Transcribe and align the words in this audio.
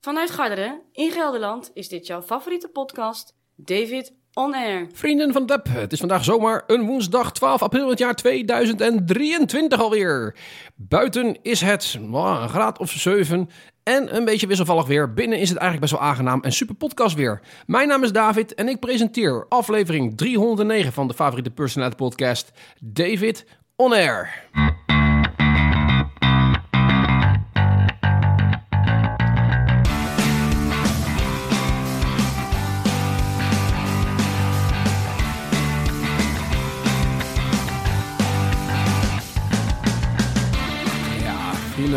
Vanuit 0.00 0.30
Garderen 0.30 0.80
in 0.92 1.10
Gelderland 1.10 1.70
is 1.74 1.88
dit 1.88 2.06
jouw 2.06 2.22
favoriete 2.22 2.68
podcast, 2.68 3.34
David 3.54 4.12
On 4.34 4.54
Air. 4.54 4.86
Vrienden 4.92 5.32
van 5.32 5.46
web, 5.46 5.66
het 5.70 5.92
is 5.92 5.98
vandaag 5.98 6.24
zomaar 6.24 6.62
een 6.66 6.86
woensdag 6.86 7.32
12 7.32 7.62
april 7.62 7.88
het 7.88 7.98
jaar 7.98 8.14
2023 8.14 9.80
alweer. 9.80 10.36
Buiten 10.76 11.42
is 11.42 11.60
het 11.60 11.98
oh, 12.12 12.38
een 12.42 12.48
graad 12.48 12.78
of 12.78 12.90
7 12.90 13.48
en 13.82 14.16
een 14.16 14.24
beetje 14.24 14.46
wisselvallig 14.46 14.86
weer. 14.86 15.12
Binnen 15.12 15.38
is 15.38 15.48
het 15.48 15.58
eigenlijk 15.58 15.90
best 15.90 16.00
wel 16.00 16.10
aangenaam 16.10 16.42
en 16.42 16.52
super 16.52 16.74
podcast 16.74 17.16
weer. 17.16 17.40
Mijn 17.66 17.88
naam 17.88 18.02
is 18.02 18.12
David 18.12 18.54
en 18.54 18.68
ik 18.68 18.80
presenteer 18.80 19.46
aflevering 19.48 20.16
309 20.16 20.92
van 20.92 21.08
de 21.08 21.14
favoriete 21.14 21.50
personality 21.50 21.96
podcast 21.96 22.50
David 22.80 23.46
On 23.76 23.92
Air. 23.92 24.48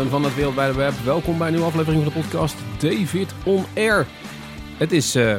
Van 0.08 0.24
het 0.24 0.34
wereldwijde 0.34 0.74
web, 0.74 0.92
welkom 1.04 1.38
bij 1.38 1.46
een 1.46 1.52
nieuwe 1.52 1.68
aflevering 1.68 2.02
van 2.04 2.12
de 2.12 2.20
podcast 2.20 2.56
David 2.78 3.34
On 3.44 3.64
Air. 3.74 4.06
Het 4.76 4.92
is 4.92 5.14
eh 5.14 5.36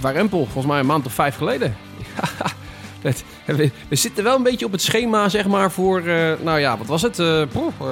warempel, 0.00 0.44
volgens 0.44 0.66
mij 0.66 0.78
een 0.78 0.86
maand 0.86 1.06
of 1.06 1.12
vijf 1.12 1.36
geleden. 1.36 1.76
Dat, 3.02 3.24
we, 3.44 3.70
zitten 3.90 4.24
wel 4.24 4.36
een 4.36 4.42
beetje 4.42 4.66
op 4.66 4.72
het 4.72 4.82
schema, 4.82 5.28
zeg 5.28 5.46
maar, 5.46 5.70
voor, 5.70 5.98
eh, 6.06 6.32
nou 6.42 6.58
ja, 6.58 6.78
wat 6.78 6.86
was 6.86 7.02
het? 7.02 7.18
eh 7.18 7.42
poeh, 7.52 7.72
eh, 7.80 7.86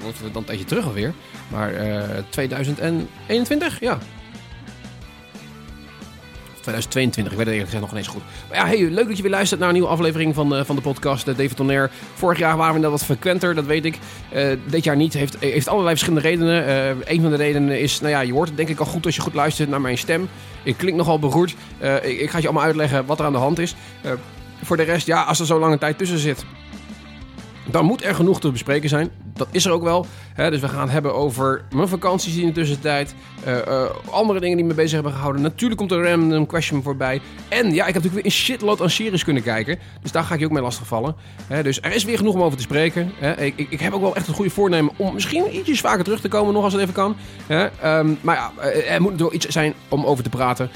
we 0.00 0.30
dan 0.32 0.42
een 0.42 0.44
tijdje 0.44 0.64
terug 0.64 0.84
alweer. 0.84 1.12
Maar 1.48 1.74
eh 1.74 2.18
2021, 2.28 3.80
ja. 3.80 3.98
Of 6.62 6.68
2022, 6.68 7.32
ik 7.32 7.38
weet 7.38 7.46
het 7.46 7.54
eerlijk 7.54 7.72
gezegd 7.72 7.82
nog 7.82 7.90
ineens 7.90 8.08
goed. 8.08 8.22
Maar 8.48 8.58
ja, 8.58 8.66
hey, 8.66 8.90
leuk 8.90 9.08
dat 9.08 9.16
je 9.16 9.22
weer 9.22 9.32
luistert 9.32 9.60
naar 9.60 9.68
een 9.68 9.74
nieuwe 9.74 9.90
aflevering 9.90 10.34
van, 10.34 10.54
eh, 10.54 10.64
van 10.64 10.76
de 10.76 10.82
podcast 10.82 11.28
eh, 11.28 11.36
David 11.36 11.60
On 11.60 11.70
Air. 11.70 11.90
Vorig 12.14 12.38
jaar 12.38 12.56
waren 12.56 12.74
we 12.74 12.80
net 12.80 12.90
wat 12.90 13.04
frequenter, 13.04 13.54
dat 13.54 13.64
weet 13.64 13.84
ik. 13.84 13.98
Eh, 14.28 14.46
dit 14.66 14.84
jaar 14.84 14.96
niet, 14.96 15.12
heeft, 15.12 15.36
heeft 15.38 15.68
allerlei 15.68 15.96
verschillende 15.96 16.28
redenen. 16.28 16.96
Een 17.04 17.20
van 17.20 17.30
de 17.30 17.36
redenen 17.36 17.80
is, 17.80 18.00
nou 18.00 18.12
ja, 18.12 18.20
je 18.20 18.32
hoort 18.32 18.48
het 18.48 18.56
denk 18.56 18.68
ik 18.68 18.78
al 18.78 18.86
goed 18.86 19.06
als 19.06 19.16
je 19.16 19.20
goed 19.20 19.34
luistert 19.34 19.68
naar 19.68 19.80
mijn 19.80 19.98
stem. 19.98 20.28
Ik 20.62 20.76
klink 20.76 20.96
nogal 20.96 21.18
beroerd. 21.18 21.54
Ik, 22.02 22.20
ik 22.20 22.30
ga 22.30 22.38
je 22.38 22.44
allemaal 22.44 22.64
uitleggen 22.64 23.06
wat 23.06 23.18
er 23.18 23.24
aan 23.24 23.32
de 23.32 23.38
hand 23.38 23.58
is. 23.58 23.74
Voor 24.62 24.76
de 24.76 24.82
rest, 24.82 25.06
ja, 25.06 25.22
als 25.22 25.40
er 25.40 25.46
zo 25.46 25.58
lange 25.58 25.78
tijd 25.78 25.98
tussen 25.98 26.18
zit, 26.18 26.44
dan 27.70 27.84
moet 27.84 28.04
er 28.04 28.14
genoeg 28.14 28.40
te 28.40 28.50
bespreken 28.50 28.88
zijn. 28.88 29.10
Dat 29.34 29.48
is 29.50 29.64
er 29.64 29.72
ook 29.72 29.82
wel. 29.82 30.06
Dus 30.36 30.60
we 30.60 30.68
gaan 30.68 30.80
het 30.80 30.90
hebben 30.90 31.14
over 31.14 31.64
mijn 31.74 31.88
vakanties 31.88 32.36
in 32.36 32.46
de 32.46 32.52
tussentijd. 32.52 33.14
eh, 33.44 33.58
eh, 33.58 33.90
andere 34.10 34.40
dingen 34.40 34.56
die 34.56 34.66
me 34.66 34.74
bezig 34.74 34.92
hebben 34.92 35.12
gehouden. 35.12 35.42
Natuurlijk 35.42 35.78
komt 35.80 35.92
er 35.92 35.98
een 35.98 36.20
random 36.20 36.46
question 36.46 36.82
voorbij. 36.82 37.20
En 37.48 37.74
ja, 37.74 37.86
ik 37.86 37.94
heb 37.94 38.02
natuurlijk 38.02 38.14
weer 38.14 38.24
een 38.24 38.30
shitload 38.30 38.80
aan 38.80 38.90
series 38.90 39.24
kunnen 39.24 39.42
kijken. 39.42 39.78
Dus 40.02 40.12
daar 40.12 40.24
ga 40.24 40.34
ik 40.34 40.40
je 40.40 40.46
ook 40.46 40.52
mee 40.52 40.62
lastigvallen. 40.62 41.14
Hè? 41.46 41.62
Dus 41.62 41.80
er 41.80 41.94
is 41.94 42.04
weer 42.04 42.16
genoeg 42.16 42.34
om 42.34 42.42
over 42.42 42.56
te 42.56 42.62
spreken. 42.62 43.12
Ik, 43.38 43.52
ik, 43.56 43.70
ik 43.70 43.80
heb 43.80 43.92
ook 43.92 44.00
wel 44.00 44.16
echt 44.16 44.28
een 44.28 44.34
goede 44.34 44.50
voornemen 44.50 44.92
om 44.96 45.14
misschien 45.14 45.56
ietsjes 45.56 45.80
vaker 45.80 46.04
terug 46.04 46.20
te 46.20 46.28
komen. 46.28 46.54
Nog 46.54 46.64
als 46.64 46.72
het 46.72 46.82
even 46.82 46.94
kan. 46.94 47.16
Ehm, 47.48 48.14
maar 48.20 48.36
ja, 48.36 48.52
eh, 48.62 48.94
er 48.94 49.02
moet 49.02 49.20
wel 49.20 49.34
iets 49.34 49.46
zijn 49.46 49.74
om 49.88 50.04
over 50.04 50.24
te 50.24 50.30
praten. 50.30 50.70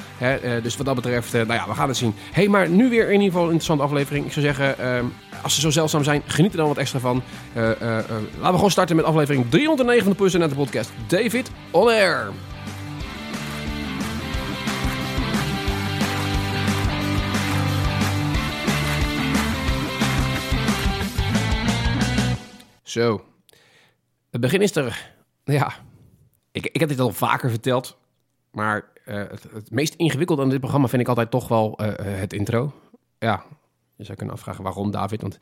Dus 0.63 0.77
wat 0.77 0.87
dat 0.87 0.95
betreft, 0.95 1.33
nou 1.33 1.53
ja, 1.53 1.65
we 1.69 1.75
gaan 1.75 1.89
het 1.89 1.97
zien. 1.97 2.15
hey, 2.33 2.49
maar 2.49 2.69
nu 2.69 2.89
weer 2.89 3.07
in 3.07 3.13
ieder 3.13 3.27
geval 3.27 3.43
een 3.43 3.53
interessante 3.53 3.83
aflevering. 3.83 4.27
Ik 4.27 4.33
zou 4.33 4.47
zeggen, 4.47 4.79
ehm, 4.79 5.05
als 5.43 5.55
ze 5.55 5.61
zo 5.61 5.71
zeldzaam 5.71 6.05
zijn, 6.05 6.23
geniet 6.27 6.51
er 6.51 6.57
dan 6.57 6.69
wat 6.69 6.77
extra 6.77 6.99
van. 6.99 7.23
Laten 7.55 8.17
we 8.41 8.53
gewoon 8.55 8.71
starten 8.71 8.97
met 8.97 9.05
aflevering 9.05 9.46
309 9.51 10.17
van 10.17 10.31
de 10.41 10.49
de 10.49 10.55
podcast. 10.55 10.93
David 11.09 11.51
On 11.71 11.89
Air. 11.89 12.33
Zo. 22.83 23.25
Het 24.31 24.41
begin 24.41 24.61
is 24.61 24.77
er. 24.77 25.13
Ja. 25.45 25.73
Ik, 26.53 26.67
ik 26.67 26.81
heb 26.81 26.89
dit 26.89 27.01
al 27.01 27.13
vaker 27.13 27.51
verteld. 27.51 27.97
Maar 28.51 28.85
eh, 29.05 29.17
het, 29.53 29.71
meest 29.71 29.95
ingewikkelde 29.95 30.43
aan 30.43 30.51
dit 30.51 30.61
programma 30.61 30.89
vind 30.89 31.03
ik 31.03 31.09
altijd 31.09 31.31
toch 31.31 31.49
wel 31.49 31.79
eh, 31.79 31.89
eh, 31.89 32.21
het 32.21 32.33
intro. 32.33 32.73
Ja, 33.19 33.45
je 33.97 34.05
zou 34.05 34.17
kunnen 34.17 34.35
afvragen 34.35 34.63
waarom 34.63 34.91
David, 34.91 35.23
want 35.23 35.39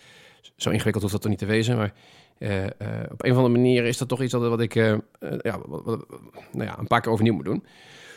zo 0.56 0.70
ingewikkeld 0.70 1.02
hoeft 1.02 1.12
dat 1.12 1.22
toch 1.22 1.30
niet 1.30 1.40
te 1.40 1.46
wezen. 1.46 1.76
Maar 1.76 1.92
eh, 2.38 2.64
eh, 2.64 2.70
op 3.10 3.24
een 3.24 3.30
of 3.30 3.36
andere 3.36 3.48
manier 3.48 3.84
is 3.84 3.98
dat 3.98 4.08
toch 4.08 4.22
iets 4.22 4.32
wat 4.32 4.60
ik 4.60 4.74
eh, 4.74 4.96
ja, 5.18 5.60
nou 6.52 6.64
ja, 6.64 6.78
een 6.78 6.86
paar 6.86 7.00
keer 7.00 7.12
overnieuw 7.12 7.34
moet 7.34 7.44
doen. 7.44 7.64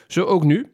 Zo 0.07 0.23
ook 0.23 0.43
nu. 0.43 0.71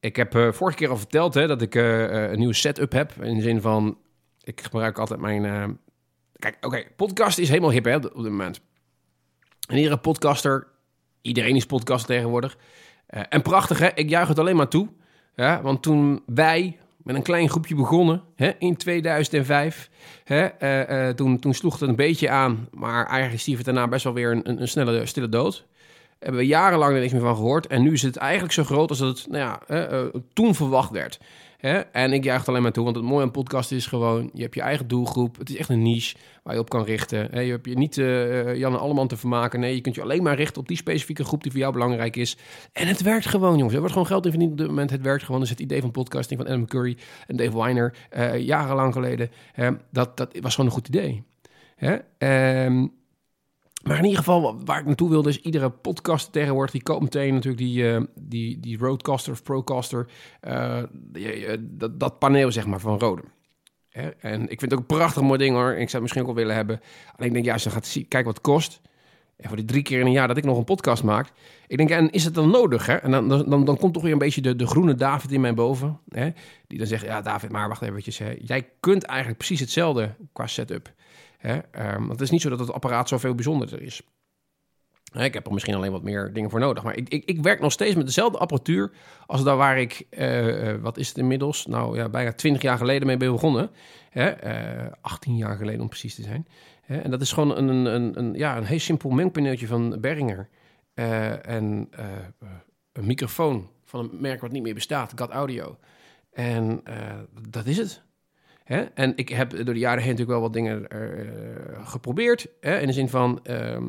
Ik 0.00 0.16
heb 0.16 0.32
vorige 0.50 0.76
keer 0.76 0.88
al 0.88 0.96
verteld 0.96 1.34
hè, 1.34 1.46
dat 1.46 1.62
ik 1.62 1.74
een 1.74 2.38
nieuwe 2.38 2.54
setup 2.54 2.92
heb. 2.92 3.12
In 3.22 3.36
de 3.36 3.42
zin 3.42 3.60
van, 3.60 3.98
ik 4.42 4.60
gebruik 4.60 4.98
altijd 4.98 5.20
mijn... 5.20 5.78
kijk, 6.36 6.56
oké, 6.60 6.84
podcast 6.96 7.38
is 7.38 7.48
helemaal 7.48 7.70
hip 7.70 7.84
hè, 7.84 7.96
op 7.96 8.02
dit 8.02 8.14
moment. 8.14 8.60
En 9.68 9.76
iedere 9.76 9.96
podcaster, 9.96 10.66
iedereen 11.20 11.56
is 11.56 11.66
podcaster 11.66 12.14
tegenwoordig. 12.14 12.56
En 13.06 13.42
prachtig 13.42 13.78
hè, 13.78 13.88
ik 13.94 14.08
juich 14.08 14.28
het 14.28 14.38
alleen 14.38 14.56
maar 14.56 14.68
toe. 14.68 14.88
Ja, 15.34 15.62
want 15.62 15.82
toen 15.82 16.22
wij 16.26 16.78
met 17.04 17.16
een 17.16 17.22
klein 17.22 17.48
groepje 17.48 17.74
begonnen 17.74 18.22
hè, 18.36 18.50
in 18.58 18.76
2005, 18.76 19.90
hè, 20.24 20.44
eh, 20.44 21.08
eh, 21.08 21.14
toen, 21.14 21.38
toen 21.38 21.54
sloeg 21.54 21.78
het 21.78 21.88
een 21.88 21.96
beetje 21.96 22.30
aan, 22.30 22.68
maar 22.70 23.06
eigenlijk 23.06 23.40
stierf 23.40 23.56
het 23.56 23.66
daarna 23.66 23.88
best 23.88 24.04
wel 24.04 24.12
weer 24.12 24.30
een, 24.30 24.60
een, 24.60 24.68
snelle, 24.68 25.06
stille 25.06 25.28
dood. 25.28 25.64
Hebben 26.18 26.40
we 26.40 26.46
jarenlang 26.46 26.94
er 26.94 27.00
niks 27.00 27.12
meer 27.12 27.20
van 27.20 27.36
gehoord. 27.36 27.66
En 27.66 27.82
nu 27.82 27.92
is 27.92 28.02
het 28.02 28.16
eigenlijk 28.16 28.52
zo 28.52 28.64
groot 28.64 28.90
als 28.90 28.98
dat 28.98 29.18
het 29.18 29.26
nou 29.30 29.44
ja, 29.44 29.60
eh, 29.66 30.04
toen 30.32 30.54
verwacht 30.54 30.90
werd. 30.90 31.20
Hè? 31.62 31.78
En 31.78 32.12
ik 32.12 32.24
juich 32.24 32.38
het 32.38 32.48
alleen 32.48 32.62
maar 32.62 32.72
toe, 32.72 32.84
want 32.84 32.96
het 32.96 33.04
mooie 33.04 33.22
aan 33.22 33.30
podcast 33.30 33.72
is 33.72 33.86
gewoon... 33.86 34.30
je 34.34 34.42
hebt 34.42 34.54
je 34.54 34.60
eigen 34.60 34.88
doelgroep, 34.88 35.38
het 35.38 35.50
is 35.50 35.56
echt 35.56 35.68
een 35.68 35.82
niche 35.82 36.16
waar 36.42 36.54
je 36.54 36.60
op 36.60 36.68
kan 36.68 36.84
richten. 36.84 37.28
Hè? 37.30 37.40
Je 37.40 37.50
hebt 37.50 37.66
je 37.66 37.74
niet 37.74 37.98
eh, 37.98 38.56
Jan 38.56 38.72
en 38.72 38.78
Alleman 38.78 39.08
te 39.08 39.16
vermaken. 39.16 39.60
Nee, 39.60 39.74
je 39.74 39.80
kunt 39.80 39.94
je 39.94 40.02
alleen 40.02 40.22
maar 40.22 40.36
richten 40.36 40.60
op 40.60 40.68
die 40.68 40.76
specifieke 40.76 41.24
groep 41.24 41.42
die 41.42 41.50
voor 41.50 41.60
jou 41.60 41.72
belangrijk 41.72 42.16
is. 42.16 42.36
En 42.72 42.86
het 42.86 43.02
werkt 43.02 43.26
gewoon, 43.26 43.56
jongens. 43.56 43.72
Er 43.72 43.78
wordt 43.78 43.92
gewoon 43.92 44.08
geld 44.08 44.24
in 44.24 44.30
verdiend 44.30 44.52
op 44.52 44.58
dit 44.58 44.66
moment. 44.66 44.90
Het 44.90 45.02
werkt 45.02 45.24
gewoon. 45.24 45.40
Dus 45.40 45.50
het 45.50 45.60
idee 45.60 45.80
van 45.80 45.90
podcasting 45.90 46.40
van 46.40 46.48
Adam 46.48 46.66
Curry 46.66 46.96
en 47.26 47.36
Dave 47.36 47.56
Weiner... 47.56 47.94
eh, 48.10 48.38
jarenlang 48.38 48.92
geleden, 48.92 49.30
hè, 49.52 49.70
dat, 49.90 50.16
dat 50.16 50.38
was 50.40 50.54
gewoon 50.54 50.70
een 50.70 50.76
goed 50.76 50.88
idee. 50.88 51.22
Hè? 51.76 51.96
Ehm, 52.18 52.86
maar 53.82 53.98
in 53.98 54.04
ieder 54.04 54.18
geval, 54.18 54.64
waar 54.64 54.80
ik 54.80 54.86
naartoe 54.86 55.08
wilde, 55.08 55.28
is 55.28 55.40
iedere 55.40 55.70
podcast 55.70 56.32
tegenwoordig, 56.32 56.72
die 56.72 56.82
koopt 56.82 57.02
meteen 57.02 57.34
natuurlijk 57.34 57.62
die, 57.62 57.90
eh, 57.90 58.02
die, 58.14 58.60
die 58.60 58.78
Roadcaster 58.78 59.32
of 59.32 59.42
Procaster, 59.42 60.06
eh, 60.40 60.78
eh, 60.82 61.58
dat, 61.60 62.00
dat 62.00 62.18
paneel 62.18 62.52
zeg 62.52 62.66
maar 62.66 62.80
van 62.80 62.98
Rode. 62.98 63.22
Hè? 63.88 64.08
En 64.08 64.42
ik 64.42 64.58
vind 64.58 64.60
het 64.60 64.72
ook 64.72 64.78
een 64.78 64.96
prachtig 64.96 65.22
mooi 65.22 65.38
ding 65.38 65.54
hoor. 65.54 65.70
Ik 65.70 65.76
zou 65.76 65.90
het 65.90 66.00
misschien 66.00 66.20
ook 66.20 66.26
wel 66.26 66.36
willen 66.36 66.54
hebben. 66.54 66.80
Alleen 67.16 67.28
ik 67.28 67.32
denk, 67.32 67.44
ja, 67.44 67.54
je 67.54 67.70
gaat 67.70 67.86
zien, 67.86 68.08
kijk 68.08 68.24
wat 68.24 68.34
het 68.34 68.42
kost. 68.42 68.80
En 69.36 69.48
voor 69.48 69.56
die 69.56 69.66
drie 69.66 69.82
keer 69.82 70.00
in 70.00 70.06
een 70.06 70.12
jaar 70.12 70.28
dat 70.28 70.36
ik 70.36 70.44
nog 70.44 70.58
een 70.58 70.64
podcast 70.64 71.02
maak. 71.02 71.32
Ik 71.66 71.76
denk, 71.76 71.90
en 71.90 72.10
is 72.10 72.24
het 72.24 72.34
dan 72.34 72.50
nodig? 72.50 72.86
Hè? 72.86 72.94
En 72.94 73.10
dan, 73.10 73.28
dan, 73.28 73.64
dan, 73.64 73.76
komt 73.78 73.94
toch 73.94 74.02
weer 74.02 74.12
een 74.12 74.18
beetje 74.18 74.40
de, 74.40 74.56
de 74.56 74.66
groene 74.66 74.94
David 74.94 75.32
in 75.32 75.40
mij 75.40 75.54
boven. 75.54 75.98
Hè? 76.08 76.30
Die 76.66 76.78
dan 76.78 76.86
zegt, 76.86 77.04
ja 77.04 77.20
David, 77.20 77.50
maar 77.50 77.68
wacht 77.68 77.82
even. 77.82 78.26
Hè? 78.26 78.34
Jij 78.40 78.68
kunt 78.80 79.02
eigenlijk 79.02 79.38
precies 79.38 79.60
hetzelfde 79.60 80.14
qua 80.32 80.46
setup. 80.46 80.92
Hè? 81.42 81.58
Ehm, 81.58 82.08
het 82.08 82.20
is 82.20 82.30
niet 82.30 82.40
zo 82.40 82.48
dat 82.48 82.58
het 82.58 82.72
apparaat 82.72 83.08
zoveel 83.08 83.34
bijzonderder 83.34 83.82
is. 83.82 84.02
Ik 85.12 85.34
heb 85.34 85.46
er 85.46 85.52
misschien 85.52 85.74
alleen 85.74 85.92
wat 85.92 86.02
meer 86.02 86.32
dingen 86.32 86.50
voor 86.50 86.60
nodig. 86.60 86.82
Maar 86.82 86.96
ik, 86.96 87.08
ik, 87.08 87.24
ik 87.24 87.42
werk 87.42 87.60
nog 87.60 87.72
steeds 87.72 87.94
met 87.94 88.06
dezelfde 88.06 88.38
apparatuur 88.38 88.92
als 89.26 89.44
daar 89.44 89.56
waar 89.56 89.78
ik, 89.78 90.06
eh, 90.10 90.70
eh, 90.70 90.80
wat 90.80 90.96
is 90.98 91.08
het 91.08 91.18
inmiddels? 91.18 91.66
Nou 91.66 91.96
ja, 91.96 92.08
bijna 92.08 92.32
20 92.32 92.62
jaar 92.62 92.78
geleden 92.78 93.06
mee 93.06 93.16
ben 93.16 93.32
begonnen. 93.32 93.70
Hè? 94.10 94.28
eh, 94.28 94.92
18 95.00 95.36
jaar 95.36 95.56
geleden 95.56 95.80
om 95.80 95.88
precies 95.88 96.14
te 96.14 96.22
zijn. 96.22 96.46
Hè? 96.82 96.98
En 96.98 97.10
dat 97.10 97.20
is 97.20 97.32
gewoon 97.32 97.56
een, 97.56 97.68
een, 97.68 98.18
een, 98.18 98.34
ja, 98.34 98.56
een 98.56 98.64
heel 98.64 98.78
simpel 98.78 99.10
mengpaneeltje 99.10 99.66
van 99.66 100.00
Behringer. 100.00 100.48
Eh, 100.94 101.46
en 101.46 101.88
eh, 101.90 102.16
eh, 102.16 102.48
een 102.92 103.06
microfoon 103.06 103.70
van 103.84 104.00
een 104.00 104.20
merk 104.20 104.40
wat 104.40 104.52
niet 104.52 104.62
meer 104.62 104.74
bestaat, 104.74 105.12
Gat 105.14 105.30
Audio. 105.30 105.78
En 106.32 106.80
eh, 106.84 107.18
dat 107.48 107.66
is 107.66 107.76
het. 107.76 108.02
Hè? 108.64 108.80
En 108.82 109.12
ik 109.16 109.28
heb 109.28 109.50
door 109.50 109.74
de 109.74 109.80
jaren 109.80 110.02
heen 110.02 110.10
natuurlijk 110.10 110.38
wel 110.38 110.40
wat 110.40 110.52
dingen 110.52 110.88
eh, 110.88 111.88
geprobeerd. 111.88 112.46
Hè? 112.60 112.78
In 112.78 112.86
de 112.86 112.92
zin 112.92 113.08
van 113.08 113.40
ehm, 113.42 113.88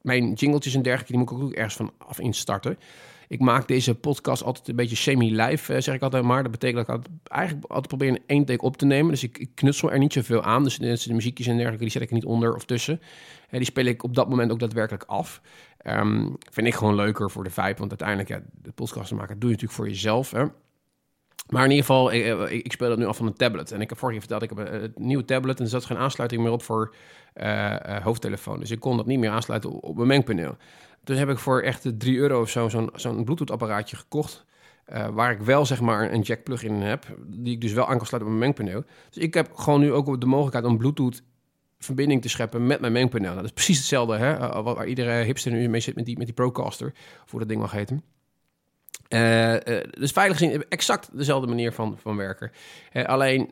mijn 0.00 0.32
jingletjes 0.32 0.74
en 0.74 0.82
dergelijke, 0.82 1.12
die 1.12 1.20
moet 1.20 1.30
ik 1.30 1.38
ook 1.38 1.52
ergens 1.52 1.76
van 1.76 1.92
af 1.98 2.20
instarten. 2.20 2.78
Ik 3.28 3.40
maak 3.40 3.68
deze 3.68 3.94
podcast 3.94 4.42
altijd 4.42 4.68
een 4.68 4.76
beetje 4.76 4.96
semi-live, 4.96 5.74
eh, 5.74 5.80
zeg 5.80 5.94
ik 5.94 6.02
altijd 6.02 6.24
maar. 6.24 6.42
Dat 6.42 6.52
betekent 6.52 6.86
dat 6.86 6.98
ik 6.98 7.06
eigenlijk 7.22 7.66
altijd 7.66 7.88
probeer 7.88 8.08
in 8.08 8.22
één 8.26 8.44
take 8.44 8.64
op 8.64 8.76
te 8.76 8.86
nemen. 8.86 9.10
Dus 9.10 9.22
ik, 9.22 9.48
knutsel 9.54 9.92
er 9.92 9.98
niet 9.98 10.12
zoveel 10.12 10.42
aan. 10.42 10.62
Dus 10.62 10.78
de, 10.78 11.14
muziekjes 11.14 11.46
en 11.46 11.52
dergelijke, 11.52 11.84
die 11.84 11.92
zet 11.92 12.02
ik 12.02 12.10
niet 12.10 12.24
onder 12.24 12.54
of 12.54 12.64
tussen. 12.64 13.00
En 13.48 13.58
die 13.58 13.66
speel 13.66 13.84
ik 13.84 14.02
op 14.02 14.14
dat 14.14 14.28
moment 14.28 14.50
ook 14.50 14.58
daadwerkelijk 14.58 15.04
af. 15.04 15.40
Ehm, 15.78 16.28
vind 16.50 16.66
ik 16.66 16.74
gewoon 16.74 16.94
leuker 16.94 17.30
voor 17.30 17.44
de 17.44 17.50
vibe. 17.50 17.78
Want 17.78 17.90
uiteindelijk, 17.90 18.28
ja, 18.28 18.40
de 18.62 18.72
podcast 18.72 19.12
maken 19.12 19.38
doe 19.38 19.48
je 19.48 19.54
natuurlijk 19.54 19.72
voor 19.72 19.88
jezelf. 19.88 20.30
Hè? 20.30 20.44
Maar 21.48 21.64
in 21.64 21.70
ieder 21.70 21.84
geval, 21.84 22.12
ik, 22.12 22.24
eh, 22.24 22.52
ik, 22.52 22.72
speel 22.72 22.88
dat 22.88 22.98
nu 22.98 23.06
af 23.06 23.16
van 23.16 23.26
een 23.26 23.34
tablet. 23.34 23.72
En 23.72 23.80
ik 23.80 23.88
heb 23.88 23.98
vorige 23.98 24.18
keer 24.18 24.28
verteld, 24.28 24.50
ik 24.50 24.58
heb 24.58 24.72
een, 24.72 24.84
een 24.84 25.06
nieuwe 25.06 25.24
tablet... 25.24 25.58
en 25.58 25.64
er 25.64 25.70
zat 25.70 25.84
geen 25.84 25.96
aansluiting 25.96 26.42
meer 26.42 26.52
op 26.52 26.62
voor 26.62 26.94
eh, 27.38 27.96
eh, 27.96 28.02
hoofdtelefoon. 28.02 28.60
Dus 28.60 28.70
ik 28.70 28.80
kon 28.80 28.96
dat 28.96 29.06
niet 29.06 29.18
meer 29.18 29.30
aansluiten 29.30 29.70
op, 29.70 29.96
mijn 29.96 30.08
mengpaneel. 30.08 30.56
Dus 31.04 31.18
heb 31.18 31.28
ik 31.28 31.38
voor 31.38 31.60
echt 31.60 31.90
3 31.98 32.18
euro 32.18 32.40
of 32.40 32.50
zo 32.50 32.68
zo'n 32.68 32.90
zo'n 32.94 33.24
Bluetooth-apparaatje 33.24 33.96
gekocht. 33.96 34.46
eh, 34.84 35.08
waar 35.08 35.30
ik 35.30 35.40
wel 35.40 35.66
zeg 35.66 35.80
maar 35.80 36.12
een 36.12 36.20
jack 36.20 36.42
plug 36.42 36.62
in 36.62 36.72
heb. 36.72 37.06
Die 37.26 37.54
ik 37.54 37.60
dus 37.60 37.72
wel 37.72 37.88
aan 37.88 37.96
kan 37.96 38.06
sluiten 38.06 38.32
op 38.32 38.38
mijn 38.38 38.54
mengpaneel. 38.54 38.84
Dus 39.10 39.22
ik 39.22 39.34
heb 39.34 39.54
gewoon 39.54 39.80
nu 39.80 39.92
ook 39.92 40.20
de 40.20 40.26
mogelijkheid 40.26 40.66
om 40.66 40.78
Bluetooth 40.78 41.22
verbinding 41.78 42.22
te 42.22 42.28
scheppen 42.28 42.66
met 42.66 42.80
mijn 42.80 42.92
mengpaneel. 42.92 43.34
Dat 43.34 43.44
is 43.44 43.52
precies 43.52 43.78
hetzelfde 43.78 44.16
hè, 44.16 44.62
waar 44.62 44.86
iedere 44.86 45.22
hipster 45.22 45.52
nu 45.52 45.68
mee 45.68 45.80
zit 45.80 45.94
met 45.94 46.04
die, 46.04 46.16
met 46.16 46.26
die 46.26 46.34
Procaster. 46.34 46.94
Hoe 47.28 47.38
dat 47.38 47.48
ding 47.48 47.60
mag 47.60 47.72
heten. 47.72 48.02
Uh, 49.08 49.52
uh, 49.52 49.58
dus 49.90 50.12
veilig 50.12 50.38
gezien 50.38 50.64
exact 50.68 51.08
dezelfde 51.12 51.46
manier 51.46 51.72
van, 51.72 51.98
van 51.98 52.16
werken. 52.16 52.50
Uh, 52.92 53.04
alleen, 53.04 53.50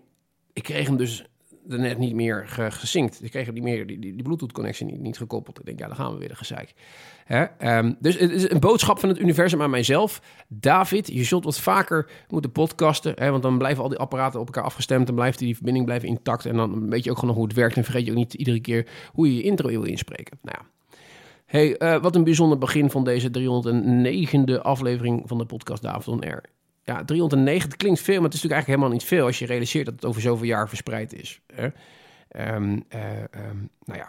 ik 0.53 0.63
kreeg 0.63 0.87
hem 0.87 0.97
dus 0.97 1.25
net 1.67 1.99
niet 1.99 2.15
meer 2.15 2.45
gezinkt. 2.69 3.23
Ik 3.23 3.31
kreeg 3.31 3.53
niet 3.53 3.63
meer, 3.63 3.87
die, 3.87 3.99
die, 3.99 4.23
Bluetooth-connectie 4.23 4.87
niet, 4.87 5.01
niet, 5.01 5.17
gekoppeld. 5.17 5.59
Ik 5.59 5.65
denk, 5.65 5.79
ja, 5.79 5.87
dan 5.87 5.97
gaan 5.97 6.13
we 6.13 6.19
weer 6.19 6.29
de 6.29 6.37
gezeik. 6.37 6.75
Um, 7.63 7.97
dus 8.01 8.19
het 8.19 8.31
is 8.31 8.51
een 8.51 8.61
boodschap 8.61 8.99
van 8.99 9.09
het 9.09 9.19
universum 9.19 9.63
aan 9.63 9.71
mijzelf. 9.71 10.23
David, 10.49 11.07
je 11.13 11.25
zult 11.25 11.45
wat 11.45 11.61
vaker 11.61 12.11
moeten 12.29 12.53
podcasten. 12.53 13.13
Hè? 13.17 13.31
Want 13.31 13.43
dan 13.43 13.59
blijven 13.59 13.83
al 13.83 13.89
die 13.89 13.99
apparaten 13.99 14.41
op 14.41 14.47
elkaar 14.47 14.65
afgestemd. 14.65 15.07
Dan 15.07 15.15
blijft 15.15 15.39
die 15.39 15.55
verbinding 15.55 15.85
blijven 15.85 16.09
intact. 16.09 16.47
En 16.47 16.57
dan 16.57 16.91
weet 16.91 17.05
je 17.05 17.11
ook 17.11 17.19
gewoon 17.19 17.35
hoe 17.35 17.45
het 17.45 17.55
werkt. 17.55 17.77
En 17.77 17.85
vergeet 17.85 18.05
je 18.05 18.11
ook 18.11 18.17
niet 18.17 18.35
iedere 18.35 18.61
keer 18.61 18.87
hoe 19.13 19.27
je 19.27 19.37
je 19.37 19.43
intro 19.43 19.69
wil 19.69 19.83
inspreken. 19.83 20.39
Nou 20.43 20.59
ja. 20.61 20.76
Hey, 21.47 21.81
uh, 21.83 22.03
wat 22.03 22.15
een 22.15 22.25
bijzonder 22.25 22.59
begin 22.59 22.91
van 22.91 23.05
deze 23.05 23.29
309e 23.29 24.63
aflevering 24.63 25.23
van 25.27 25.39
de 25.39 25.47
podcast 25.47 25.83
David 25.83 26.09
on 26.09 26.21
Air. 26.21 26.45
Ja, 26.85 27.05
309, 27.05 27.69
het 27.69 27.77
klinkt 27.77 28.01
veel, 28.01 28.15
maar 28.15 28.25
het 28.25 28.35
is 28.35 28.43
natuurlijk 28.43 28.53
eigenlijk 28.53 28.67
helemaal 28.67 28.91
niet 28.91 29.05
veel 29.05 29.27
als 29.27 29.39
je 29.39 29.47
realiseert 29.47 29.85
dat 29.85 29.95
het 29.95 30.05
over 30.05 30.21
zoveel 30.21 30.47
jaar 30.47 30.69
verspreid 30.69 31.13
is. 31.13 31.41
Hè? 31.55 31.69
Um, 32.55 32.85
uh, 32.95 33.19
um, 33.49 33.71
nou 33.85 33.99
ja. 33.99 34.09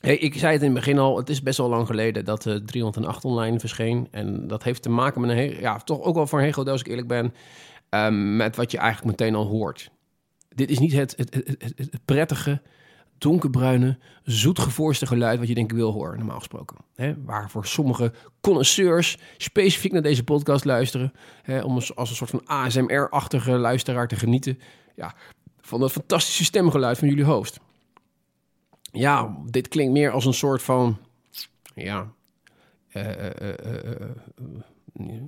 Hey, 0.00 0.16
ik 0.16 0.34
zei 0.34 0.52
het 0.52 0.62
in 0.62 0.68
het 0.68 0.78
begin 0.78 0.98
al, 0.98 1.16
het 1.16 1.28
is 1.28 1.42
best 1.42 1.58
wel 1.58 1.68
lang 1.68 1.86
geleden 1.86 2.24
dat 2.24 2.46
uh, 2.46 2.54
308 2.54 3.24
online 3.24 3.60
verscheen. 3.60 4.08
En 4.10 4.46
dat 4.46 4.62
heeft 4.62 4.82
te 4.82 4.90
maken 4.90 5.20
met 5.20 5.30
een 5.30 5.36
heel, 5.36 5.60
ja, 5.60 5.78
toch 5.78 6.02
ook 6.02 6.14
wel 6.14 6.26
voor 6.26 6.38
een 6.38 6.44
heel 6.44 6.64
als 6.70 6.80
ik 6.80 6.86
eerlijk 6.86 7.08
ben, 7.08 7.34
um, 7.90 8.36
met 8.36 8.56
wat 8.56 8.70
je 8.70 8.78
eigenlijk 8.78 9.18
meteen 9.18 9.34
al 9.34 9.46
hoort. 9.46 9.90
Dit 10.48 10.70
is 10.70 10.78
niet 10.78 10.92
het, 10.92 11.14
het, 11.16 11.34
het 11.76 12.04
prettige, 12.04 12.60
donkerbruine, 13.18 13.98
zoetgevoorste 14.22 15.06
geluid 15.06 15.38
wat 15.38 15.48
je 15.48 15.54
denk 15.54 15.70
ik 15.70 15.76
wil 15.76 15.92
horen, 15.92 16.18
normaal 16.18 16.38
gesproken. 16.38 16.76
Hè? 16.94 17.14
Waar 17.24 17.50
voor 17.50 17.66
sommige 17.66 18.12
connoisseurs 18.40 19.18
specifiek 19.36 19.92
naar 19.92 20.02
deze 20.02 20.24
podcast 20.24 20.64
luisteren, 20.64 21.12
om 21.62 21.74
als 21.94 22.10
een 22.10 22.16
soort 22.16 22.30
van 22.30 22.46
ASMR-achtige 22.46 23.50
luisteraar 23.50 24.08
te 24.08 24.16
genieten 24.16 24.58
ja, 24.96 25.14
van 25.60 25.80
dat 25.80 25.92
fantastische 25.92 26.44
stemgeluid 26.44 26.98
van 26.98 27.08
jullie 27.08 27.24
host. 27.24 27.60
Ja, 28.92 29.36
dit 29.44 29.68
klinkt 29.68 29.92
meer 29.92 30.10
als 30.10 30.24
een 30.24 30.34
soort 30.34 30.62
van, 30.62 30.98
ja, 31.74 32.12
uh, 32.92 33.10
uh, 33.42 35.20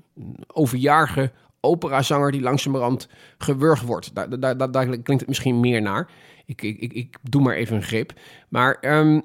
overjarige 0.46 1.32
operazanger 1.60 2.32
die 2.32 2.40
langzamerhand 2.40 3.08
gewurgd 3.38 3.84
wordt. 3.84 4.14
Daar, 4.14 4.40
daar, 4.40 4.70
daar, 4.70 4.86
klinkt 4.86 5.08
het 5.08 5.26
misschien 5.26 5.60
meer 5.60 5.82
naar. 5.82 6.10
Ik, 6.46 6.62
ik, 6.62 6.92
ik, 6.92 7.16
doe 7.22 7.42
maar 7.42 7.54
even 7.54 7.76
een 7.76 7.82
grip. 7.82 8.12
Maar 8.48 8.78
um, 8.80 9.22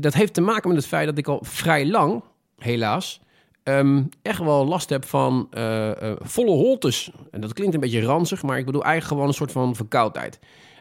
dat 0.00 0.14
heeft 0.14 0.34
te 0.34 0.40
maken 0.40 0.68
met 0.68 0.76
het 0.76 0.86
feit 0.86 1.06
dat 1.06 1.18
ik 1.18 1.28
al 1.28 1.38
vrij 1.42 1.86
lang, 1.86 2.22
helaas, 2.58 3.20
um, 3.64 4.08
echt 4.22 4.38
wel 4.38 4.66
last 4.66 4.90
heb 4.90 5.04
van 5.04 5.48
uh, 5.50 5.88
uh, 5.88 6.12
volle 6.18 6.50
holtes. 6.50 7.10
En 7.30 7.40
dat 7.40 7.52
klinkt 7.52 7.74
een 7.74 7.80
beetje 7.80 8.02
ranzig, 8.02 8.42
maar 8.42 8.58
ik 8.58 8.66
bedoel 8.66 8.84
eigenlijk 8.84 9.12
gewoon 9.12 9.28
een 9.28 9.36
soort 9.36 9.52
van 9.52 9.76
verkoudheid. 9.76 10.38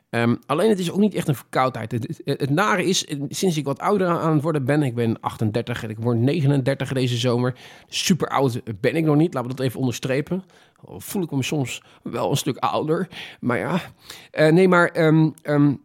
Um, 0.10 0.40
alleen 0.46 0.70
het 0.70 0.80
is 0.80 0.92
ook 0.92 1.00
niet 1.00 1.14
echt 1.14 1.28
een 1.28 1.36
verkoudheid. 1.36 1.92
Het, 1.92 2.22
het, 2.24 2.40
het, 2.40 2.50
nare 2.50 2.86
is, 2.86 3.08
sinds 3.30 3.58
ik 3.58 3.66
wat 3.66 3.80
ouder 3.80 4.08
aan 4.08 4.34
het 4.34 4.42
worden 4.42 4.66
ben, 4.66 4.84
ik 4.84 4.96
ben 4.96 5.20
38 5.20 5.84
en 5.84 5.90
ik 5.90 5.98
word 6.00 6.18
39 6.18 6.94
deze 6.94 7.18
zomer. 7.18 7.56
Super 7.88 8.28
oud 8.28 8.62
ben 8.80 8.96
ik 8.96 9.06
nog 9.06 9.16
niet, 9.16 9.34
laten 9.34 9.50
we 9.50 9.56
dat 9.56 9.66
even 9.66 9.80
onderstrepen. 9.80 10.44
Voel 10.86 11.24
ik 11.24 11.32
me 11.32 11.44
soms 11.44 11.84
wel 12.04 12.30
een 12.30 12.38
stuk 12.38 12.58
ouder. 12.58 13.08
Maar 13.40 13.58
ja, 13.58 13.82
uh, 14.32 14.52
nee, 14.52 14.68
maar 14.68 15.06
um, 15.06 15.34
um, 15.44 15.82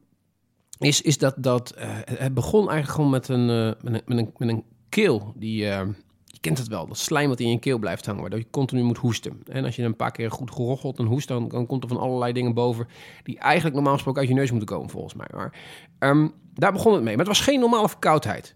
is, 0.79 1.03
is 1.03 1.19
dat, 1.19 1.35
dat 1.37 1.75
uh, 1.79 1.85
het 2.05 2.35
begon 2.35 2.71
eigenlijk 2.71 2.91
gewoon 2.91 3.11
met 3.11 3.29
een, 3.29 3.49
uh, 3.49 3.73
met 3.83 3.95
een, 3.95 4.03
met 4.07 4.19
een, 4.19 4.33
met 4.37 4.49
een 4.49 4.65
keel 4.89 5.33
die 5.37 5.65
je 5.65 5.95
kent 6.41 6.59
het 6.59 6.69
wel, 6.69 6.87
dat 6.87 6.99
slijm 6.99 7.29
wat 7.29 7.41
in 7.41 7.51
je 7.51 7.59
keel 7.59 7.79
blijft 7.79 8.07
hangen, 8.07 8.21
waardoor 8.21 8.39
je 8.39 8.51
continu 8.51 8.83
moet 8.83 8.99
hoesten. 8.99 9.43
En 9.47 9.65
als 9.65 9.77
je 9.77 9.83
een 9.83 9.97
paar 9.97 10.11
keer 10.11 10.31
goed 10.31 10.51
gerochelt 10.51 10.99
en 10.99 11.05
hoest, 11.05 11.29
dan, 11.29 11.49
dan 11.49 11.67
komt 11.67 11.83
er 11.83 11.89
van 11.89 11.99
allerlei 11.99 12.33
dingen 12.33 12.55
boven 12.55 12.87
die 13.23 13.39
eigenlijk 13.39 13.75
normaal 13.75 13.95
gesproken 13.95 14.21
uit 14.21 14.31
je 14.31 14.37
neus 14.37 14.51
moeten 14.51 14.69
komen, 14.69 14.91
volgens 14.91 15.15
mij. 15.15 15.27
Maar 15.35 15.59
um, 15.99 16.33
daar 16.55 16.73
begon 16.73 16.93
het 16.93 17.03
mee. 17.03 17.17
Maar 17.17 17.27
het 17.27 17.37
was 17.37 17.47
geen 17.47 17.61
normale 17.61 17.89
verkoudheid. 17.89 18.55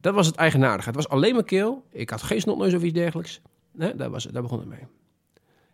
Dat 0.00 0.14
was 0.14 0.26
het 0.26 0.36
eigenaardige. 0.36 0.88
Het 0.88 0.96
was 0.96 1.08
alleen 1.08 1.34
maar 1.34 1.44
keel. 1.44 1.84
Ik 1.90 2.10
had 2.10 2.22
geen 2.22 2.40
snotneus 2.40 2.74
of 2.74 2.82
iets 2.82 2.94
dergelijks. 2.94 3.40
Daar, 3.72 4.10
was 4.10 4.24
daar 4.24 4.42
begon 4.42 4.58
het 4.58 4.68
mee. 4.68 4.86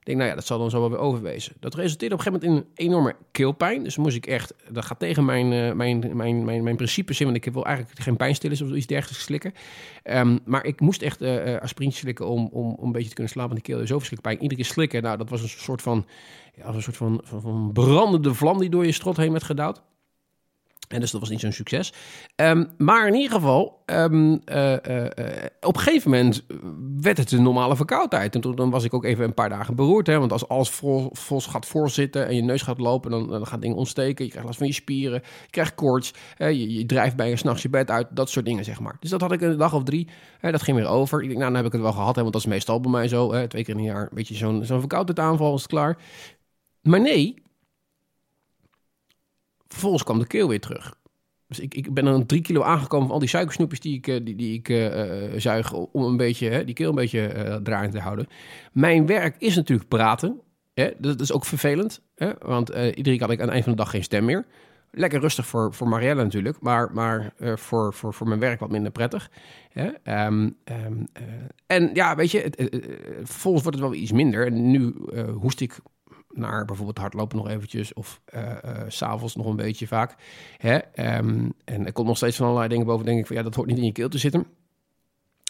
Denk, 0.09 0.21
nou 0.21 0.31
ja, 0.31 0.37
dat 0.37 0.47
zal 0.47 0.59
dan 0.59 0.71
zo 0.71 0.81
wel 0.81 0.91
weer 0.91 0.99
overwezen. 0.99 1.53
Dat 1.61 1.75
resulteerde 1.75 2.15
op 2.15 2.21
een 2.21 2.27
gegeven 2.27 2.49
moment 2.49 2.67
in 2.67 2.71
een 2.71 2.87
enorme 2.87 3.17
keelpijn. 3.31 3.83
Dus 3.83 3.97
moest 3.97 4.17
ik 4.17 4.27
echt, 4.27 4.55
dat 4.71 4.85
gaat 4.85 4.99
tegen 4.99 5.25
mijn, 5.25 5.53
uh, 5.53 5.73
mijn, 5.73 6.17
mijn, 6.17 6.45
mijn, 6.45 6.63
mijn 6.63 6.77
principes 6.77 7.21
in, 7.21 7.27
want 7.27 7.47
ik 7.47 7.53
wil 7.53 7.65
eigenlijk 7.65 8.01
geen 8.01 8.17
pijnstillers 8.17 8.63
of 8.63 8.71
iets 8.71 8.87
dergelijks 8.87 9.25
slikken. 9.25 9.53
Um, 10.05 10.39
maar 10.45 10.65
ik 10.65 10.81
moest 10.81 11.03
echt 11.03 11.23
uh, 11.23 11.57
slikken 11.75 12.27
om, 12.27 12.49
om, 12.53 12.75
om 12.75 12.87
een 12.87 12.93
beetje 12.93 13.09
te 13.09 13.15
kunnen 13.15 13.33
slapen, 13.33 13.53
want 13.53 13.67
de 13.67 13.73
keel 13.73 13.87
zo 13.87 13.99
verschrikkelijk 13.99 14.23
pijn. 14.23 14.43
Iedere 14.43 14.63
keer 14.63 14.73
slikken, 14.73 15.03
nou, 15.03 15.17
dat 15.17 15.31
was 15.31 15.43
een 15.43 15.49
soort 15.49 15.83
van, 15.83 16.07
een 16.57 16.83
soort 16.83 16.97
van, 16.97 17.21
van, 17.25 17.41
van 17.41 17.71
brandende 17.73 18.35
vlam 18.35 18.59
die 18.59 18.71
door 18.71 18.87
je 18.87 18.93
strot 18.93 19.17
heen 19.17 19.33
werd 19.33 19.45
gedouwd. 19.45 19.83
En 20.88 21.00
dus 21.00 21.11
dat 21.11 21.20
was 21.20 21.31
niet 21.31 21.40
zo'n 21.40 21.52
succes. 21.52 21.93
Um, 22.37 22.70
maar 22.76 23.06
in 23.06 23.14
ieder 23.14 23.31
geval, 23.32 23.82
um, 23.87 24.32
uh, 24.32 24.73
uh, 24.73 25.05
uh, 25.05 25.08
op 25.61 25.76
een 25.76 25.82
gegeven 25.82 26.11
moment 26.11 26.44
werd 27.00 27.19
het 27.19 27.32
een 27.32 27.43
normale 27.43 27.76
verkoudheid. 27.76 28.35
En 28.35 28.40
toen 28.40 28.55
dan 28.55 28.70
was 28.70 28.85
ik 28.85 28.94
ook 28.94 29.05
even 29.05 29.25
een 29.25 29.35
paar 29.35 29.49
dagen 29.49 29.75
beroerd. 29.75 30.06
Hè, 30.06 30.19
want 30.19 30.32
als 30.32 30.49
alles 30.49 30.70
vol, 30.70 31.12
gaat 31.40 31.67
voorzitten 31.67 32.26
en 32.26 32.35
je 32.35 32.43
neus 32.43 32.62
gaat 32.62 32.79
lopen, 32.79 33.11
dan, 33.11 33.29
dan 33.29 33.46
gaat 33.46 33.61
dingen 33.61 33.76
ontsteken. 33.76 34.25
Je 34.25 34.31
krijgt 34.31 34.46
last 34.46 34.58
van 34.58 34.69
je 34.69 34.73
spieren, 34.73 35.23
je 35.43 35.50
krijgt 35.50 35.75
koorts. 35.75 36.12
je, 36.38 36.73
je 36.73 36.87
drijft 36.87 37.17
bij 37.17 37.29
je 37.29 37.37
s'nachts 37.37 37.62
je 37.62 37.69
bed 37.69 37.90
uit, 37.90 38.06
dat 38.11 38.31
soort 38.31 38.44
dingen, 38.44 38.64
zeg 38.64 38.81
maar. 38.81 38.96
Dus 39.00 39.11
dat 39.11 39.20
had 39.20 39.32
ik 39.32 39.40
een 39.40 39.56
dag 39.56 39.75
of 39.75 39.82
drie. 39.82 40.08
Hè, 40.38 40.50
dat 40.50 40.62
ging 40.62 40.76
weer 40.76 40.88
over. 40.88 41.23
Ik 41.23 41.29
denk, 41.29 41.40
nou, 41.40 41.52
dan 41.52 41.56
heb 41.56 41.67
ik 41.67 41.73
het 41.73 41.82
wel 41.82 41.93
gehad, 41.93 42.14
hè, 42.14 42.20
want 42.20 42.32
dat 42.32 42.43
is 42.43 42.49
meestal 42.49 42.81
bij 42.81 42.90
mij 42.90 43.08
zo. 43.08 43.32
Hè, 43.32 43.49
twee 43.49 43.64
keer 43.64 43.75
in 43.75 43.81
een 43.81 43.87
jaar 43.87 44.02
een 44.02 44.08
beetje 44.14 44.35
zo'n 44.35 44.64
zo'n 44.64 44.81
verkoudheidsaanval, 44.81 45.55
is 45.55 45.62
het 45.62 45.70
klaar. 45.70 45.99
Maar 46.82 47.00
nee, 47.00 47.43
vervolgens 49.69 50.03
kwam 50.03 50.19
de 50.19 50.26
keel 50.26 50.49
weer 50.49 50.61
terug. 50.61 50.97
Dus 51.49 51.59
ik, 51.59 51.75
ik 51.75 51.94
ben 51.94 52.05
dan 52.05 52.26
drie 52.26 52.41
kilo 52.41 52.62
aangekomen 52.62 53.06
van 53.06 53.15
al 53.15 53.20
die 53.20 53.29
suikersnoepjes 53.29 53.81
die 53.81 53.94
ik, 53.94 54.05
die, 54.26 54.37
die 54.37 54.55
ik 54.59 54.69
uh, 54.69 55.32
zuig 55.37 55.73
om 55.73 56.05
een 56.05 56.17
beetje 56.17 56.49
hè, 56.49 56.65
die 56.65 56.75
keel 56.75 56.88
een 56.88 56.94
beetje 56.94 57.35
uh, 57.35 57.55
draaiend 57.55 57.93
te 57.93 58.00
houden. 58.00 58.26
Mijn 58.73 59.07
werk 59.07 59.37
is 59.38 59.57
natuurlijk 59.57 59.88
praten. 59.88 60.40
Hè? 60.75 60.90
Dat 60.99 61.21
is 61.21 61.33
ook 61.33 61.45
vervelend, 61.45 62.02
hè? 62.14 62.33
want 62.38 62.71
uh, 62.71 62.87
iedere 62.87 63.16
keer 63.16 63.21
had 63.21 63.31
ik 63.31 63.38
aan 63.38 63.45
het 63.45 63.52
eind 63.52 63.64
van 63.64 63.73
de 63.73 63.78
dag 63.78 63.90
geen 63.90 64.02
stem 64.02 64.25
meer. 64.25 64.47
Lekker 64.90 65.21
rustig 65.21 65.47
voor, 65.47 65.75
voor 65.75 65.88
Marielle 65.88 66.23
natuurlijk, 66.23 66.61
maar, 66.61 66.90
maar 66.93 67.33
voor, 67.38 67.95
voor, 67.95 68.14
voor 68.14 68.28
mijn 68.28 68.40
werk 68.40 68.61
wat 68.61 68.71
minder 68.71 68.93
prettig. 68.93 69.31
Hè? 69.73 69.87
Um, 70.26 70.57
um, 70.64 71.07
uh, 71.21 71.23
en 71.66 71.90
ja, 71.93 72.16
weet 72.16 72.31
je, 72.31 72.40
het, 72.40 72.57
vervolgens 73.23 73.62
wordt 73.62 73.78
het 73.78 73.88
wel 73.88 73.95
iets 73.95 74.12
minder. 74.12 74.47
En 74.47 74.71
nu 74.71 74.95
hoest 75.40 75.61
ik 75.61 75.78
naar 76.30 76.64
bijvoorbeeld 76.64 76.99
hardlopen 76.99 77.37
nog 77.37 77.49
eventjes 77.49 77.92
of 77.92 78.20
uh, 78.35 78.42
uh, 78.42 78.70
s'avonds 78.88 79.37
nog 79.37 79.47
een 79.47 79.56
beetje 79.56 79.87
vaak. 79.87 80.14
Hè? 80.56 80.75
Um, 81.18 81.52
en 81.64 81.87
er 81.87 81.92
komt 81.92 82.06
nog 82.06 82.16
steeds 82.16 82.37
van 82.37 82.47
allerlei 82.47 82.68
dingen 82.68 82.87
boven, 82.87 83.06
denk 83.06 83.18
ik 83.18 83.26
van 83.26 83.37
ja, 83.37 83.42
dat 83.42 83.54
hoort 83.54 83.68
niet 83.68 83.78
in 83.78 83.85
je 83.85 83.92
keel 83.92 84.08
te 84.08 84.18
zitten. 84.18 84.47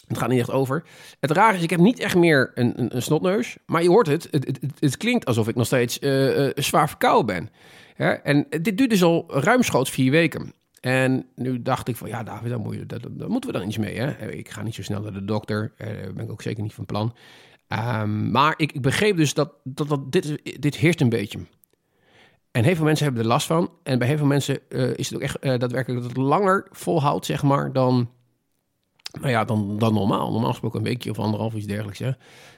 Het 0.07 0.17
gaat 0.17 0.29
niet 0.29 0.39
echt 0.39 0.51
over. 0.51 0.83
Het 1.19 1.31
raar 1.31 1.55
is, 1.55 1.61
ik 1.61 1.69
heb 1.69 1.79
niet 1.79 1.99
echt 1.99 2.15
meer 2.15 2.51
een, 2.53 2.79
een, 2.79 2.95
een 2.95 3.01
snotneus, 3.01 3.57
maar 3.65 3.83
je 3.83 3.89
hoort 3.89 4.07
het, 4.07 4.27
het, 4.31 4.59
het, 4.79 4.97
klinkt 4.97 5.25
alsof 5.25 5.47
ik 5.47 5.55
nog 5.55 5.65
steeds 5.65 5.99
uh, 6.01 6.49
zwaar 6.55 6.89
verkouden 6.89 7.35
ben. 7.35 7.49
Hè? 7.95 8.11
En 8.11 8.45
dit 8.49 8.77
duurt 8.77 8.89
dus 8.89 9.03
al 9.03 9.25
ruimschoots 9.27 9.91
vier 9.91 10.11
weken. 10.11 10.53
En 10.81 11.25
nu 11.35 11.61
dacht 11.61 11.87
ik 11.87 11.95
van, 11.95 12.07
ja 12.07 12.23
daar, 12.23 12.59
moet 12.59 13.27
moeten 13.27 13.51
we 13.51 13.57
dan 13.57 13.67
iets 13.67 13.77
mee. 13.77 13.99
Hè? 13.99 14.31
Ik 14.31 14.49
ga 14.49 14.61
niet 14.61 14.75
zo 14.75 14.83
snel 14.83 15.01
naar 15.01 15.13
de 15.13 15.25
dokter, 15.25 15.71
daar 15.77 16.13
ben 16.13 16.23
ik 16.23 16.31
ook 16.31 16.41
zeker 16.41 16.63
niet 16.63 16.73
van 16.73 16.85
plan. 16.85 17.13
Um, 17.73 18.31
maar 18.31 18.53
ik, 18.57 18.71
ik, 18.71 18.81
begreep 18.81 19.17
dus 19.17 19.33
dat, 19.33 19.53
dat, 19.63 20.11
dit, 20.11 20.61
dit 20.61 20.75
heerst 20.75 21.01
een 21.01 21.09
beetje. 21.09 21.39
En 22.51 22.63
heel 22.63 22.75
veel 22.75 22.85
mensen 22.85 23.05
hebben 23.05 23.23
er 23.23 23.29
last 23.29 23.47
van. 23.47 23.71
En 23.83 23.99
bij 23.99 24.07
heel 24.07 24.17
veel 24.17 24.25
mensen 24.25 24.59
uh, 24.69 24.93
is 24.95 25.09
het 25.09 25.15
ook 25.15 25.23
echt 25.23 25.37
uh, 25.41 25.57
daadwerkelijk 25.57 26.01
dat 26.01 26.09
het 26.09 26.17
langer 26.17 26.67
volhoudt, 26.71 27.25
zeg 27.25 27.43
maar, 27.43 27.73
dan, 27.73 28.09
nou 29.11 29.29
ja, 29.29 29.45
dan, 29.45 29.77
dan 29.77 29.93
normaal. 29.93 30.31
Normaal 30.31 30.49
gesproken 30.49 30.79
een 30.79 30.85
weekje 30.85 31.09
of 31.09 31.19
anderhalf, 31.19 31.53
iets 31.53 31.65
dergelijks. 31.65 31.99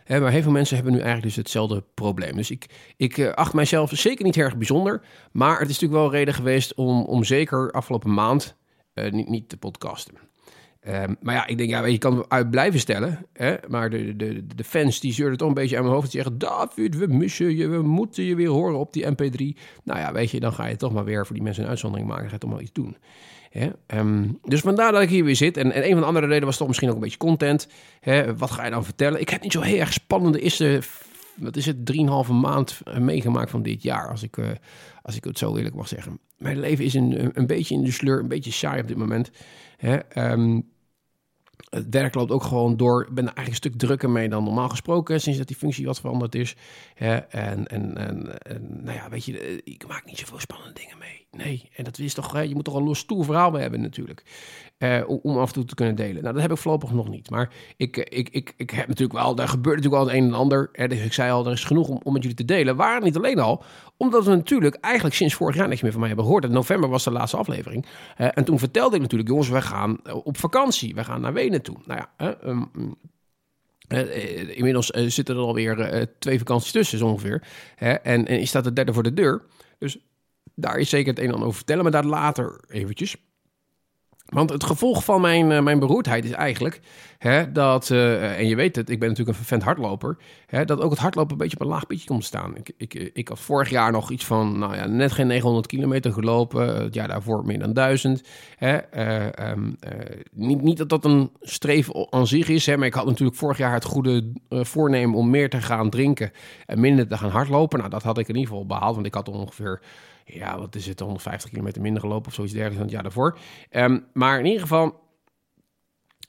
Hè. 0.03 0.19
Maar 0.19 0.31
heel 0.31 0.41
veel 0.41 0.51
mensen 0.51 0.75
hebben 0.75 0.93
nu 0.93 0.99
eigenlijk 0.99 1.27
dus 1.27 1.43
hetzelfde 1.43 1.83
probleem. 1.93 2.35
Dus 2.35 2.51
ik, 2.51 2.93
ik 2.97 3.17
uh, 3.17 3.31
acht 3.31 3.53
mijzelf 3.53 3.91
zeker 3.93 4.25
niet 4.25 4.37
erg 4.37 4.57
bijzonder. 4.57 5.01
Maar 5.31 5.59
het 5.59 5.69
is 5.69 5.79
natuurlijk 5.79 6.01
wel 6.01 6.11
reden 6.11 6.33
geweest 6.33 6.73
om, 6.73 7.03
om 7.03 7.23
zeker 7.23 7.71
afgelopen 7.71 8.13
maand 8.13 8.55
niet, 8.93 9.29
niet 9.29 9.49
te 9.49 9.57
podcasten. 9.57 10.30
Um, 10.87 11.15
maar 11.21 11.35
ja, 11.35 11.47
ik 11.47 11.57
denk, 11.57 11.69
ja, 11.69 11.85
je 11.85 11.97
kan 11.97 12.17
het 12.17 12.29
uit 12.29 12.51
blijven 12.51 12.79
stellen. 12.79 13.25
Hè? 13.33 13.55
Maar 13.67 13.89
de, 13.89 14.15
de, 14.15 14.45
de 14.55 14.63
fans 14.63 14.99
die 14.99 15.13
zeurden 15.13 15.37
toch 15.37 15.47
een 15.47 15.53
beetje 15.53 15.77
aan 15.77 15.83
mijn 15.83 15.95
hoofd. 15.95 16.11
Die 16.11 16.21
zeggen, 16.21 16.39
David, 16.39 16.97
we 16.97 17.07
missen 17.07 17.55
je, 17.55 17.67
we 17.67 17.81
moeten 17.81 18.23
je 18.23 18.35
weer 18.35 18.49
horen 18.49 18.79
op 18.79 18.93
die 18.93 19.05
MP3. 19.05 19.59
Nou 19.83 19.99
ja, 19.99 20.13
weet 20.13 20.31
je, 20.31 20.39
dan 20.39 20.53
ga 20.53 20.65
je 20.65 20.75
toch 20.75 20.93
maar 20.93 21.03
weer 21.03 21.25
voor 21.25 21.35
die 21.35 21.43
mensen 21.43 21.63
een 21.63 21.69
uitzondering 21.69 22.07
maken. 22.07 22.25
Ga 22.25 22.33
je 22.33 22.37
toch 22.37 22.49
maar 22.49 22.61
iets 22.61 22.73
doen. 22.73 22.97
Ehm, 23.87 24.27
dus 24.43 24.61
vandaar 24.61 24.91
dat 24.91 25.01
ik 25.01 25.09
hier 25.09 25.23
weer 25.23 25.35
zit. 25.35 25.57
En, 25.57 25.71
en 25.71 25.83
een 25.83 25.91
van 25.91 25.99
de 25.99 26.05
andere 26.05 26.25
redenen 26.25 26.47
was 26.47 26.57
toch 26.57 26.67
misschien 26.67 26.89
ook 26.89 26.95
een 26.95 27.01
beetje 27.01 27.17
content. 27.17 27.67
Hè? 27.99 28.35
Wat 28.37 28.51
ga 28.51 28.65
je 28.65 28.71
dan 28.71 28.85
vertellen? 28.85 29.21
Ik 29.21 29.29
heb 29.29 29.41
niet 29.41 29.51
zo 29.51 29.61
heel 29.61 29.79
erg 29.79 29.93
spannende 29.93 30.39
eerste, 30.39 30.81
wat 31.35 31.55
is 31.55 31.65
het, 31.65 31.77
3,5 32.25 32.31
maand 32.31 32.81
eh, 32.83 32.97
meegemaakt 32.97 33.49
van 33.49 33.63
dit 33.63 33.83
jaar. 33.83 34.09
Als 34.09 34.23
ik, 34.23 34.37
uh, 34.37 34.49
als 35.01 35.15
ik 35.15 35.23
het 35.23 35.37
zo 35.37 35.55
eerlijk 35.55 35.75
mag 35.75 35.87
zeggen. 35.87 36.19
Mijn 36.41 36.59
leven 36.59 36.85
is 36.85 36.93
een, 36.93 37.31
een 37.33 37.47
beetje 37.47 37.75
in 37.75 37.83
de 37.83 37.91
sleur, 37.91 38.19
een 38.19 38.27
beetje 38.27 38.51
saai 38.51 38.81
op 38.81 38.87
dit 38.87 38.97
moment. 38.97 39.31
Hè? 39.77 40.31
Um, 40.31 40.69
het 41.69 41.85
werk 41.89 42.15
loopt 42.15 42.31
ook 42.31 42.43
gewoon 42.43 42.77
door. 42.77 43.01
Ik 43.01 43.13
ben 43.13 43.23
eigenlijk 43.23 43.47
een 43.47 43.55
stuk 43.55 43.77
drukker 43.77 44.09
mee 44.09 44.29
dan 44.29 44.43
normaal 44.43 44.69
gesproken, 44.69 45.21
sinds 45.21 45.37
dat 45.37 45.47
die 45.47 45.57
functie 45.57 45.85
wat 45.85 45.99
veranderd 45.99 46.35
is. 46.35 46.55
en, 46.95 47.29
en, 47.29 47.67
en, 47.67 47.97
en, 48.41 48.83
nou 48.83 48.97
ja, 48.97 49.09
weet 49.09 49.25
je, 49.25 49.61
ik 49.63 49.87
maak 49.87 50.05
niet 50.05 50.17
zoveel 50.17 50.39
spannende 50.39 50.73
dingen 50.73 50.97
mee. 50.97 51.27
Nee, 51.31 51.69
en 51.75 51.83
dat 51.83 51.99
is 51.99 52.13
toch, 52.13 52.41
je 52.41 52.55
moet 52.55 52.63
toch 52.63 52.75
een 52.75 52.83
los 52.83 52.99
stoer 52.99 53.25
verhaal 53.25 53.53
hebben 53.53 53.81
natuurlijk. 53.81 54.23
Uh, 54.77 55.03
om 55.07 55.37
af 55.37 55.47
en 55.47 55.53
toe 55.53 55.65
te 55.65 55.75
kunnen 55.75 55.95
delen. 55.95 56.21
Nou, 56.21 56.33
dat 56.33 56.41
heb 56.41 56.51
ik 56.51 56.57
voorlopig 56.57 56.91
nog 56.91 57.09
niet. 57.09 57.29
Maar 57.29 57.53
ik, 57.77 57.97
eh, 57.97 58.19
ik, 58.19 58.29
ik, 58.29 58.53
ik 58.57 58.69
heb 58.69 58.87
natuurlijk 58.87 59.19
wel, 59.19 59.35
daar 59.35 59.47
gebeurt 59.47 59.75
natuurlijk 59.75 60.03
wel 60.03 60.13
het 60.13 60.23
een 60.23 60.29
en 60.29 60.39
ander. 60.39 60.69
Hè, 60.71 60.87
dus 60.87 60.99
ik 60.99 61.13
zei 61.13 61.31
al, 61.31 61.45
er 61.45 61.51
is 61.51 61.63
genoeg 61.63 61.87
om, 61.87 61.99
om 62.03 62.13
met 62.13 62.21
jullie 62.21 62.37
te 62.37 62.45
delen. 62.45 62.75
Waar 62.75 63.01
niet 63.01 63.15
alleen 63.15 63.39
al, 63.39 63.63
omdat 64.01 64.25
we 64.25 64.35
natuurlijk 64.35 64.75
eigenlijk 64.75 65.15
sinds 65.15 65.33
vorig 65.33 65.55
jaar 65.55 65.67
niks 65.67 65.81
meer 65.81 65.91
van 65.91 65.99
mij 65.99 66.09
hebben 66.09 66.25
gehoord. 66.25 66.45
In 66.45 66.51
november 66.51 66.89
was 66.89 67.03
de 67.03 67.11
laatste 67.11 67.37
aflevering. 67.37 67.85
Uh, 68.17 68.27
en 68.33 68.43
toen 68.43 68.59
vertelde 68.59 68.95
ik 68.95 69.01
natuurlijk, 69.01 69.29
jongens, 69.29 69.49
we 69.49 69.61
gaan 69.61 70.13
op 70.23 70.37
vakantie. 70.37 70.95
We 70.95 71.03
gaan 71.03 71.21
naar 71.21 71.33
Wenen 71.33 71.61
toe. 71.61 71.75
Nou 71.85 72.01
ja, 72.17 72.37
um, 72.45 72.69
uh, 73.89 74.57
inmiddels 74.57 74.87
zitten 74.87 75.35
er 75.35 75.41
alweer 75.41 76.07
twee 76.19 76.37
vakanties 76.37 76.71
tussen, 76.71 77.01
ongeveer. 77.01 77.43
en, 77.77 77.99
en 78.01 78.39
is 78.39 78.49
staat 78.49 78.63
de 78.63 78.73
derde 78.73 78.93
voor 78.93 79.03
de 79.03 79.13
deur. 79.13 79.45
Dus 79.79 79.97
daar 80.55 80.77
is 80.77 80.89
zeker 80.89 81.09
het 81.09 81.19
een 81.19 81.25
en 81.25 81.31
ander 81.31 81.47
over 81.47 81.57
vertellen, 81.57 81.83
maar 81.83 81.91
daar 81.91 82.05
later 82.05 82.59
eventjes. 82.67 83.15
Want 84.31 84.49
het 84.49 84.63
gevolg 84.63 85.03
van 85.03 85.21
mijn, 85.21 85.51
uh, 85.51 85.61
mijn 85.61 85.79
beroerdheid 85.79 86.25
is 86.25 86.31
eigenlijk 86.31 86.79
hè, 87.17 87.51
dat, 87.51 87.89
uh, 87.89 88.39
en 88.39 88.47
je 88.47 88.55
weet 88.55 88.75
het, 88.75 88.89
ik 88.89 88.99
ben 88.99 89.09
natuurlijk 89.09 89.37
een 89.37 89.43
vent 89.43 89.63
hardloper, 89.63 90.17
hè, 90.45 90.65
dat 90.65 90.81
ook 90.81 90.89
het 90.89 90.99
hardlopen 90.99 91.31
een 91.31 91.37
beetje 91.37 91.55
op 91.59 91.61
een 91.61 91.71
laag 91.71 91.87
pitje 91.87 92.07
komt 92.07 92.23
staan. 92.23 92.55
Ik, 92.55 92.71
ik, 92.77 92.93
eh, 92.93 93.09
ik 93.13 93.27
had 93.27 93.39
vorig 93.39 93.69
jaar 93.69 93.91
nog 93.91 94.11
iets 94.11 94.25
van, 94.25 94.59
nou 94.59 94.75
ja, 94.75 94.87
net 94.87 95.11
geen 95.11 95.27
900 95.27 95.67
kilometer 95.67 96.13
gelopen, 96.13 96.83
het 96.83 96.93
jaar 96.93 97.07
daarvoor 97.07 97.45
meer 97.45 97.59
dan 97.59 97.73
1000. 97.73 98.23
Hè, 98.55 98.79
um, 99.51 99.77
niet, 100.31 100.61
niet 100.61 100.77
dat 100.77 100.89
dat 100.89 101.05
een 101.05 101.31
streven 101.41 102.07
aan 102.09 102.27
zich 102.27 102.49
is, 102.49 102.65
hè, 102.65 102.77
maar 102.77 102.87
ik 102.87 102.93
had 102.93 103.05
natuurlijk 103.05 103.37
vorig 103.37 103.57
jaar 103.57 103.73
het 103.73 103.85
goede 103.85 104.31
voornemen 104.49 105.17
om 105.17 105.29
meer 105.29 105.49
te 105.49 105.61
gaan 105.61 105.89
drinken 105.89 106.31
en 106.65 106.79
minder 106.79 107.07
te 107.07 107.17
gaan 107.17 107.29
hardlopen. 107.29 107.79
Nou, 107.79 107.89
dat 107.89 108.03
had 108.03 108.17
ik 108.17 108.27
in 108.27 108.35
ieder 108.35 108.49
geval 108.49 108.65
behaald, 108.65 108.93
want 108.93 109.07
ik 109.07 109.13
had 109.13 109.29
ongeveer 109.29 109.81
ja, 110.25 110.59
wat 110.59 110.75
is 110.75 110.85
het, 110.85 110.99
150 110.99 111.49
kilometer 111.49 111.81
minder 111.81 112.01
gelopen 112.01 112.27
of 112.27 112.33
zoiets 112.33 112.53
dergelijks 112.53 112.83
dan 112.83 112.85
het 112.85 112.93
jaar 112.93 113.03
daarvoor. 113.03 113.37
Um, 113.71 114.05
maar 114.13 114.39
in 114.39 114.45
ieder 114.45 114.61
geval, 114.61 115.01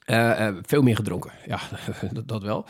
uh, 0.05 0.39
uh, 0.39 0.57
veel 0.61 0.81
meer 0.81 0.95
gedronken, 0.95 1.31
ja, 1.45 1.59
dat, 2.13 2.27
dat 2.27 2.43
wel. 2.43 2.65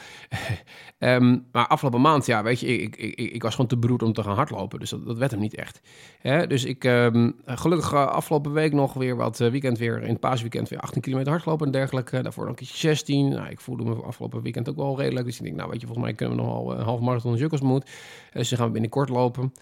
um, 1.00 1.46
maar 1.52 1.68
afgelopen 1.68 2.02
maand, 2.02 2.26
ja, 2.26 2.44
weet 2.44 2.60
je, 2.60 2.78
ik, 2.78 2.96
ik, 2.96 3.16
ik, 3.16 3.44
was 3.44 3.52
gewoon 3.52 3.70
te 3.70 3.78
beroerd 3.78 4.04
om 4.04 4.14
te 4.14 4.24
gaan 4.24 4.36
hardlopen. 4.36 4.80
Dus 4.80 4.90
dat, 4.90 5.06
dat 5.06 5.18
werd 5.18 5.32
hem 5.32 5.40
niet 5.40 5.56
echt. 5.56 5.82
Hè? 6.20 6.48
Dus 6.48 6.64
ik, 6.64 6.84
um, 6.84 7.36
gelukkig 7.46 7.94
uh, 7.94 8.08
afgelopen 8.08 8.52
week 8.52 8.74
nog 8.74 8.94
weer 8.94 9.16
wat 9.16 9.38
weekend 9.38 9.78
weer, 9.78 10.02
in 10.02 10.10
het 10.10 10.20
paasweekend 10.20 10.70
weer 10.70 10.80
18 10.80 11.02
kilometer 11.02 11.32
hardlopen 11.32 11.66
en 11.66 11.72
dergelijke. 11.72 12.22
Daarvoor 12.22 12.44
nog 12.44 12.52
een 12.52 12.60
keertje 12.60 12.78
16. 12.78 13.30
Nou, 13.30 13.50
ik 13.50 13.60
voelde 13.60 13.84
me 13.84 13.96
afgelopen 13.96 14.42
weekend 14.42 14.70
ook 14.70 14.76
wel 14.76 14.98
redelijk. 14.98 15.26
Dus 15.26 15.38
ik 15.38 15.44
denk, 15.44 15.56
nou 15.56 15.70
weet 15.70 15.82
je, 15.82 15.88
volgens 15.88 16.06
mij 16.06 16.16
kunnen 16.16 16.36
we 16.36 16.44
nog 16.44 16.52
al 16.52 16.74
een 16.74 16.84
half 16.84 17.00
marathon 17.00 17.36
jukkels 17.36 17.62
moet. 17.62 17.90
Dus 18.34 18.50
dan 18.50 18.58
gaan 18.58 18.68
we 18.68 18.74
binnenkort 18.74 19.10
lopen. 19.10 19.54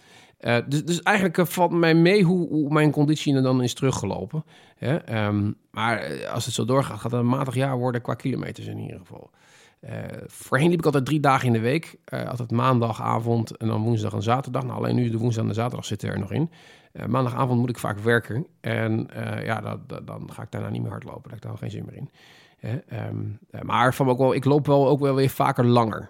Uh, 0.42 0.58
dus, 0.68 0.86
dus, 0.86 1.02
eigenlijk 1.02 1.38
uh, 1.38 1.46
valt 1.46 1.72
mij 1.72 1.94
mee 1.94 2.24
hoe, 2.24 2.48
hoe, 2.48 2.74
mijn 2.74 2.92
conditie 2.92 3.36
er 3.36 3.42
dan 3.42 3.64
is 3.64 3.74
teruggelopen. 3.74 4.44
Hè? 4.76 5.26
Um, 5.28 5.56
maar 5.72 5.98
eh, 5.98 6.32
als 6.32 6.46
het 6.46 6.54
zo 6.54 6.66
doorgaat, 6.66 7.00
gaat 7.00 7.12
het 7.12 7.20
een 7.20 7.28
matig 7.28 7.56
jaar 7.56 7.78
worden 7.78 8.02
qua 8.02 8.14
kilometers 8.14 8.68
in 8.68 8.80
ieder 8.80 9.00
geval. 9.00 9.30
Voorheen 10.26 10.70
liep 10.70 10.80
ik 10.80 10.86
altijd 10.86 11.06
drie 11.06 11.20
dagen 11.20 11.48
in 11.48 11.54
de 11.54 11.60
week. 11.60 11.98
Altijd 12.06 12.52
maandagavond 12.52 13.58
en 13.58 13.68
dan 13.68 13.82
woensdag 13.82 14.14
en 14.14 14.24
zaterdag. 14.24 14.64
Nou, 14.64 14.78
alleen 14.78 14.96
nu 14.96 15.10
de 15.10 15.18
woensdag 15.18 15.44
en 15.44 15.50
de 15.50 15.56
zaterdag 15.56 15.86
zitten 15.86 16.10
er 16.10 16.20
nog 16.20 16.32
in. 16.32 16.52
Maandagavond 17.08 17.60
moet 17.60 17.70
ik 17.70 17.78
vaak 17.78 18.00
werken. 18.00 18.48
En 18.60 19.08
ja, 19.44 19.62
dat, 19.62 20.08
dan 20.08 20.30
ga 20.34 20.42
ik 20.42 20.52
daarna 20.52 20.70
niet 20.70 20.82
meer 20.82 20.92
hardlopen. 20.92 21.22
Daar 21.24 21.32
heb 21.32 21.44
ik 21.44 21.50
dan 21.50 21.58
geen 21.58 21.72
zin 21.72 21.86
meer 21.86 21.96
in. 21.96 22.10
Um, 23.08 23.40
maar 23.62 23.94
van 23.94 24.10
ook 24.10 24.18
wel, 24.18 24.34
ik 24.34 24.46
loop 24.46 24.66
wel 24.66 24.88
ook 24.88 25.00
wel 25.00 25.16
weer 25.16 25.30
vaker 25.30 25.66
langer. 25.66 26.10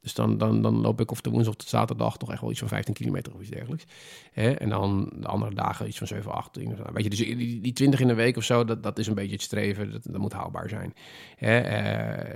Dus 0.00 0.14
dan, 0.14 0.38
dan, 0.38 0.62
dan 0.62 0.80
loop 0.80 1.00
ik 1.00 1.10
of 1.10 1.20
de 1.20 1.30
woensdag 1.30 1.54
of 1.54 1.60
de 1.60 1.68
zaterdag 1.68 2.16
toch 2.16 2.30
echt 2.30 2.40
wel 2.40 2.50
iets 2.50 2.58
van 2.58 2.68
15 2.68 2.94
kilometer 2.94 3.34
of 3.34 3.40
iets 3.40 3.50
dergelijks. 3.50 3.84
Hè? 4.32 4.50
En 4.50 4.68
dan 4.68 5.12
de 5.14 5.26
andere 5.26 5.54
dagen 5.54 5.86
iets 5.86 5.98
van 5.98 6.06
7, 6.06 6.32
8. 6.32 6.56
Weet 6.92 7.04
je, 7.04 7.10
dus 7.10 7.18
die, 7.18 7.60
die 7.60 7.72
20 7.72 8.00
in 8.00 8.06
de 8.06 8.14
week 8.14 8.36
of 8.36 8.44
zo, 8.44 8.64
dat, 8.64 8.82
dat 8.82 8.98
is 8.98 9.06
een 9.06 9.14
beetje 9.14 9.32
het 9.32 9.42
streven. 9.42 9.92
Dat, 9.92 10.02
dat 10.02 10.20
moet 10.20 10.32
haalbaar 10.32 10.68
zijn. 10.68 10.94
Hè? 11.36 11.82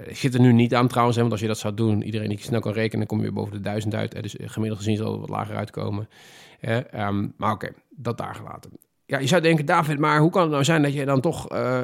Uh, 0.02 0.11
ik 0.11 0.16
zit 0.16 0.35
er 0.35 0.40
nu 0.40 0.52
niet 0.52 0.75
aan 0.75 0.88
trouwens, 0.88 1.16
hè, 1.16 1.23
want 1.23 1.33
als 1.33 1.42
je 1.42 1.49
dat 1.49 1.59
zou 1.59 1.75
doen, 1.75 2.02
iedereen 2.02 2.28
die 2.28 2.40
snel 2.40 2.61
kan 2.61 2.73
rekenen, 2.73 3.06
kom 3.06 3.16
je 3.16 3.25
weer 3.25 3.33
boven 3.33 3.52
de 3.52 3.61
1000 3.61 3.94
uit. 3.94 4.12
Hè? 4.12 4.23
Dus 4.23 4.37
gemiddeld 4.38 4.80
gezien 4.80 4.97
zal 4.97 5.21
wat 5.21 5.28
lager 5.28 5.56
uitkomen. 5.56 6.09
Hè? 6.61 7.06
Um, 7.06 7.35
maar 7.37 7.52
oké, 7.52 7.73
dat 7.90 8.18
daar 8.18 8.35
gelaten 8.35 8.71
ja, 9.06 9.18
je 9.18 9.26
zou 9.26 9.42
denken, 9.42 9.66
David, 9.66 9.99
maar 9.99 10.21
hoe 10.21 10.30
kan 10.30 10.42
het 10.42 10.50
nou 10.50 10.64
zijn 10.64 10.83
dat 10.83 10.92
je 10.92 11.04
dan 11.04 11.21
toch 11.21 11.52
uh, 11.52 11.80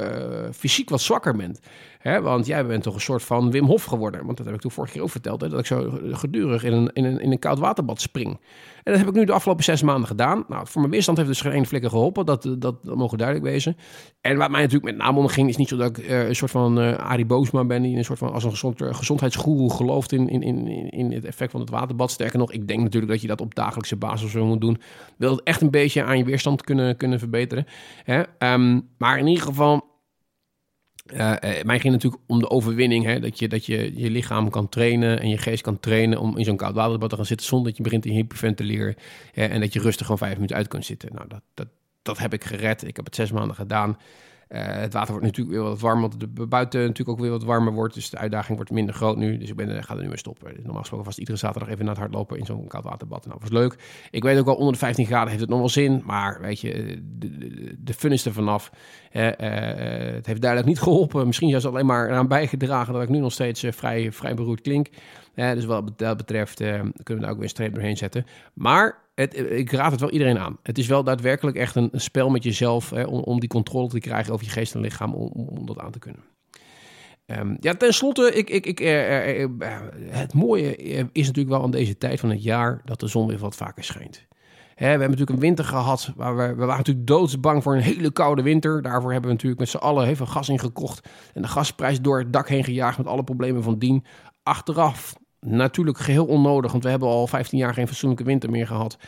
fysiek 0.52 0.90
wat 0.90 1.00
zwakker 1.00 1.36
bent? 1.36 1.60
Hè? 2.00 2.20
Want 2.20 2.46
jij 2.46 2.66
bent 2.66 2.82
toch 2.82 2.94
een 2.94 3.00
soort 3.00 3.22
van 3.22 3.50
Wim 3.50 3.64
Hof 3.64 3.84
geworden. 3.84 4.24
Want 4.24 4.36
dat 4.36 4.46
heb 4.46 4.54
ik 4.54 4.60
toen 4.60 4.70
vorige 4.70 4.92
keer 4.92 5.02
ook 5.02 5.10
verteld, 5.10 5.40
hè? 5.40 5.48
dat 5.48 5.60
ik 5.60 5.66
zo 5.66 5.98
gedurig 6.10 6.64
in 6.64 6.72
een, 6.72 6.90
in, 6.92 7.04
een, 7.04 7.20
in 7.20 7.32
een 7.32 7.38
koud 7.38 7.58
waterbad 7.58 8.00
spring. 8.00 8.38
En 8.82 8.92
dat 8.92 8.98
heb 8.98 9.08
ik 9.08 9.14
nu 9.14 9.24
de 9.24 9.32
afgelopen 9.32 9.64
zes 9.64 9.82
maanden 9.82 10.06
gedaan. 10.06 10.44
Nou, 10.48 10.66
voor 10.66 10.80
mijn 10.80 10.92
weerstand 10.92 11.16
heeft 11.18 11.30
dus 11.30 11.40
geen 11.40 11.66
flikker 11.66 11.90
geholpen, 11.90 12.26
dat, 12.26 12.42
dat, 12.42 12.58
dat 12.58 12.94
mogen 12.94 13.18
duidelijk 13.18 13.48
wezen. 13.48 13.76
En 14.20 14.36
wat 14.36 14.50
mij 14.50 14.60
natuurlijk 14.60 14.92
met 14.92 15.02
name 15.02 15.18
om 15.18 15.26
ging, 15.26 15.48
is 15.48 15.56
niet 15.56 15.68
zo 15.68 15.76
dat 15.76 15.98
ik 15.98 16.08
uh, 16.08 16.28
een 16.28 16.36
soort 16.36 16.50
van 16.50 16.78
uh, 16.78 16.96
Arie 16.96 17.24
Boosma 17.24 17.64
ben, 17.64 17.82
die 17.82 17.96
een 17.96 18.04
soort 18.04 18.18
van 18.18 18.32
als 18.32 18.44
een 18.44 18.50
gezond, 18.50 18.82
gezondheidsgoeroe 18.82 19.74
gelooft 19.74 20.12
in, 20.12 20.28
in, 20.28 20.42
in, 20.42 20.90
in 20.90 21.12
het 21.12 21.24
effect 21.24 21.50
van 21.50 21.60
het 21.60 21.70
waterbad. 21.70 22.10
Sterker 22.10 22.38
nog, 22.38 22.52
ik 22.52 22.68
denk 22.68 22.80
natuurlijk 22.80 23.12
dat 23.12 23.20
je 23.20 23.28
dat 23.28 23.40
op 23.40 23.54
dagelijkse 23.54 23.96
basis 23.96 24.30
zo 24.30 24.46
moet 24.46 24.60
doen. 24.60 24.80
Wil 25.16 25.30
het 25.30 25.42
echt 25.42 25.60
een 25.60 25.70
beetje 25.70 26.02
aan 26.02 26.18
je 26.18 26.24
weerstand 26.24 26.62
kunnen, 26.62 26.96
kunnen 26.96 27.18
verbeteren. 27.18 27.66
Hè? 28.04 28.52
Um, 28.52 28.88
maar 28.98 29.18
in 29.18 29.26
ieder 29.26 29.44
geval, 29.44 29.89
uh, 31.12 31.18
uh, 31.18 31.62
mij 31.62 31.80
ging 31.80 31.92
natuurlijk 31.92 32.22
om 32.26 32.38
de 32.38 32.50
overwinning. 32.50 33.04
Hè? 33.04 33.20
Dat, 33.20 33.38
je, 33.38 33.48
dat 33.48 33.66
je 33.66 33.92
je 34.00 34.10
lichaam 34.10 34.50
kan 34.50 34.68
trainen 34.68 35.20
en 35.20 35.28
je 35.28 35.38
geest 35.38 35.62
kan 35.62 35.80
trainen 35.80 36.18
om 36.18 36.36
in 36.36 36.44
zo'n 36.44 36.56
koud 36.56 36.74
waterbad 36.74 37.10
te 37.10 37.16
gaan 37.16 37.26
zitten 37.26 37.46
zonder 37.46 37.68
dat 37.68 37.76
je 37.76 37.82
begint 37.82 38.02
te 38.02 38.08
hyperventileren. 38.08 38.94
Hè? 39.32 39.44
En 39.44 39.60
dat 39.60 39.72
je 39.72 39.80
rustig 39.80 40.06
gewoon 40.06 40.18
vijf 40.18 40.34
minuten 40.34 40.56
uit 40.56 40.68
kunt 40.68 40.84
zitten. 40.84 41.14
Nou, 41.14 41.28
dat, 41.28 41.42
dat, 41.54 41.68
dat 42.02 42.18
heb 42.18 42.32
ik 42.32 42.44
gered. 42.44 42.86
Ik 42.86 42.96
heb 42.96 43.04
het 43.04 43.14
zes 43.14 43.32
maanden 43.32 43.56
gedaan. 43.56 43.96
Uh, 44.50 44.60
het 44.66 44.92
water 44.92 45.10
wordt 45.10 45.26
natuurlijk 45.26 45.56
weer 45.56 45.64
wat 45.66 45.80
warmer, 45.80 46.08
want 46.08 46.20
de 46.20 46.46
buiten 46.46 46.80
natuurlijk 46.80 47.08
ook 47.08 47.20
weer 47.20 47.30
wat 47.30 47.44
warmer 47.44 47.72
wordt. 47.72 47.94
Dus 47.94 48.10
de 48.10 48.18
uitdaging 48.18 48.56
wordt 48.56 48.70
minder 48.70 48.94
groot 48.94 49.16
nu. 49.16 49.38
Dus 49.38 49.48
ik 49.48 49.56
ben, 49.56 49.84
ga 49.84 49.94
er 49.94 50.02
nu 50.02 50.08
mee 50.08 50.16
stoppen. 50.16 50.52
Normaal 50.62 50.80
gesproken 50.80 51.06
was 51.06 51.18
iedere 51.18 51.36
zaterdag 51.36 51.68
even 51.68 51.84
naar 51.84 51.94
het 51.94 52.02
hardlopen 52.02 52.38
in 52.38 52.44
zo'n 52.44 52.66
koud 52.66 52.84
waterbad. 52.84 53.26
Nou, 53.26 53.38
was 53.40 53.50
leuk. 53.50 53.76
Ik 54.10 54.22
weet 54.22 54.38
ook 54.38 54.44
wel, 54.44 54.54
onder 54.54 54.72
de 54.72 54.78
15 54.78 55.06
graden 55.06 55.28
heeft 55.28 55.40
het 55.40 55.50
nog 55.50 55.58
wel 55.58 55.68
zin. 55.68 56.02
Maar 56.04 56.40
weet 56.40 56.60
je, 56.60 57.02
de, 57.18 57.38
de, 57.38 57.76
de 57.78 58.20
er 58.24 58.32
vanaf. 58.32 58.70
Uh, 59.12 59.26
uh, 59.26 59.32
het 60.14 60.26
heeft 60.26 60.40
duidelijk 60.40 60.70
niet 60.70 60.80
geholpen. 60.80 61.26
Misschien 61.26 61.48
juist 61.48 61.66
alleen 61.66 61.86
maar 61.86 62.08
eraan 62.08 62.28
bijgedragen 62.28 62.92
dat 62.92 63.02
ik 63.02 63.08
nu 63.08 63.18
nog 63.18 63.32
steeds 63.32 63.64
vrij, 63.70 64.12
vrij 64.12 64.34
beroerd 64.34 64.60
klink. 64.60 64.88
dus 65.34 65.64
wat 65.64 65.98
dat 65.98 66.16
betreft 66.16 66.56
kunnen 66.58 66.92
we 67.04 67.20
daar 67.20 67.30
ook 67.30 67.34
weer 67.34 67.42
een 67.42 67.48
streep 67.48 67.74
doorheen 67.74 67.96
zetten. 67.96 68.26
Maar 68.54 68.98
het, 69.14 69.38
ik 69.50 69.72
raad 69.72 69.90
het 69.90 70.00
wel 70.00 70.10
iedereen 70.10 70.38
aan. 70.38 70.58
Het 70.62 70.78
is 70.78 70.86
wel 70.86 71.04
daadwerkelijk 71.04 71.56
echt 71.56 71.74
een, 71.74 71.90
spel 71.92 72.30
met 72.30 72.42
jezelf 72.42 72.90
hè, 72.90 73.02
om, 73.02 73.40
die 73.40 73.48
controle 73.48 73.88
te 73.88 73.98
krijgen 73.98 74.32
over 74.32 74.46
je 74.46 74.52
geest 74.52 74.74
en 74.74 74.80
lichaam 74.80 75.14
om, 75.14 75.48
om 75.48 75.66
dat 75.66 75.78
aan 75.78 75.92
te 75.92 75.98
kunnen. 75.98 76.22
Um, 77.26 77.56
ja, 77.60 77.74
tenslotte, 77.74 78.32
ik, 78.34 78.50
ik, 78.50 78.66
ik, 78.66 78.78
het 80.10 80.34
mooie 80.34 80.76
is 81.12 81.26
natuurlijk 81.26 81.48
wel 81.48 81.62
aan 81.62 81.70
deze 81.70 81.98
tijd 81.98 82.20
van 82.20 82.30
het 82.30 82.42
jaar 82.42 82.80
dat 82.84 83.00
de 83.00 83.06
zon 83.06 83.26
weer 83.26 83.38
wat 83.38 83.56
vaker 83.56 83.84
schijnt. 83.84 84.28
We 84.80 84.86
hebben 84.86 85.08
natuurlijk 85.08 85.36
een 85.36 85.46
winter 85.46 85.64
gehad 85.64 86.12
waar 86.16 86.36
we, 86.36 86.46
we 86.46 86.54
waren 86.54 86.76
natuurlijk 86.76 87.06
doodsbang 87.06 87.62
voor 87.62 87.74
een 87.74 87.82
hele 87.82 88.12
koude 88.12 88.42
winter. 88.42 88.82
Daarvoor 88.82 89.12
hebben 89.12 89.30
we 89.30 89.34
natuurlijk 89.36 89.60
met 89.60 89.68
z'n 89.68 89.76
allen 89.76 90.16
veel 90.16 90.26
gas 90.26 90.48
ingekocht 90.48 91.08
en 91.34 91.42
de 91.42 91.48
gasprijs 91.48 92.00
door 92.00 92.18
het 92.18 92.32
dak 92.32 92.48
heen 92.48 92.64
gejaagd 92.64 92.98
met 92.98 93.06
alle 93.06 93.24
problemen 93.24 93.62
van 93.62 93.78
dien. 93.78 94.04
Achteraf 94.42 95.14
Natuurlijk 95.46 95.98
geheel 95.98 96.26
onnodig, 96.26 96.70
want 96.72 96.84
we 96.84 96.90
hebben 96.90 97.08
al 97.08 97.26
15 97.26 97.58
jaar 97.58 97.74
geen 97.74 97.86
fatsoenlijke 97.86 98.24
winter 98.24 98.50
meer 98.50 98.66
gehad. 98.66 98.98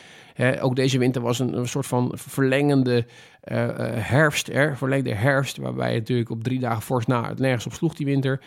ook 0.61 0.75
deze 0.75 0.97
winter 0.97 1.21
was 1.21 1.39
een, 1.39 1.57
een 1.57 1.67
soort 1.67 1.85
van 1.85 2.11
verlengende 2.15 3.05
uh, 3.51 3.67
herfst, 3.93 4.47
hè, 4.47 4.75
verlengde 4.75 5.13
herfst, 5.13 5.57
waarbij 5.57 5.89
het 5.89 5.99
natuurlijk 5.99 6.29
op 6.29 6.43
drie 6.43 6.59
dagen 6.59 6.81
fors 6.81 7.05
na 7.05 7.27
het 7.27 7.39
nergens 7.39 7.65
op 7.65 7.73
sloeg 7.73 7.95
die 7.95 8.05
winter. 8.05 8.41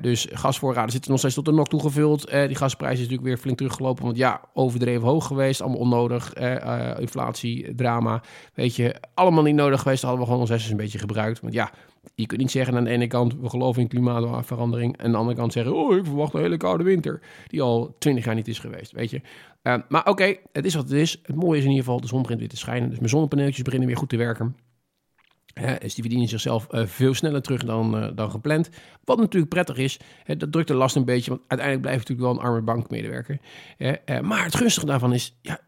dus 0.00 0.26
gasvoorraden 0.30 0.90
zitten 0.90 1.10
nog 1.10 1.18
steeds 1.18 1.34
tot 1.34 1.44
de 1.44 1.52
nok 1.52 1.68
toegevuld. 1.68 2.30
die 2.30 2.54
gasprijs 2.54 2.92
is 2.92 2.98
natuurlijk 2.98 3.28
weer 3.28 3.38
flink 3.38 3.56
teruggelopen, 3.56 4.04
want 4.04 4.16
ja, 4.16 4.40
overdreven 4.54 5.08
hoog 5.08 5.26
geweest, 5.26 5.60
allemaal 5.60 5.80
onnodig. 5.80 6.38
Uh, 6.40 6.94
inflatie, 6.98 7.74
drama, 7.74 8.22
weet 8.54 8.76
je, 8.76 8.94
allemaal 9.14 9.42
niet 9.42 9.54
nodig 9.54 9.82
geweest. 9.82 10.02
hadden 10.02 10.20
we 10.20 10.26
gewoon 10.26 10.40
ons 10.40 10.50
hersens 10.50 10.70
een 10.70 10.76
beetje 10.76 10.98
gebruikt. 10.98 11.40
Want 11.40 11.54
ja, 11.54 11.70
je 12.14 12.26
kunt 12.26 12.40
niet 12.40 12.50
zeggen 12.50 12.76
aan 12.76 12.84
de 12.84 12.90
ene 12.90 13.06
kant, 13.06 13.34
we 13.40 13.48
geloven 13.48 13.82
in 13.82 13.88
klimaatverandering. 13.88 14.96
En 14.96 15.04
aan 15.04 15.10
de 15.10 15.16
andere 15.16 15.36
kant 15.36 15.52
zeggen, 15.52 15.74
oh, 15.74 15.96
ik 15.96 16.04
verwacht 16.04 16.34
een 16.34 16.40
hele 16.40 16.56
koude 16.56 16.84
winter. 16.84 17.20
Die 17.46 17.62
al 17.62 17.96
twintig 17.98 18.24
jaar 18.24 18.34
niet 18.34 18.48
is 18.48 18.58
geweest, 18.58 18.92
weet 18.92 19.10
je. 19.10 19.20
Uh, 19.62 19.76
maar 19.88 20.06
oké, 20.06 20.36
het 20.52 20.64
is 20.64 20.74
wat 20.74 20.88
het 20.88 20.92
is. 20.92 21.20
Het 21.22 21.36
mooie 21.36 21.58
is 21.58 21.64
in 21.64 21.70
ieder 21.70 21.84
geval, 21.84 22.00
de 22.00 22.06
zon 22.06 22.22
begint 22.22 22.38
weer 22.40 22.48
te 22.48 22.56
schijnen. 22.56 22.88
Dus 22.88 22.98
mijn 22.98 23.10
zonnepaneeltjes 23.10 23.62
beginnen 23.62 23.88
weer 23.88 23.96
goed 23.96 24.08
te 24.08 24.16
werken. 24.16 24.56
Dus 25.62 25.94
die 25.94 26.02
verdienen 26.02 26.28
zichzelf 26.28 26.66
uh, 26.70 26.86
veel 26.86 27.14
sneller 27.14 27.42
terug 27.42 27.64
dan, 27.64 28.02
uh, 28.02 28.10
dan 28.14 28.30
gepland. 28.30 28.68
Wat 29.04 29.18
natuurlijk 29.18 29.52
prettig 29.52 29.76
is, 29.76 30.00
dat 30.36 30.52
drukt 30.52 30.68
de 30.68 30.74
last 30.74 30.96
een 30.96 31.04
beetje, 31.04 31.30
want 31.30 31.42
uiteindelijk 31.46 31.88
blijft 31.88 32.08
natuurlijk 32.08 32.28
wel 32.28 32.38
een 32.38 32.50
arme 32.50 32.64
bankmedewerker. 32.64 33.38
Uh, 33.78 34.20
maar 34.20 34.44
het 34.44 34.56
gunstige 34.56 34.86
daarvan 34.86 35.12
is, 35.12 35.36
ja, 35.42 35.60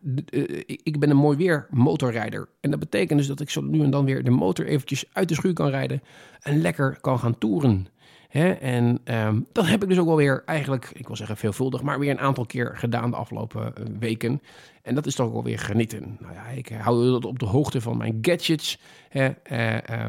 ik 0.83 0.99
ben 0.99 1.11
een 1.11 1.17
mooi 1.17 1.37
weer 1.37 1.67
motorrijder. 1.71 2.49
En 2.61 2.71
dat 2.71 2.79
betekent 2.79 3.19
dus 3.19 3.29
dat 3.29 3.41
ik 3.41 3.51
zo 3.51 3.61
nu 3.61 3.83
en 3.83 3.91
dan 3.91 4.05
weer 4.05 4.25
de 4.25 4.31
motor 4.31 4.67
eventjes 4.67 5.05
uit 5.13 5.29
de 5.29 5.35
schuur 5.35 5.53
kan 5.53 5.69
rijden 5.69 6.03
en 6.41 6.61
lekker 6.61 6.99
kan 7.01 7.19
gaan 7.19 7.39
toeren. 7.39 7.87
Hè? 8.29 8.51
En 8.53 9.01
um, 9.05 9.47
dat 9.53 9.67
heb 9.67 9.83
ik 9.83 9.89
dus 9.89 9.99
ook 9.99 10.07
wel 10.07 10.17
weer 10.17 10.43
eigenlijk, 10.47 10.91
ik 10.95 11.07
wil 11.07 11.17
zeggen 11.17 11.37
veelvuldig, 11.37 11.83
maar 11.83 11.99
weer 11.99 12.11
een 12.11 12.21
aantal 12.21 12.47
keer 12.47 12.77
gedaan 12.77 13.11
de 13.11 13.17
afgelopen 13.17 13.77
eh, 13.77 13.85
weken. 13.99 14.43
En 14.83 14.95
dat 14.95 15.07
is 15.07 15.15
toch 15.15 15.33
wel 15.33 15.45
weer 15.45 15.59
genieten. 15.59 16.17
Nou 16.21 16.35
ja, 16.35 16.47
ik 16.47 16.69
hou 16.69 17.11
dat 17.11 17.25
op 17.25 17.39
de 17.39 17.47
hoogte 17.47 17.81
van 17.81 17.97
mijn 17.97 18.19
gadgets. 18.23 18.79
Hè? 19.09 19.31
Uh, 19.53 19.75
uh, 19.75 20.09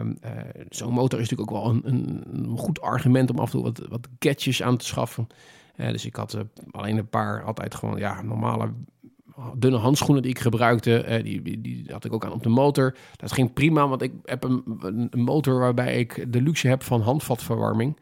Zo'n 0.69 0.93
motor 0.93 1.19
is 1.19 1.29
natuurlijk 1.29 1.51
ook 1.51 1.63
wel 1.63 1.73
een, 1.73 1.81
een, 1.83 2.23
een, 2.31 2.57
goed 2.57 2.81
argument 2.81 3.29
om 3.29 3.39
af 3.39 3.45
en 3.45 3.51
toe 3.51 3.63
wat, 3.63 3.81
wat 3.89 4.07
gadgets 4.19 4.63
aan 4.63 4.77
te 4.77 4.85
schaffen. 4.85 5.27
dus 5.75 6.05
ik 6.05 6.15
had 6.15 6.37
alleen 6.71 6.97
een 6.97 7.09
paar, 7.09 7.43
altijd 7.43 7.75
gewoon 7.75 7.97
ja, 7.99 8.21
normale 8.21 8.69
dunne 9.55 9.77
handschoenen 9.77 10.21
die 10.21 10.31
ik 10.31 10.39
gebruikte, 10.39 11.21
die, 11.23 11.41
die, 11.41 11.61
die, 11.61 11.85
had 11.91 12.05
ik 12.05 12.13
ook 12.13 12.25
aan 12.25 12.31
op 12.31 12.43
de 12.43 12.49
motor. 12.49 12.95
Dat 13.15 13.31
ging 13.31 13.53
prima, 13.53 13.87
want 13.87 14.01
ik 14.01 14.11
heb 14.23 14.43
een, 14.43 14.63
een, 15.09 15.21
motor 15.21 15.59
waarbij 15.59 15.99
ik 15.99 16.33
de 16.33 16.41
luxe 16.41 16.67
heb 16.67 16.83
van 16.83 17.01
handvatverwarming. 17.01 17.95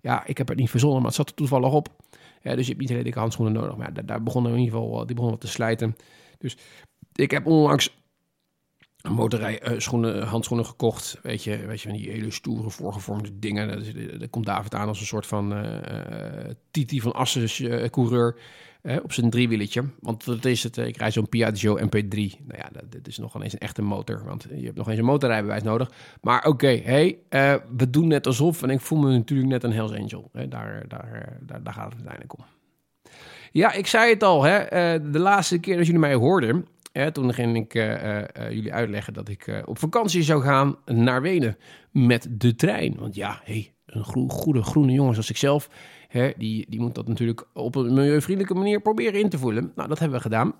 Ja, 0.00 0.26
ik 0.26 0.38
heb 0.38 0.48
het 0.48 0.58
niet 0.58 0.70
verzonnen, 0.70 0.98
maar 0.98 1.06
het 1.06 1.16
zat 1.16 1.28
er 1.28 1.34
toevallig 1.34 1.72
op. 1.72 1.88
Dus 2.42 2.62
je 2.66 2.68
hebt 2.68 2.78
niet 2.78 2.88
hele 2.88 3.02
dikke 3.02 3.18
handschoenen 3.18 3.54
nodig. 3.54 3.76
Maar 3.76 3.92
daar, 3.92 4.06
daar 4.06 4.22
begonnen 4.22 4.52
in 4.52 4.58
ieder 4.58 4.74
geval 4.74 4.96
die 4.96 5.14
begonnen 5.14 5.30
wat 5.30 5.40
te 5.40 5.46
slijten. 5.52 5.96
Dus 6.38 6.56
ik 7.12 7.30
heb 7.30 7.46
onlangs 7.46 7.98
motorrij 9.08 9.70
uh, 9.70 9.78
schoenen, 9.78 10.22
handschoenen 10.22 10.66
gekocht. 10.66 11.18
Weet 11.22 11.44
je, 11.44 11.66
weet 11.66 11.80
je, 11.80 11.88
van 11.88 11.98
die 11.98 12.10
hele 12.10 12.30
stoere 12.30 12.70
voorgevormde 12.70 13.38
dingen. 13.38 13.68
Daar, 14.18 14.28
komt 14.28 14.46
David 14.46 14.74
aan 14.74 14.88
als 14.88 15.00
een 15.00 15.06
soort 15.06 15.26
van 15.26 15.52
uh, 15.52 16.50
Titi 16.70 17.00
van 17.00 17.12
Asses 17.12 17.62
coureur 17.90 18.36
op 19.02 19.12
zijn 19.12 19.30
driewieletje. 19.30 19.84
Want 20.00 20.24
dat 20.24 20.44
is 20.44 20.62
het, 20.62 20.76
ik 20.76 20.96
rijd 20.96 21.12
zo'n 21.12 21.28
Piaggio 21.28 21.78
MP3. 21.78 22.14
Nou 22.16 22.58
ja, 22.58 22.68
dat, 22.72 22.92
dit 22.92 23.08
is 23.08 23.18
nog 23.18 23.42
eens 23.42 23.52
een 23.52 23.58
echte 23.58 23.82
motor, 23.82 24.24
want 24.24 24.46
je 24.56 24.64
hebt 24.64 24.76
nog 24.76 24.88
eens 24.88 24.98
een 24.98 25.04
motorrijbewijs 25.04 25.62
nodig. 25.62 25.90
Maar 26.20 26.44
oké, 26.44 26.76
hey, 26.76 27.18
uh, 27.30 27.54
we 27.76 27.90
doen 27.90 28.08
net 28.08 28.26
alsof. 28.26 28.62
En 28.62 28.70
ik 28.70 28.80
voel 28.80 28.98
me 28.98 29.10
natuurlijk 29.10 29.48
net 29.48 29.64
een 29.64 29.72
Hells 29.72 29.92
Angel. 29.92 30.30
Daar, 30.32 30.48
daar, 30.48 31.38
daar, 31.40 31.62
daar 31.62 31.72
gaat 31.72 31.84
het 31.84 31.94
uiteindelijk 31.94 32.38
om. 32.38 32.44
Ja, 33.52 33.72
ik 33.72 33.86
zei 33.86 34.12
het 34.12 34.22
al, 34.22 34.42
hè, 34.42 34.62
uh, 34.62 35.12
de 35.12 35.18
laatste 35.18 35.58
keer 35.58 35.76
dat 35.76 35.86
jullie 35.86 36.00
mij 36.00 36.14
hoorden... 36.14 36.66
Toen 37.12 37.34
ging 37.34 37.56
ik 37.56 37.74
uh, 37.74 38.22
jullie 38.50 38.72
uitleggen 38.72 39.12
dat 39.12 39.28
ik 39.28 39.62
op 39.64 39.78
vakantie 39.78 40.22
zou 40.22 40.42
gaan 40.42 40.76
naar 40.84 41.22
Wenen 41.22 41.56
met 41.90 42.28
de 42.30 42.54
trein. 42.54 42.94
Want 42.98 43.14
ja, 43.14 43.40
hey, 43.44 43.72
een 43.90 44.30
goede 44.30 44.62
groene 44.62 44.92
jongens 44.92 45.16
als 45.16 45.30
ikzelf 45.30 45.68
Hè, 46.10 46.32
die, 46.36 46.66
die 46.68 46.80
moet 46.80 46.94
dat 46.94 47.08
natuurlijk 47.08 47.46
op 47.52 47.74
een 47.74 47.94
milieuvriendelijke 47.94 48.58
manier 48.58 48.80
proberen 48.80 49.20
in 49.20 49.28
te 49.28 49.38
voelen. 49.38 49.72
Nou, 49.74 49.88
dat 49.88 49.98
hebben 49.98 50.16
we 50.16 50.22
gedaan. 50.22 50.54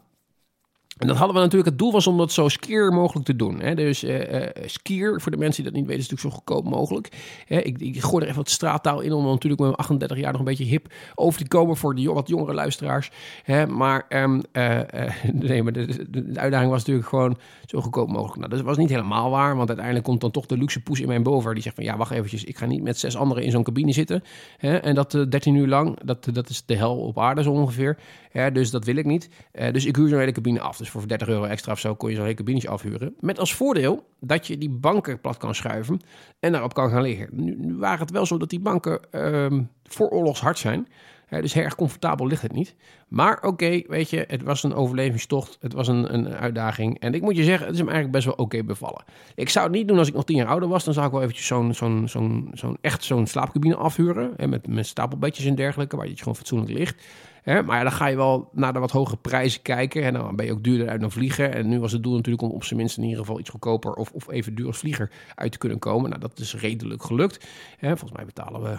En 1.00 1.06
dat 1.06 1.16
hadden 1.16 1.36
we 1.36 1.42
natuurlijk, 1.42 1.70
het 1.70 1.78
doel 1.78 1.92
was 1.92 2.06
om 2.06 2.18
dat 2.18 2.32
zo 2.32 2.48
skier 2.48 2.92
mogelijk 2.92 3.26
te 3.26 3.36
doen. 3.36 3.60
Hè? 3.60 3.74
Dus 3.74 4.04
uh, 4.04 4.46
skier, 4.64 5.20
voor 5.20 5.30
de 5.30 5.38
mensen 5.38 5.62
die 5.62 5.72
dat 5.72 5.80
niet 5.80 5.88
weten, 5.88 6.02
is 6.02 6.08
natuurlijk 6.10 6.36
zo 6.36 6.42
goedkoop 6.42 6.70
mogelijk. 6.70 7.08
Hè? 7.46 7.58
Ik, 7.60 7.80
ik 7.80 8.02
gooi 8.02 8.22
er 8.22 8.28
even 8.28 8.42
wat 8.42 8.50
straattaal 8.50 9.00
in 9.00 9.12
om 9.12 9.24
natuurlijk 9.24 9.60
met 9.60 9.76
38 9.76 10.18
jaar 10.18 10.30
nog 10.30 10.40
een 10.40 10.46
beetje 10.46 10.64
hip 10.64 10.92
over 11.14 11.40
te 11.40 11.48
komen 11.48 11.76
voor 11.76 11.94
de 11.94 12.12
wat 12.12 12.28
jongere 12.28 12.54
luisteraars. 12.54 13.10
Hè? 13.42 13.66
Maar, 13.66 14.06
um, 14.08 14.42
uh, 14.52 14.80
nee, 15.32 15.62
maar 15.62 15.72
de, 15.72 16.10
de, 16.10 16.40
uitdaging 16.40 16.70
was 16.70 16.78
natuurlijk 16.78 17.08
gewoon 17.08 17.38
zo 17.66 17.80
goedkoop 17.80 18.08
mogelijk. 18.08 18.36
Nou, 18.36 18.50
dat 18.50 18.60
was 18.60 18.76
niet 18.76 18.90
helemaal 18.90 19.30
waar, 19.30 19.56
want 19.56 19.68
uiteindelijk 19.68 20.06
komt 20.06 20.20
dan 20.20 20.30
toch 20.30 20.46
de 20.46 20.56
luxe 20.56 20.82
poes 20.82 21.00
in 21.00 21.08
mijn 21.08 21.22
boven. 21.22 21.54
Die 21.54 21.62
zegt 21.62 21.74
van, 21.74 21.84
ja, 21.84 21.96
wacht 21.96 22.10
eventjes, 22.10 22.44
ik 22.44 22.58
ga 22.58 22.66
niet 22.66 22.82
met 22.82 22.98
zes 22.98 23.16
anderen 23.16 23.42
in 23.42 23.50
zo'n 23.50 23.62
cabine 23.62 23.92
zitten. 23.92 24.22
Hè? 24.58 24.76
En 24.76 24.94
dat 24.94 25.10
13 25.28 25.54
uur 25.54 25.68
lang, 25.68 25.98
dat, 26.04 26.28
dat 26.32 26.48
is 26.48 26.64
de 26.66 26.76
hel 26.76 26.96
op 26.96 27.18
aarde 27.18 27.42
zo 27.42 27.50
ongeveer. 27.50 27.98
Hè? 28.30 28.52
Dus 28.52 28.70
dat 28.70 28.84
wil 28.84 28.96
ik 28.96 29.04
niet. 29.04 29.28
dus 29.72 29.86
ik 29.86 29.96
huur 29.96 30.08
zo'n 30.08 30.18
hele 30.18 30.32
cabine 30.32 30.60
af. 30.60 30.76
Dus 30.76 30.89
voor 30.90 31.08
30 31.08 31.28
euro 31.28 31.44
extra 31.44 31.72
of 31.72 31.78
zo 31.78 31.94
kon 31.94 32.10
je 32.10 32.16
zo'n 32.16 32.24
hele 32.24 32.68
afhuren. 32.68 33.14
Met 33.20 33.38
als 33.38 33.54
voordeel 33.54 34.06
dat 34.20 34.46
je 34.46 34.58
die 34.58 34.70
banken 34.70 35.20
plat 35.20 35.36
kan 35.36 35.54
schuiven 35.54 36.00
en 36.40 36.52
daarop 36.52 36.74
kan 36.74 36.90
gaan 36.90 37.02
liggen. 37.02 37.28
Nu, 37.32 37.56
nu 37.58 37.76
waren 37.76 38.00
het 38.00 38.10
wel 38.10 38.26
zo 38.26 38.38
dat 38.38 38.50
die 38.50 38.60
banken 38.60 39.00
uh, 39.12 39.60
vooroorlogs 39.82 40.40
hard 40.40 40.58
zijn. 40.58 40.88
Dus 41.30 41.56
erg 41.56 41.74
comfortabel 41.74 42.26
ligt 42.26 42.42
het 42.42 42.52
niet. 42.52 42.74
Maar 43.08 43.42
oké, 43.42 43.82
weet 43.86 44.10
je, 44.10 44.24
het 44.28 44.42
was 44.42 44.62
een 44.62 44.74
overlevingstocht. 44.74 45.56
Het 45.60 45.72
was 45.72 45.88
een, 45.88 46.14
een 46.14 46.28
uitdaging. 46.28 46.98
En 46.98 47.14
ik 47.14 47.22
moet 47.22 47.36
je 47.36 47.44
zeggen, 47.44 47.66
het 47.66 47.74
is 47.74 47.80
hem 47.80 47.88
eigenlijk 47.88 48.24
best 48.24 48.36
wel 48.36 48.44
oké 48.46 48.64
bevallen. 48.64 49.04
Ik 49.34 49.48
zou 49.48 49.66
het 49.66 49.74
niet 49.74 49.88
doen 49.88 49.98
als 49.98 50.08
ik 50.08 50.14
nog 50.14 50.24
tien 50.24 50.36
jaar 50.36 50.46
ouder 50.46 50.68
was. 50.68 50.84
Dan 50.84 50.94
zou 50.94 51.06
ik 51.06 51.12
wel 51.12 51.22
eventjes 51.22 51.46
zo'n 51.46 52.78
echt 52.80 53.04
zo'n 53.04 53.26
slaapcabine 53.26 53.76
afhuren. 53.76 54.32
Hè, 54.36 54.46
met, 54.46 54.86
stapelbedjes 54.86 55.46
en 55.46 55.54
dergelijke, 55.54 55.96
waar 55.96 56.08
je 56.08 56.16
gewoon 56.16 56.36
fatsoenlijk 56.36 56.72
ligt. 56.72 57.02
Maar 57.44 57.76
ja, 57.76 57.82
dan 57.82 57.92
ga 57.92 58.06
je 58.06 58.16
wel 58.16 58.48
naar 58.52 58.72
de 58.72 58.78
wat 58.78 58.90
hogere 58.90 59.16
prijzen 59.16 59.62
kijken. 59.62 60.02
En 60.02 60.12
dan 60.12 60.36
ben 60.36 60.46
je 60.46 60.52
ook 60.52 60.64
duurder 60.64 60.88
uit 60.88 61.00
dan 61.00 61.10
vliegen. 61.10 61.54
En 61.54 61.68
nu 61.68 61.80
was 61.80 61.92
het 61.92 62.02
doel 62.02 62.14
natuurlijk 62.14 62.42
om 62.42 62.50
op 62.50 62.64
zijn 62.64 62.78
minst 62.78 62.96
in 62.96 63.02
ieder 63.02 63.18
geval 63.18 63.38
iets 63.38 63.50
goedkoper 63.50 63.92
of, 63.92 64.12
of 64.12 64.30
even 64.30 64.54
duur 64.54 64.66
als 64.66 64.78
vlieger 64.78 65.10
uit 65.34 65.52
te 65.52 65.58
kunnen 65.58 65.78
komen. 65.78 66.08
Nou, 66.10 66.20
dat 66.20 66.38
is 66.38 66.54
redelijk 66.54 67.02
gelukt. 67.02 67.46
Hè? 67.76 67.88
Volgens 67.88 68.12
mij 68.12 68.24
betalen 68.24 68.62
we, 68.62 68.78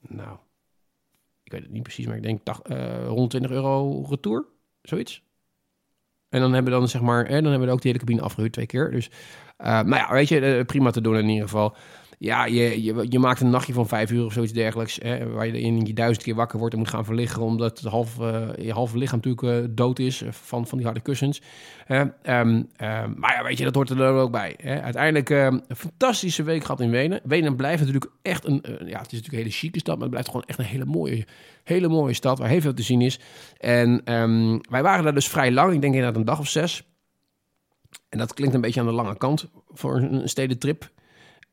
nou, 0.00 0.38
ik 1.48 1.54
weet 1.54 1.62
het 1.62 1.72
niet 1.72 1.82
precies, 1.82 2.06
maar 2.06 2.16
ik 2.16 2.22
denk 2.22 2.44
dag, 2.44 2.60
uh, 2.66 3.06
120 3.06 3.50
euro 3.50 4.02
retour, 4.08 4.46
zoiets. 4.82 5.22
En 6.28 6.40
dan 6.40 6.52
hebben 6.52 6.72
we 6.72 6.78
dan 6.78 6.88
zeg 6.88 7.00
maar, 7.00 7.26
hè, 7.26 7.42
dan 7.42 7.50
hebben 7.50 7.68
we 7.68 7.74
ook 7.74 7.82
die 7.82 7.90
hele 7.92 8.04
cabine 8.04 8.22
afgehuurd 8.22 8.52
twee 8.52 8.66
keer. 8.66 8.90
Dus, 8.90 9.10
uh, 9.58 9.66
nou 9.66 9.94
ja, 9.94 10.12
weet 10.12 10.28
je, 10.28 10.56
uh, 10.58 10.64
prima 10.64 10.90
te 10.90 11.00
doen 11.00 11.16
in 11.16 11.28
ieder 11.28 11.48
geval 11.48 11.76
ja, 12.18 12.44
je, 12.44 12.82
je, 12.82 13.06
je, 13.08 13.18
maakt 13.18 13.40
een 13.40 13.50
nachtje 13.50 13.72
van 13.72 13.88
vijf 13.88 14.10
uur 14.10 14.24
of 14.24 14.32
zoiets 14.32 14.52
dergelijks. 14.52 14.98
Hè, 15.02 15.28
waar 15.28 15.46
je 15.46 15.60
in 15.60 15.86
je 15.86 15.92
duizend 15.92 16.24
keer 16.24 16.34
wakker 16.34 16.58
wordt 16.58 16.74
en 16.74 16.80
moet 16.80 16.88
gaan 16.88 17.04
verliggen. 17.04 17.42
Omdat 17.42 17.78
het 17.78 17.88
half, 17.88 18.18
uh, 18.18 18.48
je 18.56 18.72
halve 18.72 18.98
lichaam 18.98 19.20
natuurlijk 19.24 19.66
uh, 19.66 19.68
dood 19.70 19.98
is 19.98 20.22
van, 20.30 20.66
van 20.66 20.78
die 20.78 20.86
harde 20.86 21.02
kussens. 21.02 21.42
Um, 21.88 21.98
um, 21.98 22.68
maar 23.16 23.34
ja, 23.36 23.42
weet 23.42 23.58
je, 23.58 23.64
dat 23.64 23.74
hoort 23.74 23.90
er 23.90 24.12
ook 24.12 24.30
bij. 24.30 24.54
Hè. 24.62 24.82
Uiteindelijk 24.82 25.30
um, 25.30 25.62
een 25.68 25.76
fantastische 25.76 26.42
week 26.42 26.62
gehad 26.62 26.80
in 26.80 26.90
Wenen. 26.90 27.20
Wenen 27.24 27.56
blijft 27.56 27.80
natuurlijk 27.80 28.12
echt 28.22 28.44
een... 28.44 28.62
Ja, 28.64 28.98
het 28.98 29.12
is 29.12 29.18
natuurlijk 29.18 29.30
hele 29.30 29.50
chique 29.50 29.78
stad. 29.78 29.94
Maar 29.94 30.02
het 30.02 30.10
blijft 30.10 30.28
gewoon 30.28 30.46
echt 30.46 30.58
een 30.58 30.64
hele 30.64 30.84
mooie, 30.84 31.26
hele 31.64 31.88
mooie 31.88 32.14
stad. 32.14 32.38
Waar 32.38 32.48
heel 32.48 32.60
veel 32.60 32.74
te 32.74 32.82
zien 32.82 33.00
is. 33.00 33.20
En 33.58 34.02
wij 34.70 34.82
waren 34.82 35.04
daar 35.04 35.14
dus 35.14 35.28
vrij 35.28 35.52
lang. 35.52 35.72
Ik 35.72 35.80
denk 35.80 35.94
inderdaad 35.94 36.18
een 36.18 36.26
dag 36.26 36.38
of 36.38 36.48
zes. 36.48 36.82
En 38.08 38.18
dat 38.18 38.34
klinkt 38.34 38.54
een 38.54 38.60
beetje 38.60 38.80
aan 38.80 38.86
de 38.86 38.92
lange 38.92 39.16
kant 39.16 39.48
voor 39.68 39.96
een 39.96 40.28
stedentrip. 40.28 40.90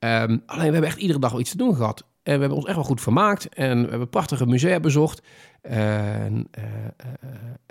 Um, 0.05 0.43
alleen 0.45 0.67
we 0.67 0.71
hebben 0.71 0.83
echt 0.83 0.97
iedere 0.97 1.19
dag 1.19 1.31
wel 1.31 1.39
iets 1.39 1.51
te 1.51 1.57
doen 1.57 1.75
gehad. 1.75 2.05
En 2.23 2.33
we 2.33 2.39
hebben 2.39 2.57
ons 2.57 2.65
echt 2.65 2.75
wel 2.75 2.85
goed 2.85 3.01
vermaakt. 3.01 3.49
En 3.53 3.83
we 3.83 3.89
hebben 3.89 4.09
prachtige 4.09 4.45
musea 4.45 4.79
bezocht. 4.79 5.21
En, 5.61 6.47
uh, 6.57 6.63
uh, 6.63 7.29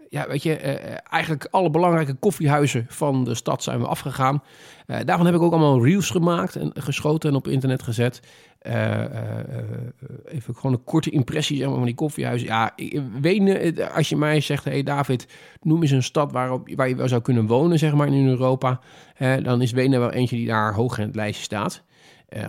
ja, 0.08 0.28
weet 0.28 0.42
je, 0.42 0.62
uh, 0.62 0.96
eigenlijk 1.10 1.48
alle 1.50 1.70
belangrijke 1.70 2.14
koffiehuizen 2.14 2.86
van 2.88 3.24
de 3.24 3.34
stad 3.34 3.62
zijn 3.62 3.80
we 3.80 3.86
afgegaan. 3.86 4.42
daarvan 4.86 5.26
heb 5.26 5.34
ik 5.34 5.40
ook 5.40 5.52
allemaal 5.52 5.84
reels 5.84 6.10
gemaakt 6.10 6.56
en 6.56 6.70
geschoten 6.74 7.30
en 7.30 7.36
op 7.36 7.48
internet 7.48 7.82
gezet. 7.82 8.20
even 10.24 10.54
gewoon 10.54 10.72
een 10.72 10.84
korte 10.84 11.10
impressie 11.10 11.56
zeg 11.56 11.66
maar, 11.66 11.76
van 11.76 11.84
die 11.84 11.94
koffiehuizen. 11.94 12.48
Ja, 12.48 12.74
Wenen, 13.20 13.92
als 13.92 14.08
je 14.08 14.16
mij 14.16 14.40
zegt, 14.40 14.64
hey 14.64 14.82
David, 14.82 15.28
noem 15.60 15.82
eens 15.82 15.90
een 15.90 16.02
stad 16.02 16.32
waarop, 16.32 16.68
waar 16.74 16.88
je 16.88 16.96
wel 16.96 17.08
zou 17.08 17.22
kunnen 17.22 17.46
wonen, 17.46 17.78
zeg 17.78 17.94
maar, 17.94 18.06
in 18.06 18.26
Europa. 18.26 18.80
dan 19.42 19.62
is 19.62 19.72
Wenen 19.72 20.00
wel 20.00 20.12
eentje 20.12 20.36
die 20.36 20.46
daar 20.46 20.74
hoog 20.74 20.98
in 20.98 21.06
het 21.06 21.16
lijstje 21.16 21.44
staat. 21.44 21.84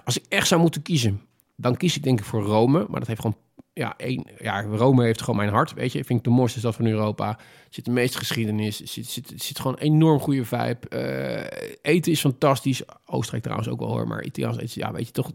Als 0.05 0.17
ik 0.17 0.25
echt 0.29 0.47
zou 0.47 0.61
moeten 0.61 0.81
kiezen, 0.81 1.21
dan 1.55 1.77
kies 1.77 1.95
ik 1.95 2.03
denk 2.03 2.19
ik 2.19 2.25
voor 2.25 2.43
Rome. 2.43 2.85
Maar 2.89 2.99
dat 2.99 3.07
heeft 3.07 3.21
gewoon, 3.21 3.37
ja, 3.73 3.93
één, 3.97 4.25
ja 4.39 4.61
Rome 4.61 5.03
heeft 5.03 5.21
gewoon 5.21 5.35
mijn 5.35 5.49
hart, 5.49 5.73
weet 5.73 5.91
je. 5.91 5.99
Ik 5.99 6.05
vind 6.05 6.19
het 6.19 6.27
de 6.27 6.35
mooiste 6.35 6.59
stad 6.59 6.75
van 6.75 6.85
Europa. 6.85 7.39
Zit 7.69 7.85
de 7.85 7.91
meeste 7.91 8.17
geschiedenis, 8.17 8.81
zit, 8.81 9.07
zit, 9.07 9.33
zit 9.35 9.59
gewoon 9.59 9.77
enorm 9.77 10.19
goede 10.19 10.45
vibe. 10.45 10.79
Uh, 10.89 11.67
eten 11.81 12.11
is 12.11 12.19
fantastisch. 12.19 12.83
Oostenrijk 13.05 13.43
trouwens 13.43 13.69
ook 13.69 13.79
wel 13.79 13.89
hoor, 13.89 14.07
maar 14.07 14.23
Italiaans 14.23 14.57
eten, 14.57 14.81
ja, 14.81 14.91
weet 14.91 15.05
je, 15.05 15.11
toch 15.11 15.31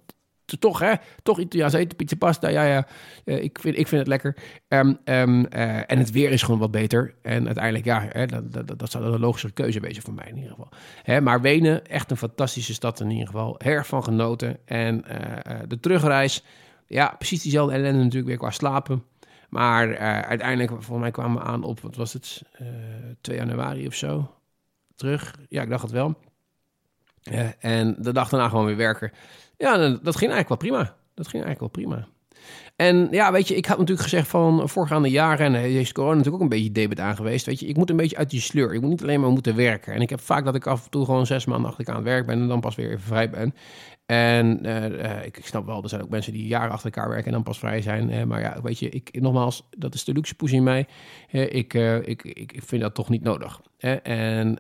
toch, 0.59 0.79
hè? 0.79 0.93
Toch 1.23 1.39
Italiaans 1.39 1.73
eten, 1.73 1.97
pizza 1.97 2.17
pasta. 2.17 2.49
Ja, 2.49 2.65
ja. 2.65 2.87
Uh, 3.25 3.43
ik, 3.43 3.59
vind, 3.61 3.79
ik 3.79 3.89
vind 3.89 4.01
het 4.01 4.09
lekker. 4.09 4.37
Um, 4.69 4.99
um, 5.05 5.39
uh, 5.39 5.91
en 5.91 5.99
het 5.99 6.11
weer 6.11 6.31
is 6.31 6.43
gewoon 6.43 6.61
wat 6.61 6.71
beter. 6.71 7.15
En 7.23 7.47
uiteindelijk, 7.47 7.85
ja, 7.85 8.07
hè, 8.09 8.27
dat, 8.27 8.53
dat, 8.53 8.79
dat 8.79 8.91
zou 8.91 9.05
een 9.05 9.21
logische 9.21 9.51
keuze 9.51 9.81
wezen 9.81 10.03
voor 10.03 10.15
mij 10.15 10.27
in 10.29 10.37
ieder 10.37 10.51
geval. 10.51 10.69
Hè, 11.03 11.21
maar 11.21 11.41
Wenen, 11.41 11.87
echt 11.87 12.11
een 12.11 12.17
fantastische 12.17 12.75
stad 12.75 13.01
in 13.01 13.11
ieder 13.11 13.27
geval. 13.27 13.55
Her 13.59 13.87
van 13.87 14.05
genoten. 14.05 14.59
En 14.65 15.05
uh, 15.09 15.59
de 15.69 15.81
terugreis, 15.81 16.45
ja, 16.87 17.15
precies 17.19 17.43
diezelfde 17.43 17.75
ellende 17.75 17.99
natuurlijk 17.99 18.27
weer 18.27 18.39
qua 18.39 18.51
slapen. 18.51 19.05
Maar 19.49 19.99
uiteindelijk, 20.25 20.71
volgens 20.71 20.99
mij 20.99 21.11
kwamen 21.11 21.43
we 21.43 21.49
aan 21.49 21.63
op, 21.63 21.81
wat 21.81 21.97
was 21.97 22.13
het, 22.13 22.43
2 23.21 23.37
januari 23.37 23.87
of 23.87 23.95
zo. 23.95 24.35
Terug. 24.95 25.35
Ja, 25.49 25.63
ik 25.63 25.69
dacht 25.69 25.83
het 25.83 25.93
wel. 25.93 26.19
en 27.59 27.97
de 27.99 28.13
dag 28.13 28.29
daarna 28.29 28.49
gewoon 28.49 28.67
weer 28.67 28.77
werken. 28.77 29.13
Ja, 29.61 29.77
dat 30.03 30.17
ging 30.17 30.33
eigenlijk 30.33 30.49
wel 30.49 30.57
prima. 30.57 30.97
Dat 31.15 31.29
ging 31.29 31.45
eigenlijk 31.45 31.61
wel 31.61 31.85
prima. 31.85 32.07
En 32.77 33.09
ja, 33.11 33.33
weet 33.33 33.49
je, 33.49 33.57
ik 33.57 33.67
had 33.67 33.79
natuurlijk 33.79 34.09
gezegd 34.09 34.29
van 34.29 34.69
voorgaande 34.69 35.11
jaren, 35.11 35.55
en 35.55 35.63
deze 35.63 35.93
corona 35.93 36.15
natuurlijk 36.15 36.43
ook 36.43 36.51
een 36.51 36.57
beetje 36.57 36.73
debet 36.73 37.01
aan 37.01 37.17
geweest. 37.17 37.47
Weet 37.47 37.61
je, 37.61 37.67
ik 37.67 37.77
moet 37.77 37.91
een 37.91 37.97
beetje 37.97 38.17
uit 38.17 38.31
die 38.31 38.41
sleur. 38.41 38.75
Ik 38.75 38.81
moet 38.81 38.91
niet 38.91 39.03
alleen 39.03 39.21
maar 39.21 39.31
moeten 39.31 39.57
werken. 39.57 39.95
En 39.95 40.01
ik 40.01 40.11
heb 40.11 40.21
vaak 40.21 40.45
dat 40.45 40.55
ik 40.55 40.67
af 40.67 40.85
en 40.85 40.91
toe 40.91 41.05
gewoon 41.05 41.27
zes 41.27 41.45
maanden 41.45 41.67
achter 41.67 41.85
elkaar 41.85 41.95
aan 41.95 42.07
het 42.07 42.13
werk 42.13 42.27
ben 42.27 42.41
en 42.41 42.49
dan 42.49 42.61
pas 42.61 42.75
weer 42.75 42.91
even 42.91 43.01
vrij 43.01 43.31
ben. 43.31 43.55
En 44.07 44.67
uh, 44.67 45.25
ik, 45.25 45.37
ik, 45.37 45.47
snap 45.47 45.67
wel, 45.67 45.83
er 45.83 45.89
zijn 45.89 46.03
ook 46.03 46.09
mensen 46.09 46.33
die 46.33 46.47
jaren 46.47 46.71
achter 46.71 46.93
elkaar 46.93 47.09
werken 47.09 47.27
en 47.27 47.33
dan 47.33 47.43
pas 47.43 47.59
vrij 47.59 47.83
zijn. 47.83 48.29
Maar 48.29 48.41
ja, 48.41 48.61
weet 48.63 48.79
je, 48.79 48.89
ik, 48.89 49.21
nogmaals, 49.21 49.69
dat 49.79 49.95
is 49.95 50.05
de 50.05 50.13
luxe 50.13 50.35
poes 50.35 50.53
in 50.53 50.63
mij. 50.63 50.87
Ik, 51.31 51.75
ik, 51.75 52.23
ik, 52.23 52.53
ik 52.53 52.63
vind 52.65 52.83
dat 52.83 52.95
toch 52.95 53.09
niet 53.09 53.23
nodig. 53.23 53.61
En 54.03 54.59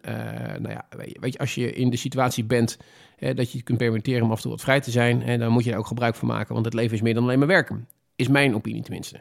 nou 0.58 0.68
ja, 0.68 0.86
weet 1.20 1.32
je, 1.32 1.38
als 1.38 1.54
je 1.54 1.72
in 1.72 1.90
de 1.90 1.96
situatie 1.96 2.44
bent 2.44 2.78
dat 3.18 3.50
je 3.50 3.56
het 3.56 3.66
kunt 3.66 3.78
permitteren 3.78 4.22
om 4.22 4.30
af 4.30 4.36
en 4.36 4.42
toe 4.42 4.50
wat 4.50 4.60
vrij 4.60 4.80
te 4.80 4.90
zijn, 4.90 5.38
dan 5.38 5.52
moet 5.52 5.64
je 5.64 5.72
er 5.72 5.78
ook 5.78 5.86
gebruik 5.86 6.14
van 6.14 6.28
maken. 6.28 6.52
Want 6.54 6.64
het 6.64 6.74
leven 6.74 6.94
is 6.94 7.02
meer 7.02 7.14
dan 7.14 7.22
alleen 7.22 7.38
maar 7.38 7.48
werken. 7.48 7.88
Is 8.16 8.28
mijn 8.28 8.54
opinie 8.54 8.82
tenminste. 8.82 9.20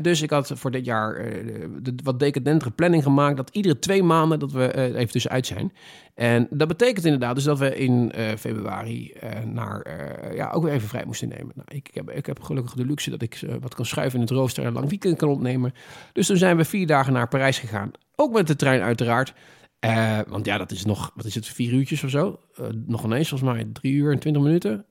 Dus 0.00 0.22
ik 0.22 0.30
had 0.30 0.52
voor 0.54 0.70
dit 0.70 0.84
jaar 0.84 1.26
uh, 1.26 1.64
de, 1.82 1.94
wat 2.02 2.18
decadentere 2.18 2.70
planning 2.70 3.02
gemaakt. 3.02 3.36
Dat 3.36 3.50
iedere 3.52 3.78
twee 3.78 4.02
maanden 4.02 4.38
dat 4.38 4.52
we 4.52 4.72
uh, 4.76 4.84
even 4.84 5.08
tussenuit 5.08 5.46
zijn. 5.46 5.72
En 6.14 6.46
dat 6.50 6.68
betekent 6.68 7.04
inderdaad 7.04 7.34
dus 7.34 7.44
dat 7.44 7.58
we 7.58 7.76
in 7.76 8.12
februari 8.38 9.12
naar, 9.44 9.86
ja, 10.34 10.50
ook 10.50 10.62
weer 10.62 10.72
even 10.72 10.88
vrij 10.88 11.04
moesten 11.06 11.28
nemen. 11.28 11.52
Nou, 11.54 11.68
ik, 11.68 11.90
heb, 11.92 12.10
ik 12.10 12.26
heb 12.26 12.42
gelukkig 12.42 12.74
de 12.74 12.86
luxe 12.86 13.10
dat 13.10 13.22
ik 13.22 13.40
wat 13.60 13.74
kan 13.74 13.86
schuiven 13.86 14.18
in 14.20 14.24
het 14.24 14.34
rooster 14.34 14.64
en 14.64 14.72
lang 14.72 14.88
weekend 14.88 15.16
kan 15.16 15.28
opnemen. 15.28 15.72
Dus 16.12 16.26
toen 16.26 16.36
zijn 16.36 16.56
we 16.56 16.64
vier 16.64 16.86
dagen 16.86 17.12
naar 17.12 17.28
Parijs 17.28 17.58
gegaan. 17.58 17.90
Ook 18.20 18.32
met 18.32 18.46
de 18.46 18.56
trein 18.56 18.80
uiteraard. 18.80 19.34
want 20.28 20.46
ja, 20.46 20.58
dat 20.58 20.70
is 20.70 20.84
nog, 20.84 21.10
wat 21.14 21.24
is 21.24 21.34
het, 21.34 21.46
vier 21.46 21.72
uurtjes 21.72 22.04
of 22.04 22.10
zo? 22.10 22.40
nog 22.86 23.04
ineens, 23.04 23.28
volgens 23.28 23.50
mij 23.52 23.68
drie 23.72 23.92
uur 23.92 24.12
en 24.12 24.18
twintig 24.18 24.42
minuten. 24.42 24.84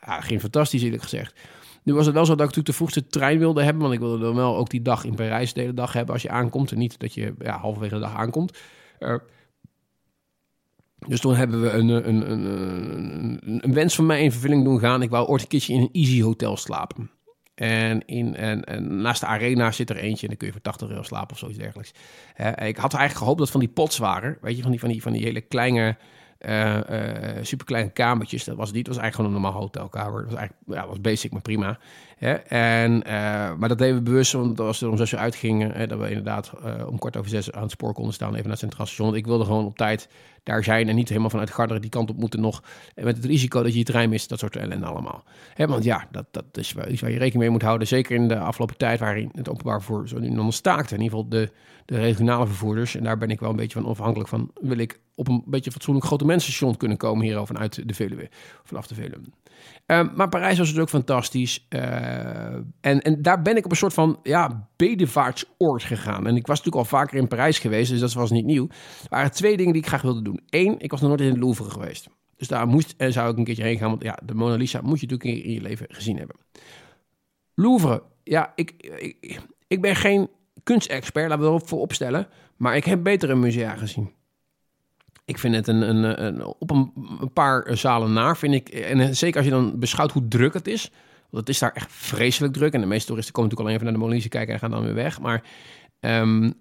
Ja, 0.00 0.20
ging 0.20 0.40
fantastisch 0.40 0.82
eerlijk 0.82 1.02
gezegd. 1.02 1.40
Nu 1.82 1.94
was 1.94 2.06
het 2.06 2.14
wel 2.14 2.24
zo 2.24 2.30
dat 2.34 2.40
ik 2.40 2.56
natuurlijk 2.56 2.66
de 2.66 2.72
vroegste 2.72 3.06
trein 3.06 3.38
wilde 3.38 3.62
hebben. 3.62 3.82
Want 3.82 3.94
ik 3.94 4.00
wilde 4.00 4.18
dan 4.18 4.34
wel 4.34 4.56
ook 4.56 4.70
die 4.70 4.82
dag 4.82 5.04
in 5.04 5.14
Parijs 5.14 5.52
de 5.52 5.60
hele 5.60 5.74
dag 5.74 5.92
hebben 5.92 6.14
als 6.14 6.22
je 6.22 6.30
aankomt. 6.30 6.72
En 6.72 6.78
niet 6.78 6.98
dat 6.98 7.14
je 7.14 7.34
ja, 7.38 7.58
halverwege 7.58 7.94
de 7.94 8.00
dag 8.00 8.14
aankomt. 8.14 8.58
Dus 11.06 11.20
toen 11.20 11.34
hebben 11.34 11.62
we 11.62 11.70
een, 11.70 11.88
een, 11.88 12.30
een, 12.30 13.60
een, 13.64 13.74
wens 13.74 13.94
van 13.94 14.06
mij 14.06 14.22
in 14.22 14.32
vervulling 14.32 14.64
doen 14.64 14.78
gaan. 14.78 15.02
Ik 15.02 15.10
wou 15.10 15.26
ooit 15.26 15.42
een 15.42 15.48
keertje 15.48 15.72
in 15.72 15.80
een 15.80 15.92
easy 15.92 16.22
hotel 16.22 16.56
slapen. 16.56 17.10
En, 17.54 18.06
in, 18.06 18.36
en, 18.36 18.64
en, 18.64 19.00
naast 19.00 19.20
de 19.20 19.26
arena 19.26 19.72
zit 19.72 19.90
er 19.90 19.96
eentje 19.96 20.22
en 20.22 20.28
dan 20.28 20.36
kun 20.36 20.46
je 20.46 20.52
voor 20.52 20.62
80 20.62 20.88
euro 20.88 21.02
slapen 21.02 21.30
of 21.30 21.38
zoiets 21.38 21.58
dergelijks. 21.58 21.90
Ik 22.36 22.76
had 22.76 22.94
eigenlijk 22.94 23.14
gehoopt 23.14 23.38
dat 23.38 23.50
van 23.50 23.60
die 23.60 23.68
pots 23.68 23.98
waren. 23.98 24.38
Weet 24.40 24.56
je, 24.56 24.62
van 24.62 24.70
die, 24.70 24.80
van 24.80 24.88
die, 24.88 25.02
van 25.02 25.12
die 25.12 25.22
hele 25.22 25.40
kleine 25.40 25.96
uh, 26.46 26.76
uh, 26.76 27.42
superkleine 27.42 27.90
kamertjes. 27.90 28.44
Dat 28.44 28.56
was 28.56 28.72
niet. 28.72 28.86
was 28.86 28.96
eigenlijk 28.96 29.14
gewoon 29.14 29.30
een 29.30 29.42
normaal 29.42 29.60
hotelkamer. 29.60 30.20
Dat 30.22 30.30
was 30.30 30.38
eigenlijk 30.38 30.80
ja, 30.80 30.86
was 30.86 31.00
basic, 31.00 31.32
maar 31.32 31.42
prima. 31.42 31.78
En, 32.48 32.92
uh, 33.06 33.12
maar 33.54 33.68
dat 33.68 33.78
deden 33.78 33.96
we 33.96 34.02
bewust, 34.02 34.32
want 34.32 34.60
als 34.60 34.80
we 34.80 34.88
om 34.88 34.96
zes 34.96 35.12
uur 35.12 35.18
uitgingen, 35.18 35.72
hè, 35.72 35.86
dat 35.86 35.98
we 35.98 36.08
inderdaad 36.08 36.52
om 36.88 36.98
kwart 36.98 37.16
over 37.16 37.30
zes 37.30 37.52
aan 37.52 37.62
het 37.62 37.70
spoor 37.70 37.92
konden 37.92 38.14
staan, 38.14 38.28
even 38.28 38.42
naar 38.42 38.50
het 38.50 38.58
Centraal 38.58 38.86
Station. 38.86 39.06
Want 39.06 39.18
ik 39.18 39.26
wilde 39.26 39.44
gewoon 39.44 39.64
op 39.64 39.76
tijd 39.76 40.08
daar 40.44 40.64
zijn 40.64 40.88
en 40.88 40.94
niet 40.94 41.08
helemaal 41.08 41.30
vanuit 41.30 41.50
Garderen 41.50 41.82
die 41.82 41.90
kant 41.90 42.10
op 42.10 42.16
moeten 42.16 42.40
nog. 42.40 42.62
Met 42.94 43.16
het 43.16 43.24
risico 43.24 43.62
dat 43.62 43.72
je 43.72 43.78
je 43.78 43.84
trein 43.84 44.08
mist, 44.08 44.28
dat 44.28 44.38
soort 44.38 44.56
ellende 44.56 44.86
allemaal. 44.86 45.24
Hè, 45.54 45.66
want 45.66 45.84
ja, 45.84 46.08
dat, 46.10 46.26
dat 46.30 46.44
is 46.52 46.74
iets 46.88 47.00
waar 47.00 47.10
je 47.10 47.18
rekening 47.18 47.36
mee 47.36 47.50
moet 47.50 47.62
houden. 47.62 47.86
Zeker 47.86 48.14
in 48.14 48.28
de 48.28 48.38
afgelopen 48.38 48.76
tijd 48.76 49.00
waarin 49.00 49.30
het 49.34 49.48
openbaar 49.48 49.82
vervoer 49.82 50.08
zo 50.08 50.18
nu 50.18 50.34
dan 50.34 50.52
staakte. 50.52 50.94
In 50.94 51.00
ieder 51.00 51.18
geval 51.18 51.30
de, 51.30 51.50
de 51.84 51.98
regionale 51.98 52.46
vervoerders. 52.46 52.94
En 52.94 53.04
daar 53.04 53.18
ben 53.18 53.30
ik 53.30 53.40
wel 53.40 53.50
een 53.50 53.56
beetje 53.56 53.80
van 53.80 53.90
afhankelijk 53.90 54.28
van. 54.28 54.50
Wil 54.60 54.78
ik 54.78 55.00
op 55.14 55.28
een 55.28 55.42
beetje 55.46 55.70
fatsoenlijk 55.70 56.06
grote 56.06 56.24
mensenstation 56.24 56.76
kunnen 56.76 56.96
komen 56.96 57.24
hier 57.24 57.46
vanuit 57.46 57.88
de 57.88 57.94
Veluwe, 57.94 58.28
vanaf 58.64 58.86
de 58.86 58.94
Veluwe. 58.94 59.20
Um, 59.86 60.10
maar 60.14 60.28
Parijs 60.28 60.58
was 60.58 60.72
dus 60.72 60.78
ook 60.78 60.88
fantastisch. 60.88 61.66
Uh, 61.68 61.80
en, 62.80 63.02
en 63.02 63.22
daar 63.22 63.42
ben 63.42 63.56
ik 63.56 63.64
op 63.64 63.70
een 63.70 63.76
soort 63.76 63.94
van 63.94 64.18
ja, 64.22 64.68
bedevaartsoord 64.76 65.82
gegaan. 65.82 66.26
En 66.26 66.36
ik 66.36 66.46
was 66.46 66.58
natuurlijk 66.58 66.92
al 66.92 66.98
vaker 66.98 67.18
in 67.18 67.28
Parijs 67.28 67.58
geweest, 67.58 67.90
dus 67.90 68.00
dat 68.00 68.12
was 68.12 68.30
niet 68.30 68.44
nieuw. 68.44 68.68
Er 69.02 69.08
waren 69.08 69.32
twee 69.32 69.56
dingen 69.56 69.72
die 69.72 69.82
ik 69.82 69.88
graag 69.88 70.02
wilde 70.02 70.22
doen. 70.22 70.40
Eén, 70.48 70.74
ik 70.78 70.90
was 70.90 71.00
nog 71.00 71.08
nooit 71.08 71.20
in 71.20 71.28
het 71.28 71.38
Louvre 71.38 71.70
geweest. 71.70 72.08
Dus 72.36 72.48
daar 72.48 72.66
moest 72.66 72.94
en 72.96 73.12
zou 73.12 73.30
ik 73.30 73.36
een 73.36 73.44
keertje 73.44 73.62
heen 73.62 73.78
gaan. 73.78 73.90
Want 73.90 74.02
ja, 74.02 74.18
de 74.24 74.34
Mona 74.34 74.54
Lisa 74.54 74.80
moet 74.80 75.00
je 75.00 75.06
natuurlijk 75.06 75.44
in 75.44 75.52
je 75.52 75.60
leven 75.60 75.86
gezien 75.88 76.18
hebben. 76.18 76.36
Louvre, 77.54 78.02
ja, 78.22 78.52
ik, 78.54 78.72
ik, 78.98 79.40
ik 79.66 79.80
ben 79.80 79.96
geen 79.96 80.28
kunstexpert, 80.62 81.28
laten 81.28 81.44
we 81.44 81.50
erop 81.50 81.68
voor 81.68 81.80
opstellen. 81.80 82.26
Maar 82.56 82.76
ik 82.76 82.84
heb 82.84 83.02
betere 83.02 83.34
musea 83.34 83.76
gezien. 83.76 84.10
Ik 85.24 85.38
vind 85.38 85.54
het 85.54 85.68
een, 85.68 85.82
een, 85.82 86.24
een 86.24 86.44
op 86.44 86.70
een, 86.70 86.92
een, 87.20 87.32
paar 87.32 87.76
zalen 87.76 88.12
naar, 88.12 88.36
vind 88.36 88.54
ik. 88.54 88.68
En 88.68 89.16
zeker 89.16 89.36
als 89.36 89.44
je 89.44 89.52
dan 89.52 89.78
beschouwt 89.78 90.12
hoe 90.12 90.28
druk 90.28 90.54
het 90.54 90.66
is. 90.66 90.90
Het 91.34 91.48
is 91.48 91.58
daar 91.58 91.72
echt 91.72 91.92
vreselijk 91.92 92.52
druk. 92.52 92.72
En 92.72 92.80
de 92.80 92.86
meeste 92.86 93.06
toeristen 93.06 93.34
komen 93.34 93.50
natuurlijk 93.50 93.60
alleen 93.60 93.74
even 93.74 93.84
naar 93.84 93.92
de 93.92 93.98
Mona 93.98 94.14
Lisa 94.14 94.28
kijken 94.28 94.54
en 94.54 94.60
gaan 94.60 94.70
dan 94.70 94.84
weer 94.84 95.04
weg. 95.04 95.20
Maar 95.20 95.42
um, 96.00 96.54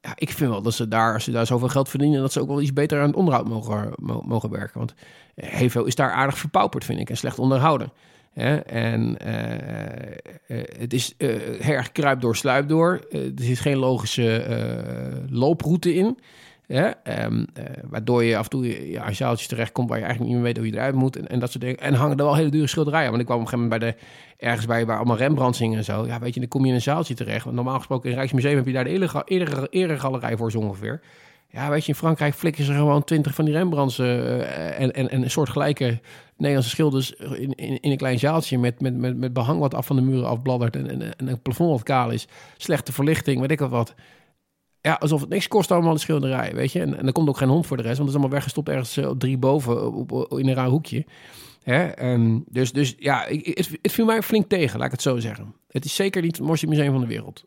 ja, 0.00 0.12
ik 0.14 0.30
vind 0.30 0.50
wel 0.50 0.62
dat 0.62 0.74
ze 0.74 0.88
daar, 0.88 1.14
als 1.14 1.24
ze 1.24 1.30
daar 1.30 1.46
zoveel 1.46 1.68
geld 1.68 1.88
verdienen, 1.88 2.20
dat 2.20 2.32
ze 2.32 2.40
ook 2.40 2.48
wel 2.48 2.60
iets 2.60 2.72
beter 2.72 3.00
aan 3.00 3.06
het 3.06 3.16
onderhoud 3.16 3.48
mogen, 3.48 3.92
mogen 4.24 4.50
werken. 4.50 4.78
Want 4.78 4.94
heel 5.34 5.68
veel 5.68 5.84
is 5.84 5.94
daar 5.94 6.12
aardig 6.12 6.38
verpauperd, 6.38 6.84
vind 6.84 7.00
ik, 7.00 7.10
en 7.10 7.16
slecht 7.16 7.38
onderhouden. 7.38 7.92
En 8.66 9.16
uh, 9.26 10.58
het 10.78 10.92
is 10.92 11.14
uh, 11.18 11.68
erg 11.68 11.92
kruip 11.92 12.20
door, 12.20 12.36
sluip 12.36 12.68
door. 12.68 13.06
er 13.10 13.32
zit 13.34 13.58
geen 13.58 13.76
logische 13.76 15.26
looproute 15.28 15.94
in. 15.94 16.18
Ja, 16.72 16.94
um, 17.24 17.46
uh, 17.58 17.64
waardoor 17.84 18.24
je 18.24 18.36
af 18.36 18.44
en 18.44 18.50
toe 18.50 18.90
ja, 18.90 19.02
aan 19.02 19.14
zaaltjes 19.14 19.48
terechtkomt 19.48 19.88
waar 19.88 19.98
je 19.98 20.04
eigenlijk 20.04 20.34
niet 20.34 20.42
meer 20.42 20.52
weet 20.52 20.62
hoe 20.62 20.70
je 20.70 20.78
eruit 20.78 20.94
moet. 20.94 21.16
En, 21.16 21.28
en 21.28 21.38
dat 21.38 21.50
soort 21.50 21.64
dingen. 21.64 21.78
En 21.78 21.94
hangen 21.94 22.18
er 22.18 22.24
wel 22.24 22.34
hele 22.34 22.50
dure 22.50 22.66
schilderijen. 22.66 23.08
Want 23.08 23.20
ik 23.20 23.26
kwam 23.26 23.38
op 23.38 23.44
een 23.44 23.50
gegeven 23.50 23.70
moment 23.70 23.96
bij 23.96 24.06
de, 24.36 24.46
ergens 24.46 24.66
bij 24.66 24.86
waar 24.86 24.96
allemaal 24.96 25.16
Rembrandt 25.16 25.56
zingen 25.56 25.78
en 25.78 25.84
zo. 25.84 26.06
Ja, 26.06 26.18
weet 26.18 26.34
je, 26.34 26.40
dan 26.40 26.48
kom 26.48 26.62
je 26.62 26.68
in 26.68 26.74
een 26.74 26.82
zaaltje 26.82 27.14
terecht. 27.14 27.44
Want 27.44 27.56
normaal 27.56 27.76
gesproken 27.76 28.04
in 28.04 28.10
het 28.10 28.18
Rijksmuseum 28.18 28.56
heb 28.56 28.66
je 28.66 28.72
daar 28.72 28.84
de 28.84 28.90
eregalerij 28.90 29.66
eregalerij 29.70 30.36
voor 30.36 30.50
zo 30.50 30.58
ongeveer. 30.58 31.00
Ja, 31.48 31.70
weet 31.70 31.82
je, 31.82 31.88
in 31.88 31.98
Frankrijk 31.98 32.34
flikken 32.34 32.64
ze 32.64 32.72
gewoon 32.72 33.04
twintig 33.04 33.34
van 33.34 33.44
die 33.44 33.54
Rembrandts 33.54 33.98
uh, 33.98 34.80
en, 34.80 34.92
en, 34.92 35.10
en 35.10 35.22
een 35.22 35.30
soort 35.30 35.48
gelijke 35.48 36.00
Nederlandse 36.36 36.70
schilders 36.70 37.12
in, 37.12 37.54
in, 37.54 37.78
een 37.90 37.96
klein 37.96 38.18
zaaltje 38.18 38.58
met, 38.58 38.80
met, 38.80 38.96
met, 38.96 39.16
met 39.16 39.32
behang 39.32 39.60
wat 39.60 39.74
af 39.74 39.86
van 39.86 39.96
de 39.96 40.02
muren 40.02 40.28
afbladdert 40.28 40.76
en, 40.76 40.90
en, 40.90 41.16
en 41.16 41.28
een 41.28 41.42
plafond 41.42 41.70
wat 41.70 41.82
kaal 41.82 42.10
is. 42.10 42.28
Slechte 42.56 42.92
verlichting, 42.92 43.40
weet 43.40 43.50
ik 43.50 43.60
wat 43.60 43.94
ja, 44.80 44.94
alsof 44.94 45.20
het 45.20 45.28
niks 45.28 45.48
kost 45.48 45.70
allemaal 45.70 45.92
de 45.92 46.00
schilderij, 46.00 46.54
weet 46.54 46.72
je. 46.72 46.80
En, 46.80 46.98
en 46.98 47.06
er 47.06 47.12
komt 47.12 47.28
ook 47.28 47.36
geen 47.36 47.48
hond 47.48 47.66
voor 47.66 47.76
de 47.76 47.82
rest, 47.82 47.98
want 47.98 48.08
het 48.08 48.18
is 48.18 48.24
allemaal 48.24 48.38
weggestopt 48.38 48.68
ergens 48.68 48.96
uh, 48.96 49.10
drie 49.18 49.38
boven 49.38 49.92
op, 49.92 50.38
in 50.38 50.48
een 50.48 50.54
raar 50.54 50.68
hoekje. 50.68 51.04
Hè? 51.62 52.10
Um, 52.12 52.44
dus, 52.48 52.72
dus 52.72 52.94
ja, 52.98 53.24
het, 53.28 53.68
het, 53.82 53.92
viel 53.92 54.04
mij 54.04 54.22
flink 54.22 54.48
tegen, 54.48 54.78
laat 54.78 54.86
ik 54.86 54.92
het 54.92 55.02
zo 55.02 55.18
zeggen. 55.18 55.54
Het 55.68 55.84
is 55.84 55.94
zeker 55.94 56.22
niet 56.22 56.36
het 56.36 56.46
mooiste 56.46 56.66
museum 56.66 56.92
van 56.92 57.00
de 57.00 57.06
wereld. 57.06 57.44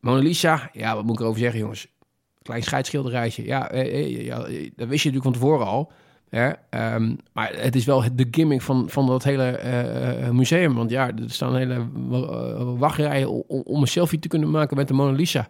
Mona 0.00 0.20
Lisa, 0.20 0.70
ja, 0.72 0.94
wat 0.94 1.04
moet 1.04 1.14
ik 1.14 1.20
erover 1.20 1.40
zeggen, 1.40 1.60
jongens? 1.60 1.86
Klein 2.42 2.62
scheidschilderijtje, 2.62 3.44
ja, 3.44 3.70
eh, 3.70 3.80
eh, 3.80 4.24
ja, 4.26 4.36
dat 4.76 4.88
wist 4.88 5.02
je 5.02 5.10
natuurlijk 5.10 5.22
van 5.22 5.32
tevoren 5.32 5.66
al. 5.66 5.92
Hè? 6.28 6.50
Um, 6.94 7.16
maar 7.32 7.52
het 7.54 7.76
is 7.76 7.84
wel 7.84 8.04
de 8.14 8.28
gimmick 8.30 8.62
van, 8.62 8.90
van 8.90 9.06
dat 9.06 9.24
hele 9.24 9.60
museum. 10.32 10.74
Want 10.74 10.90
ja, 10.90 11.06
er 11.08 11.30
staan 11.30 11.56
hele 11.56 11.86
wachtrijen 12.78 13.30
om, 13.30 13.62
om 13.62 13.80
een 13.80 13.88
selfie 13.88 14.18
te 14.18 14.28
kunnen 14.28 14.50
maken 14.50 14.76
met 14.76 14.88
de 14.88 14.94
Mona 14.94 15.12
Lisa. 15.12 15.48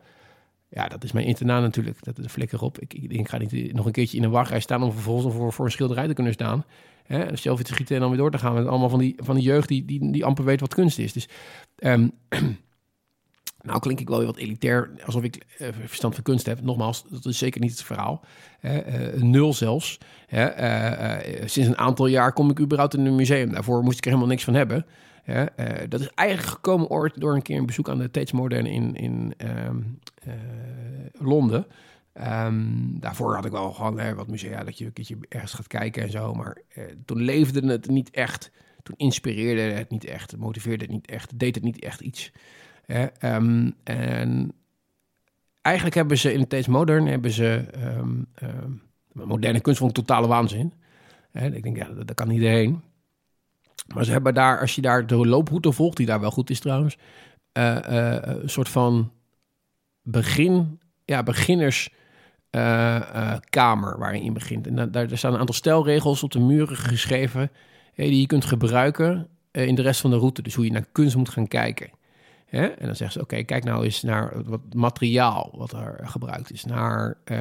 Ja, 0.71 0.89
dat 0.89 1.05
is 1.05 1.13
mijn 1.13 1.27
internaat 1.27 1.63
natuurlijk. 1.63 2.05
Dat 2.05 2.19
is 2.19 2.25
de 2.25 2.31
flikker 2.31 2.63
op. 2.63 2.79
Ik, 2.79 2.95
ik, 2.95 3.13
ik, 3.13 3.29
ga 3.29 3.39
niet 3.39 3.73
nog 3.73 3.87
een 3.87 3.93
keertje 3.93 4.17
in 4.17 4.23
een 4.23 4.31
wachtrij 4.31 4.61
staan 4.61 4.83
om 4.83 4.93
vervolgens 4.93 5.35
voor, 5.35 5.53
voor 5.53 5.65
een 5.65 5.71
schilderij 5.71 6.07
te 6.07 6.15
kunnen 6.15 6.33
staan. 6.33 6.65
Hè, 7.03 7.37
selfie 7.37 7.65
te 7.65 7.73
schieten 7.73 7.95
en 7.95 8.01
dan 8.01 8.11
weer 8.11 8.19
door 8.19 8.31
te 8.31 8.39
gaan. 8.39 8.55
Met 8.55 8.67
allemaal 8.67 8.89
van 8.89 8.99
die, 8.99 9.15
van 9.17 9.35
die 9.35 9.45
jeugd 9.45 9.69
die, 9.69 9.85
die, 9.85 10.13
die 10.13 10.25
amper 10.25 10.45
weet 10.45 10.61
wat 10.61 10.75
kunst 10.75 10.99
is. 10.99 11.13
Dus 11.13 11.29
um, 11.77 12.13
nou 13.69 13.79
klink 13.79 14.01
ik 14.01 14.09
wel 14.09 14.25
wat 14.25 14.37
elitair, 14.37 14.91
alsof 15.05 15.23
ik 15.23 15.45
uh, 15.59 15.69
verstand 15.87 16.15
van 16.15 16.23
kunst 16.23 16.47
heb. 16.47 16.63
Nogmaals, 16.63 17.05
dat 17.11 17.25
is 17.25 17.39
zeker 17.39 17.61
niet 17.61 17.71
het 17.71 17.83
verhaal. 17.83 18.25
Uh, 18.63 19.13
nul 19.15 19.55
zelfs. 19.55 19.99
Uh, 20.35 21.17
sinds 21.45 21.69
een 21.69 21.79
aantal 21.79 22.07
jaar 22.07 22.33
kom 22.33 22.51
ik 22.51 22.61
überhaupt 22.61 22.95
in 22.95 23.07
een 23.07 23.15
museum. 23.15 23.53
Daarvoor 23.53 23.83
moest 23.83 23.99
ik 23.99 24.05
er 24.05 24.11
helemaal 24.11 24.31
niks 24.31 24.45
van 24.45 24.55
hebben. 24.55 24.87
Ja, 25.29 25.49
uh, 25.57 25.89
dat 25.89 26.01
is 26.01 26.11
eigenlijk 26.15 26.49
gekomen 26.49 26.89
ooit 26.89 27.21
door 27.21 27.35
een 27.35 27.43
keer 27.43 27.59
een 27.59 27.67
bezoek 27.67 27.89
aan 27.89 27.99
de 27.99 28.11
Tate 28.11 28.37
Modern 28.37 28.67
in, 28.67 28.95
in 28.95 29.35
um, 29.67 29.99
uh, 30.27 30.35
Londen. 31.13 31.67
Um, 32.15 33.01
daarvoor 33.01 33.35
had 33.35 33.45
ik 33.45 33.53
wel 33.53 33.73
gewoon 33.73 33.99
hè, 33.99 34.15
wat 34.15 34.29
musea 34.29 34.65
dat 34.65 34.79
je 34.79 34.85
een 34.85 34.93
keertje 34.93 35.17
ergens 35.29 35.53
gaat 35.53 35.67
kijken 35.67 36.03
en 36.03 36.11
zo. 36.11 36.35
Maar 36.35 36.63
toen 37.05 37.23
leefde 37.23 37.67
het 37.67 37.89
niet 37.89 38.11
echt. 38.11 38.51
Toen 38.83 38.95
inspireerde 38.97 39.61
het 39.61 39.91
niet 39.91 40.05
echt. 40.05 40.37
Motiveerde 40.37 40.85
het 40.85 40.93
niet 40.93 41.11
echt. 41.11 41.39
Deed 41.39 41.55
het 41.55 41.65
niet 41.65 41.83
echt 41.83 42.01
iets. 42.01 42.33
Um, 43.23 43.75
en 43.85 44.53
eigenlijk 45.63 45.97
hebben 45.97 46.19
ze 46.19 46.33
in 46.33 46.41
de 46.41 46.47
Tate 46.47 46.71
Modern 46.71 47.07
hebben 47.07 47.31
ze 47.31 47.65
moderne 49.13 49.61
kunst 49.61 49.79
van 49.79 49.93
totale 49.93 50.27
waanzin. 50.27 50.73
ik 51.33 51.63
denk, 51.63 51.77
ja, 51.77 51.89
dat, 51.89 52.07
dat 52.07 52.17
kan 52.17 52.31
iedereen. 52.31 52.83
Maar 53.95 54.05
ze 54.05 54.11
hebben 54.11 54.35
daar, 54.35 54.61
als 54.61 54.75
je 54.75 54.81
daar 54.81 55.07
de 55.07 55.17
looproute 55.17 55.73
volgt, 55.73 55.97
die 55.97 56.07
daar 56.07 56.21
wel 56.21 56.31
goed 56.31 56.51
is 56.51 56.61
trouwens, 56.61 56.97
uh, 57.59 57.79
uh, 57.91 58.17
een 58.23 58.51
soort 58.51 58.69
van 58.69 59.13
begin, 60.03 60.81
ja, 61.05 61.23
beginnerskamer 61.23 63.93
uh, 63.93 63.99
waarin 63.99 64.25
je 64.25 64.33
begint. 64.33 64.67
En 64.67 64.91
daar, 64.91 65.09
staan 65.13 65.33
een 65.33 65.41
aantal 65.41 65.55
stelregels 65.55 66.23
op 66.23 66.31
de 66.31 66.41
muren 66.41 66.77
geschreven 66.77 67.51
die 67.95 68.21
je 68.21 68.27
kunt 68.27 68.45
gebruiken 68.45 69.29
eh, 69.51 69.67
in 69.67 69.75
de 69.75 69.83
rest 69.83 70.01
van 70.01 70.11
de 70.11 70.17
route. 70.17 70.43
Dus 70.43 70.55
hoe 70.55 70.65
je 70.65 70.73
naar 70.73 70.87
kunst 70.93 71.17
moet 71.17 71.29
gaan 71.29 71.49
kijken. 71.49 71.91
Hè? 72.49 72.67
En 72.67 72.87
dan 72.87 72.97
zeggen 72.97 73.13
ze, 73.13 73.21
oké, 73.21 73.43
kijk 73.43 73.65
nou 73.65 73.85
eens 73.85 74.03
naar 74.03 74.33
wat 74.45 74.61
materiaal 74.75 75.51
wat 75.57 75.73
er 75.73 76.01
gebruikt 76.03 76.53
is. 76.53 76.65
Naar 76.65 77.17
eh, 77.25 77.39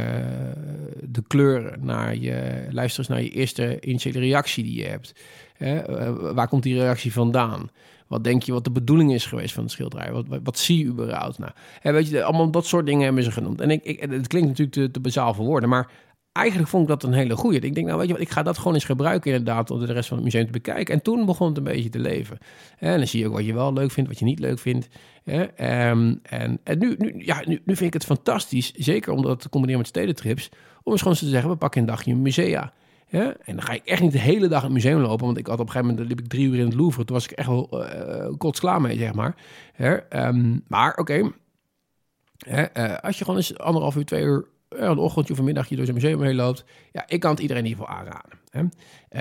de 1.01 1.23
kleuren, 1.27 1.85
naar 1.85 2.15
je, 2.15 2.67
luister 2.69 2.99
eens 2.99 3.07
naar 3.07 3.21
je 3.21 3.29
eerste 3.29 3.81
initiële 3.81 4.19
reactie 4.19 4.63
die 4.63 4.77
je 4.77 4.85
hebt. 4.85 5.13
Hè? 5.57 5.79
Eh, 5.79 6.33
waar 6.33 6.47
komt 6.47 6.63
die 6.63 6.79
reactie 6.79 7.13
vandaan? 7.13 7.69
Wat 8.07 8.23
denk 8.23 8.43
je 8.43 8.51
wat 8.51 8.63
de 8.63 8.71
bedoeling 8.71 9.13
is 9.13 9.25
geweest 9.25 9.53
van 9.53 9.63
het 9.63 9.71
schilderij? 9.71 10.11
Wat, 10.11 10.25
wat, 10.43 10.57
zie 10.57 10.77
je 10.77 10.85
überhaupt? 10.85 11.37
Nou, 11.37 11.51
weet 11.81 12.09
je, 12.09 12.23
allemaal 12.23 12.51
dat 12.51 12.65
soort 12.65 12.85
dingen 12.85 13.03
hebben 13.03 13.23
ze 13.23 13.31
genoemd. 13.31 13.61
En 13.61 13.71
ik, 13.71 13.83
ik, 13.83 13.99
het 13.99 14.27
klinkt 14.27 14.47
natuurlijk 14.47 14.75
te, 14.75 14.91
te 14.91 14.99
bazaal 14.99 15.33
voor 15.33 15.45
woorden, 15.45 15.69
maar 15.69 15.89
eigenlijk 16.37 16.69
vond 16.69 16.83
ik 16.83 16.89
dat 16.89 17.03
een 17.03 17.13
hele 17.13 17.35
goeie. 17.35 17.59
Ik 17.59 17.73
denk, 17.73 17.85
nou 17.85 17.97
weet 17.97 18.07
je 18.07 18.13
wat, 18.13 18.21
ik 18.21 18.29
ga 18.29 18.43
dat 18.43 18.57
gewoon 18.57 18.73
eens 18.73 18.83
gebruiken 18.83 19.31
inderdaad... 19.31 19.71
om 19.71 19.79
de 19.79 19.93
rest 19.93 20.07
van 20.07 20.17
het 20.17 20.25
museum 20.25 20.45
te 20.45 20.51
bekijken. 20.51 20.93
En 20.93 21.01
toen 21.01 21.25
begon 21.25 21.47
het 21.47 21.57
een 21.57 21.63
beetje 21.63 21.89
te 21.89 21.99
leven. 21.99 22.37
En 22.79 22.97
dan 22.97 23.07
zie 23.07 23.19
je 23.19 23.27
ook 23.27 23.33
wat 23.33 23.45
je 23.45 23.53
wel 23.53 23.73
leuk 23.73 23.91
vindt, 23.91 24.09
wat 24.09 24.19
je 24.19 24.25
niet 24.25 24.39
leuk 24.39 24.59
vindt. 24.59 24.87
Ehm, 25.25 26.15
en 26.21 26.59
en 26.63 26.77
nu, 26.79 26.95
nu, 26.97 27.13
ja, 27.17 27.41
nu, 27.45 27.61
nu 27.65 27.75
vind 27.75 27.87
ik 27.87 27.93
het 27.93 28.05
fantastisch, 28.05 28.73
zeker 28.73 29.13
om 29.13 29.21
dat 29.21 29.39
te 29.39 29.49
combineren 29.49 29.81
met 29.81 29.89
stedentrips... 29.89 30.49
om 30.83 30.91
eens 30.91 31.01
gewoon 31.01 31.17
te 31.17 31.27
zeggen, 31.27 31.49
we 31.49 31.55
pakken 31.55 31.81
een 31.81 31.87
dagje 31.87 32.15
musea... 32.15 32.73
En 33.09 33.35
dan 33.45 33.61
ga 33.61 33.73
ik 33.73 33.85
echt 33.85 34.01
niet 34.01 34.11
de 34.11 34.19
hele 34.19 34.47
dag 34.47 34.59
in 34.59 34.65
het 34.65 34.73
museum 34.73 35.01
lopen. 35.01 35.25
Want 35.25 35.37
ik 35.37 35.47
had 35.47 35.59
op 35.59 35.65
een 35.65 35.71
gegeven 35.71 35.89
moment 35.89 36.07
liep 36.07 36.19
ik 36.19 36.27
drie 36.27 36.47
uur 36.47 36.59
in 36.59 36.65
het 36.65 36.73
Louvre. 36.73 37.05
Toen 37.05 37.15
was 37.15 37.25
ik 37.25 37.31
echt 37.31 37.47
wel 37.47 37.85
uh, 38.63 38.77
mee, 38.77 38.97
zeg 38.97 39.13
maar. 39.13 39.35
Um, 40.09 40.63
maar 40.67 40.97
oké. 40.97 41.31
Uh, 42.47 42.65
als 43.01 43.17
je 43.17 43.23
gewoon 43.23 43.39
eens 43.39 43.57
anderhalf 43.57 43.95
uur, 43.95 44.05
twee 44.05 44.23
uur 44.23 44.47
een 44.69 44.97
ochtendje 44.97 45.33
of 45.33 45.39
een 45.39 45.45
middagje 45.45 45.75
door 45.75 45.85
zo'n 45.85 45.93
museum 45.93 46.21
heen 46.21 46.35
loopt. 46.35 46.65
Ja, 46.91 47.03
ik 47.07 47.19
kan 47.19 47.31
het 47.31 47.39
iedereen 47.39 47.63
in 47.63 47.69
ieder 47.69 47.85
geval 47.85 47.99
aanraden. 47.99 48.39
Hè. 48.49 48.63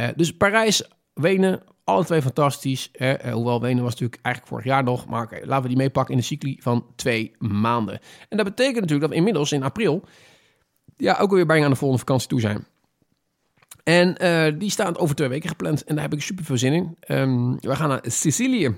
Uh, 0.08 0.14
dus 0.16 0.36
Parijs, 0.36 0.90
Wenen, 1.14 1.62
alle 1.84 2.04
twee 2.04 2.22
fantastisch. 2.22 2.88
Hè. 2.92 3.26
Uh, 3.26 3.32
hoewel 3.32 3.60
Wenen 3.60 3.82
was 3.82 3.92
natuurlijk 3.92 4.20
eigenlijk 4.22 4.54
vorig 4.54 4.72
jaar 4.72 4.84
nog. 4.84 5.06
Maar 5.06 5.22
okay, 5.22 5.42
laten 5.44 5.62
we 5.62 5.68
die 5.68 5.76
meepakken 5.76 6.14
in 6.14 6.20
de 6.20 6.26
cycli 6.26 6.56
van 6.60 6.86
twee 6.96 7.32
maanden. 7.38 8.00
En 8.28 8.36
dat 8.36 8.46
betekent 8.46 8.74
natuurlijk 8.74 9.00
dat 9.00 9.10
we 9.10 9.16
inmiddels 9.16 9.52
in 9.52 9.62
april... 9.62 10.04
ja, 10.96 11.18
ook 11.18 11.30
weer 11.30 11.46
bijna 11.46 11.64
aan 11.64 11.70
de 11.70 11.76
volgende 11.76 12.04
vakantie 12.04 12.28
toe 12.28 12.40
zijn. 12.40 12.66
En 13.82 14.16
uh, 14.22 14.58
die 14.58 14.70
staan 14.70 14.96
over 14.96 15.14
twee 15.14 15.28
weken 15.28 15.48
gepland. 15.48 15.84
En 15.84 15.94
daar 15.94 16.04
heb 16.04 16.12
ik 16.12 16.22
super 16.22 16.44
veel 16.44 16.58
zin 16.58 16.72
in. 16.72 16.96
Um, 17.08 17.60
we 17.60 17.76
gaan 17.76 17.88
naar 17.88 18.00
Sicilië. 18.02 18.76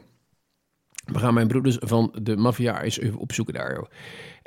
We 1.04 1.18
gaan 1.18 1.34
mijn 1.34 1.48
broeders 1.48 1.76
van 1.80 2.14
de 2.22 2.36
maffia 2.36 2.82
eens 2.82 2.98
even 2.98 3.18
opzoeken 3.18 3.54
daar. 3.54 3.74
Joh. 3.74 3.90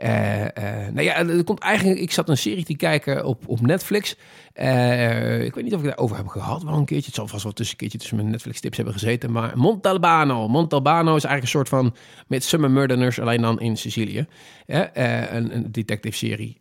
Uh, 0.04 0.42
uh, 0.42 0.48
nou 0.94 1.02
ja, 1.02 1.16
er 1.16 1.44
komt 1.44 1.60
eigenlijk. 1.60 2.00
Ik 2.00 2.12
zat 2.12 2.30
een 2.30 2.38
serie 2.38 2.66
te 2.66 2.76
kijken 2.76 3.26
op, 3.26 3.44
op 3.48 3.62
Netflix. 3.62 4.16
Uh, 4.56 5.44
ik 5.44 5.56
weet 5.56 5.64
niet 5.64 5.74
of 5.74 5.80
ik 5.80 5.86
daarover 5.86 6.16
heb 6.18 6.28
gehad, 6.28 6.64
wel 6.64 6.74
een 6.74 6.86
keertje. 6.86 7.06
Het 7.06 7.16
zal 7.16 7.28
vast 7.28 7.44
wel 7.44 7.52
tussen 7.52 7.74
een 7.74 7.80
keertje 7.80 7.98
tussen 7.98 8.18
mijn 8.18 8.30
Netflix-tips 8.30 8.76
hebben 8.76 8.94
gezeten. 8.94 9.32
Maar 9.32 9.58
Montalbano. 9.58 10.48
Montalbano 10.48 11.16
is 11.16 11.24
eigenlijk 11.24 11.42
een 11.44 11.48
soort 11.48 11.70
van 11.70 11.96
met 12.28 12.44
Summer 12.44 12.72
Murderers, 12.72 13.20
alleen 13.20 13.42
dan 13.42 13.60
in 13.60 13.78
Sicilië. 13.78 14.26
een, 14.66 15.56
een 15.56 15.72
detective-serie. 15.72 16.60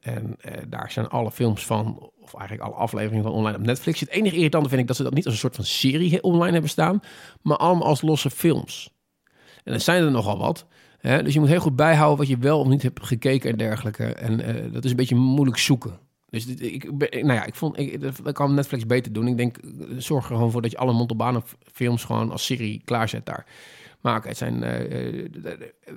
en 0.00 0.36
daar 0.68 0.90
zijn 0.90 1.08
alle 1.08 1.30
films 1.30 1.66
van, 1.66 2.10
of 2.20 2.34
eigenlijk 2.34 2.68
alle 2.68 2.80
afleveringen 2.80 3.24
van 3.24 3.32
online 3.32 3.56
op 3.56 3.64
Netflix. 3.64 4.00
Het 4.00 4.08
enige 4.08 4.36
irritante 4.36 4.68
vind 4.68 4.80
ik 4.80 4.86
dat 4.86 4.96
ze 4.96 5.02
dat 5.02 5.14
niet 5.14 5.24
als 5.24 5.34
een 5.34 5.40
soort 5.40 5.56
van 5.56 5.64
serie 5.64 6.22
online 6.22 6.52
hebben 6.52 6.70
staan, 6.70 7.02
maar 7.42 7.56
allemaal 7.56 7.86
als 7.86 8.02
losse 8.02 8.30
films. 8.30 8.90
En 9.64 9.72
er 9.72 9.80
zijn 9.80 10.04
er 10.04 10.10
nogal 10.10 10.38
wat. 10.38 10.66
Dus 11.00 11.34
je 11.34 11.40
moet 11.40 11.48
heel 11.48 11.60
goed 11.60 11.76
bijhouden 11.76 12.18
wat 12.18 12.28
je 12.28 12.38
wel 12.38 12.60
of 12.60 12.66
niet 12.66 12.82
hebt 12.82 13.06
gekeken 13.06 13.50
en 13.50 13.56
dergelijke. 13.56 14.04
En 14.04 14.40
uh, 14.40 14.72
dat 14.72 14.84
is 14.84 14.90
een 14.90 14.96
beetje 14.96 15.14
moeilijk 15.14 15.58
zoeken. 15.58 15.98
Dus 16.30 16.46
ik, 16.46 16.92
nou 17.10 17.32
ja, 17.32 17.44
ik 17.44 17.54
vond, 17.54 17.78
ik, 17.78 18.00
dat 18.00 18.32
kan 18.32 18.54
Netflix 18.54 18.86
beter 18.86 19.12
doen. 19.12 19.26
Ik 19.26 19.36
denk, 19.36 19.56
zorg 19.96 20.28
er 20.28 20.34
gewoon 20.34 20.50
voor 20.50 20.62
dat 20.62 20.70
je 20.70 20.76
alle 20.76 20.92
Montalbano 20.92 21.42
films 21.72 22.04
gewoon 22.04 22.30
als 22.30 22.44
serie 22.44 22.82
klaarzet 22.84 23.26
daar. 23.26 23.46
Maar 24.00 24.22
het 24.24 24.36
zijn, 24.36 24.62
uh, 24.62 25.24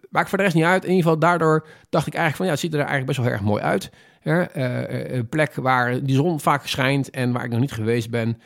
maakt 0.10 0.30
voor 0.30 0.38
de 0.38 0.44
rest 0.44 0.56
niet 0.56 0.64
uit. 0.64 0.84
In 0.84 0.90
ieder 0.90 1.04
geval, 1.04 1.20
daardoor 1.20 1.68
dacht 1.90 2.08
ik 2.08 2.14
eigenlijk 2.14 2.36
van, 2.36 2.46
ja, 2.46 2.52
het 2.52 2.60
ziet 2.60 2.74
er 2.74 2.80
eigenlijk 2.80 3.08
best 3.08 3.20
wel 3.20 3.30
erg 3.30 3.42
mooi 3.42 3.62
uit. 3.62 3.92
Een 4.24 5.28
plek 5.28 5.56
waar 5.56 6.04
die 6.04 6.16
zon 6.16 6.40
vaak 6.40 6.68
schijnt 6.68 7.10
en 7.10 7.32
waar 7.32 7.44
ik 7.44 7.52
nog 7.52 7.60
niet 7.60 7.72
geweest 7.72 8.10
ben. 8.10 8.42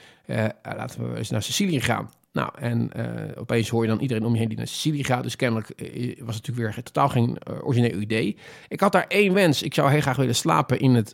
laten 0.62 1.12
we 1.12 1.18
eens 1.18 1.30
naar 1.30 1.44
Sicilië 1.44 1.82
gaan. 1.82 2.10
Nou, 2.38 2.50
en 2.60 2.90
uh, 2.98 3.06
opeens 3.36 3.70
hoor 3.70 3.84
je 3.84 3.90
dan 3.90 4.00
iedereen 4.00 4.26
om 4.26 4.34
je 4.34 4.40
heen 4.40 4.48
die 4.48 4.58
naar 4.58 4.68
Sicilië 4.68 5.04
gaat. 5.04 5.24
Dus 5.24 5.36
kennelijk 5.36 5.70
uh, 5.76 6.06
was 6.08 6.36
het 6.36 6.48
natuurlijk 6.48 6.76
weer 6.76 6.84
totaal 6.84 7.10
geen 7.10 7.38
origineel 7.62 8.00
idee. 8.00 8.38
Ik 8.68 8.80
had 8.80 8.92
daar 8.92 9.06
één 9.08 9.34
wens. 9.34 9.64
Ik 9.64 9.74
zou 9.74 9.92
heel 9.92 10.02
graag 10.02 10.16
willen 10.16 10.36
slapen 10.36 10.80
in 10.80 10.96
het 10.96 11.14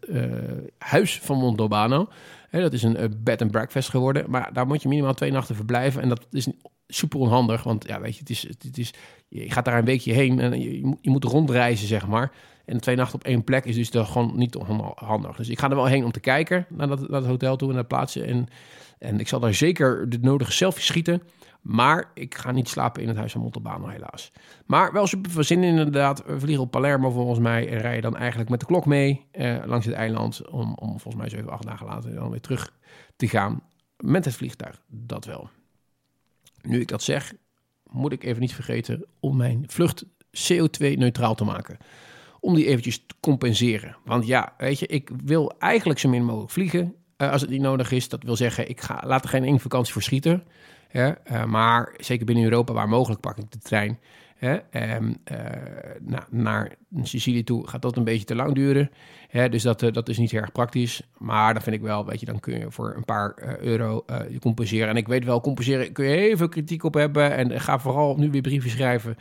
huis 0.78 1.20
van 1.20 1.38
Montobano. 1.38 2.08
Hè, 2.50 2.62
dat 2.62 2.74
is 2.74 2.84
een 2.84 3.18
bed 3.24 3.42
and 3.42 3.52
breakfast 3.52 3.90
geworden. 3.90 4.26
Maar 4.30 4.54
daar 4.54 4.68
moet 4.68 4.82
je 4.82 4.88
minimaal 4.88 5.14
twee 5.14 5.32
nachten 5.32 5.56
verblijven. 5.56 6.02
En 6.02 6.10
dat 6.10 6.28
is 6.32 6.48
super 6.88 7.20
onhandig. 7.20 7.64
Want 7.64 7.88
ja, 7.88 8.02
weet 8.02 8.14
je, 8.14 8.20
het 8.20 8.30
is, 8.30 8.42
het 8.42 8.78
is, 8.78 8.94
je 9.28 9.52
gaat 9.52 9.66
daar 9.66 9.78
een 9.78 9.86
weekje 9.86 10.14
heen 10.14 10.40
en 10.40 10.62
je, 10.62 10.96
je 11.02 11.10
moet 11.10 11.24
rondreizen, 11.24 11.88
zeg 11.88 12.08
maar. 12.08 12.32
En 12.66 12.82
twee 12.82 12.96
nachten 12.96 13.16
op 13.16 13.24
één 13.24 13.44
plek 13.44 13.66
is 13.66 13.76
dus 13.76 13.92
dan 13.92 14.06
gewoon 14.06 14.32
niet 14.36 14.58
handig. 14.96 15.36
Dus 15.36 15.50
ik 15.50 15.60
ga 15.60 15.70
er 15.70 15.76
wel 15.76 15.86
heen 15.86 16.06
om 16.06 16.12
te 16.12 16.20
kijken 16.20 16.66
naar 16.70 16.88
dat, 16.88 17.00
het 17.00 17.26
hotel 17.26 17.56
toe 17.56 17.70
en 17.70 17.76
naar 17.76 17.86
plaatsen. 17.86 18.26
En 18.26 18.48
en 19.04 19.20
ik 19.20 19.28
zal 19.28 19.40
daar 19.40 19.54
zeker 19.54 20.10
de 20.10 20.18
nodige 20.22 20.52
selfies 20.52 20.86
schieten. 20.86 21.22
Maar 21.62 22.12
ik 22.14 22.36
ga 22.36 22.52
niet 22.52 22.70
slapen 22.70 23.02
in 23.02 23.08
het 23.08 23.18
huis 23.18 23.32
van 23.32 23.42
Montalbano, 23.42 23.88
helaas. 23.88 24.32
Maar 24.66 24.94
wel 24.94 25.08
super 25.08 25.32
veel 25.32 25.44
zin 25.44 25.64
inderdaad. 25.64 26.26
We 26.26 26.40
vliegen 26.40 26.64
op 26.64 26.72
Palermo 26.72 27.10
volgens 27.10 27.40
mij 27.40 27.70
en 27.70 27.78
rijden 27.78 28.02
dan 28.02 28.18
eigenlijk 28.18 28.50
met 28.50 28.60
de 28.60 28.66
klok 28.66 28.86
mee 28.86 29.26
eh, 29.32 29.58
langs 29.66 29.86
het 29.86 29.96
eiland. 29.96 30.50
Om, 30.50 30.74
om 30.74 31.00
volgens 31.00 31.16
mij 31.16 31.30
7, 31.30 31.50
8 31.50 31.66
dagen 31.66 31.86
later 31.86 32.14
dan 32.14 32.30
weer 32.30 32.42
terug 32.42 32.74
te 33.16 33.28
gaan 33.28 33.62
met 33.98 34.26
het 34.26 34.36
vliegtuig. 34.36 34.82
Dat 34.88 35.26
wel. 35.26 35.50
Nu 36.62 36.80
ik 36.80 36.88
dat 36.88 37.04
zeg, 37.04 37.34
moet 37.90 38.12
ik 38.12 38.24
even 38.24 38.42
niet 38.42 38.54
vergeten 38.54 39.06
om 39.20 39.38
mijn 39.38 39.64
vlucht 39.68 40.06
CO2-neutraal 40.52 41.36
te 41.36 41.44
maken. 41.44 41.78
Om 42.40 42.56
die 42.56 42.66
eventjes 42.66 42.98
te 42.98 43.16
compenseren. 43.20 43.98
Want 44.06 44.26
ja, 44.26 44.54
weet 44.58 44.80
je, 44.80 44.88
ik 44.88 45.10
wil 45.24 45.58
eigenlijk 45.60 46.00
zo 46.00 46.10
min 46.10 46.26
mogelijk 46.26 46.52
vliegen. 46.52 46.96
Eh, 47.24 47.32
als 47.32 47.42
het 47.42 47.50
niet 47.50 47.62
nodig 47.62 47.92
is. 47.92 48.10
Dat 48.10 48.24
wil 48.24 48.36
zeggen, 48.36 48.70
ik 48.70 48.82
ga, 48.82 49.04
laat 49.06 49.24
er 49.24 49.30
geen 49.30 49.44
één 49.44 49.60
vakantie 49.60 49.94
voor 49.94 50.02
schieten. 50.02 50.44
Ja, 50.92 51.18
uh, 51.32 51.46
maar 51.46 51.94
zeker 51.98 52.26
binnen 52.26 52.44
Europa, 52.44 52.74
waar 52.74 52.90
mogelijk, 52.90 53.22
pak 53.22 53.38
ik 53.38 53.52
de 53.52 53.58
trein. 53.58 54.00
Hè, 54.36 54.58
uh, 54.72 55.10
na, 56.02 56.28
naar 56.30 56.76
Sicilië 57.04 57.44
toe 57.44 57.68
gaat 57.68 57.82
dat 57.82 57.98
een 57.98 58.04
beetje 58.04 58.26
te 58.26 58.36
lang 58.36 58.56
duren. 58.56 58.92
Hè, 59.30 59.50
dus 59.50 59.64
dat, 59.64 59.80
dat 59.80 60.10
is 60.10 60.18
niet 60.18 60.34
erg 60.34 60.52
praktisch. 60.52 61.02
Maar 61.18 61.54
dan 61.54 61.62
vind 61.62 61.76
ik 61.76 61.82
wel, 61.82 62.06
weet 62.06 62.20
je, 62.20 62.26
dan 62.26 62.40
kun 62.40 62.60
je 62.60 62.72
voor 62.72 62.94
een 62.96 63.06
paar 63.06 63.58
euro 63.60 64.06
compenseren. 64.40 64.88
En 64.88 64.96
ik 64.96 65.08
weet 65.08 65.26
wel, 65.26 65.42
compenseren 65.42 65.92
kun 65.92 66.06
je 66.06 66.16
heel 66.16 66.38
veel 66.38 66.50
kritiek 66.50 66.84
op 66.84 66.94
hebben. 66.94 67.36
En 67.36 67.62
ga 67.62 67.80
vooral 67.80 68.16
nu 68.16 68.32
weer 68.32 68.42
brieven 68.42 68.70
schrijven 68.70 69.18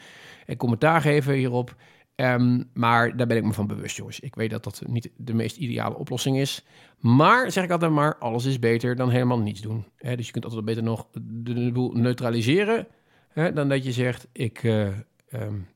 en 0.47 0.57
commentaar 0.57 1.01
geven 1.01 1.35
hierop. 1.35 1.75
Um, 2.23 2.71
maar 2.75 3.17
daar 3.17 3.27
ben 3.27 3.37
ik 3.37 3.45
me 3.45 3.53
van 3.53 3.67
bewust, 3.67 3.97
jongens. 3.97 4.21
Ik 4.21 4.35
weet 4.35 4.51
dat 4.51 4.65
dat 4.65 4.83
niet 4.87 5.11
de 5.17 5.35
meest 5.35 5.57
ideale 5.57 5.97
oplossing 5.97 6.39
is. 6.39 6.65
Maar, 6.99 7.51
zeg 7.51 7.65
ik 7.65 7.71
altijd 7.71 7.93
maar, 7.93 8.19
alles 8.19 8.45
is 8.45 8.59
beter 8.59 8.97
dan 8.97 9.11
helemaal 9.11 9.39
niets 9.39 9.61
doen. 9.61 9.85
Dus 9.99 10.27
je 10.27 10.33
kunt 10.33 10.45
altijd 10.45 10.65
beter 10.65 10.83
nog 10.83 11.07
de, 11.13 11.71
boel 11.73 11.93
neutraliseren... 11.93 12.87
Dan 13.35 13.69
dat 13.69 13.85
je 13.85 13.93
zegt, 13.93 14.29
ik, 14.33 14.63
uh, 14.63 14.87
um, 15.31 15.69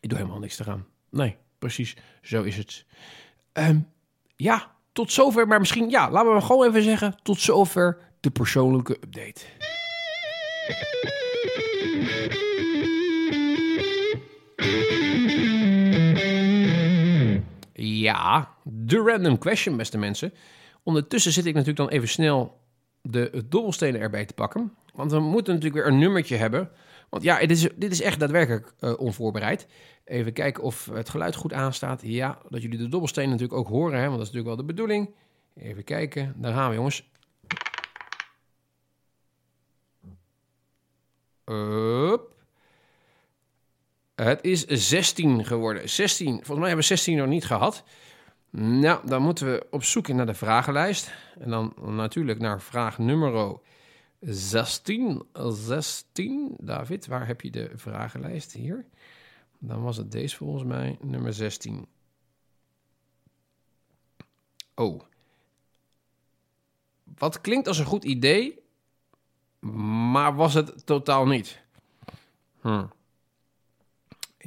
ik 0.00 0.08
doe 0.08 0.18
helemaal 0.18 0.38
niks 0.40 0.58
eraan. 0.58 0.86
Nee, 1.10 1.36
precies, 1.58 1.96
zo 2.22 2.42
is 2.42 2.56
het. 2.56 2.84
Um, 3.52 3.88
ja, 4.36 4.76
tot 4.92 5.12
zover. 5.12 5.46
Maar 5.46 5.58
misschien, 5.58 5.90
ja, 5.90 6.10
laten 6.10 6.34
we 6.34 6.40
gewoon 6.40 6.68
even 6.68 6.82
zeggen... 6.82 7.16
tot 7.22 7.40
zover 7.40 7.98
de 8.20 8.30
persoonlijke 8.30 8.92
update. 8.92 9.40
Ja, 17.72 18.54
de 18.62 18.98
random 18.98 19.38
question, 19.38 19.76
beste 19.76 19.98
mensen. 19.98 20.32
Ondertussen 20.82 21.32
zit 21.32 21.46
ik 21.46 21.54
natuurlijk 21.54 21.78
dan 21.78 21.88
even 21.88 22.08
snel 22.08 22.60
de 23.02 23.44
dobbelstenen 23.48 24.00
erbij 24.00 24.24
te 24.24 24.34
pakken. 24.34 24.72
Want 24.94 25.10
we 25.10 25.20
moeten 25.20 25.54
natuurlijk 25.54 25.84
weer 25.84 25.92
een 25.92 25.98
nummertje 25.98 26.36
hebben. 26.36 26.70
Want 27.08 27.22
ja, 27.22 27.38
dit 27.38 27.50
is, 27.50 27.68
dit 27.76 27.92
is 27.92 28.00
echt 28.00 28.20
daadwerkelijk 28.20 28.72
uh, 28.80 28.98
onvoorbereid. 28.98 29.66
Even 30.04 30.32
kijken 30.32 30.62
of 30.62 30.90
het 30.92 31.08
geluid 31.08 31.34
goed 31.34 31.52
aanstaat. 31.52 32.00
Ja, 32.04 32.38
dat 32.48 32.62
jullie 32.62 32.78
de 32.78 32.88
dobbelstenen 32.88 33.30
natuurlijk 33.30 33.58
ook 33.58 33.68
horen, 33.68 33.98
hè, 33.98 34.06
want 34.06 34.18
dat 34.18 34.26
is 34.26 34.32
natuurlijk 34.32 34.56
wel 34.56 34.66
de 34.66 34.72
bedoeling. 34.72 35.14
Even 35.54 35.84
kijken, 35.84 36.34
daar 36.36 36.52
gaan 36.52 36.68
we 36.68 36.76
jongens. 36.76 37.10
Up. 41.44 42.35
Het 44.16 44.44
is 44.44 44.64
16 44.64 45.44
geworden. 45.44 45.88
16. 45.88 46.30
Volgens 46.30 46.58
mij 46.58 46.68
hebben 46.68 46.86
we 46.86 46.94
16 46.94 47.16
nog 47.16 47.26
niet 47.26 47.44
gehad. 47.44 47.84
Nou, 48.50 49.06
dan 49.06 49.22
moeten 49.22 49.46
we 49.46 49.66
op 49.70 49.84
zoek 49.84 50.08
naar 50.08 50.26
de 50.26 50.34
vragenlijst. 50.34 51.12
En 51.38 51.50
dan 51.50 51.74
natuurlijk 51.78 52.38
naar 52.38 52.60
vraag 52.60 52.98
nummer 52.98 53.58
16. 54.20 55.26
16. 55.32 56.54
David, 56.60 57.06
waar 57.06 57.26
heb 57.26 57.40
je 57.40 57.50
de 57.50 57.70
vragenlijst? 57.74 58.52
Hier. 58.52 58.86
Dan 59.58 59.82
was 59.82 59.96
het 59.96 60.12
deze 60.12 60.36
volgens 60.36 60.64
mij, 60.64 60.98
nummer 61.00 61.32
16. 61.32 61.86
Oh. 64.74 65.02
Wat 67.04 67.40
klinkt 67.40 67.68
als 67.68 67.78
een 67.78 67.84
goed 67.84 68.04
idee, 68.04 68.64
Maar 69.60 70.34
was 70.34 70.54
het 70.54 70.86
totaal 70.86 71.26
niet. 71.26 71.62
Hm. 72.60 72.84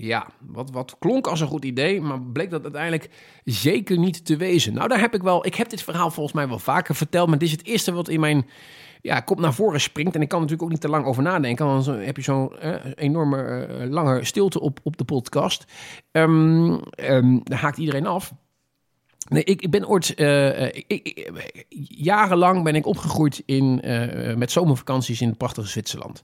Ja, 0.01 0.27
wat, 0.39 0.71
wat 0.71 0.95
klonk 0.99 1.27
als 1.27 1.41
een 1.41 1.47
goed 1.47 1.65
idee, 1.65 2.01
maar 2.01 2.21
bleek 2.21 2.49
dat 2.49 2.63
uiteindelijk 2.63 3.09
zeker 3.43 3.97
niet 3.97 4.25
te 4.25 4.37
wezen. 4.37 4.73
Nou, 4.73 4.87
daar 4.87 4.99
heb 4.99 5.13
ik 5.13 5.21
wel. 5.21 5.45
Ik 5.45 5.55
heb 5.55 5.69
dit 5.69 5.83
verhaal 5.83 6.11
volgens 6.11 6.35
mij 6.35 6.47
wel 6.47 6.59
vaker 6.59 6.95
verteld, 6.95 7.29
maar 7.29 7.37
dit 7.37 7.47
is 7.47 7.53
het 7.53 7.65
eerste 7.65 7.91
wat 7.91 8.09
in 8.09 8.19
mijn 8.19 8.49
ja, 9.01 9.19
kop 9.19 9.39
naar 9.39 9.53
voren 9.53 9.81
springt. 9.81 10.15
En 10.15 10.21
ik 10.21 10.27
kan 10.27 10.39
natuurlijk 10.39 10.65
ook 10.65 10.71
niet 10.71 10.81
te 10.81 10.89
lang 10.89 11.05
over 11.05 11.23
nadenken, 11.23 11.65
want 11.65 11.85
dan 11.85 11.99
heb 11.99 12.15
je 12.15 12.21
zo'n 12.21 12.59
eh, 12.59 12.73
enorme 12.95 13.41
eh, 13.43 13.89
lange 13.89 14.25
stilte 14.25 14.59
op, 14.59 14.79
op 14.83 14.97
de 14.97 15.03
podcast. 15.03 15.65
Um, 16.11 16.79
um, 16.95 17.41
dan 17.43 17.57
haakt 17.57 17.77
iedereen 17.77 18.05
af. 18.05 18.33
Nee, 19.29 19.43
ik, 19.43 19.61
ik 19.61 19.71
ben 19.71 19.87
ooit. 19.87 20.19
Uh, 20.19 20.65
ik, 20.65 20.85
ik, 20.87 21.35
jarenlang 21.87 22.63
ben 22.63 22.75
ik 22.75 22.85
opgegroeid 22.85 23.43
in, 23.45 23.81
uh, 23.83 24.35
met 24.35 24.51
zomervakanties 24.51 25.21
in 25.21 25.27
het 25.27 25.37
prachtige 25.37 25.67
Zwitserland. 25.67 26.23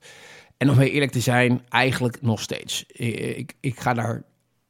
En 0.58 0.70
om 0.70 0.78
heel 0.78 0.90
eerlijk 0.90 1.12
te 1.12 1.20
zijn, 1.20 1.62
eigenlijk 1.70 2.22
nog 2.22 2.42
steeds. 2.42 2.86
Ik, 2.88 3.54
ik 3.60 3.80
ga 3.80 3.94
daar 3.94 4.24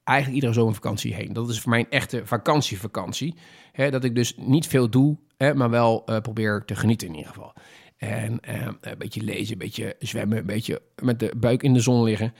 eigenlijk 0.03 0.37
iedere 0.37 0.59
zomervakantie 0.59 1.13
heen. 1.13 1.33
Dat 1.33 1.49
is 1.49 1.59
voor 1.59 1.69
mij 1.69 1.79
een 1.79 1.89
echte 1.89 2.25
vakantievakantie. 2.25 3.35
Hè, 3.71 3.91
dat 3.91 4.03
ik 4.03 4.15
dus 4.15 4.35
niet 4.37 4.67
veel 4.67 4.89
doe, 4.89 5.17
hè, 5.37 5.53
maar 5.53 5.69
wel 5.69 6.03
uh, 6.05 6.19
probeer 6.19 6.63
te 6.65 6.75
genieten 6.75 7.07
in 7.07 7.15
ieder 7.15 7.31
geval. 7.31 7.53
En 7.97 8.39
uh, 8.49 8.67
een 8.81 8.97
beetje 8.97 9.21
lezen, 9.21 9.51
een 9.51 9.57
beetje 9.57 9.95
zwemmen, 9.99 10.37
een 10.37 10.45
beetje 10.45 10.81
met 11.01 11.19
de 11.19 11.33
buik 11.37 11.63
in 11.63 11.73
de 11.73 11.79
zon 11.79 12.03
liggen. 12.03 12.33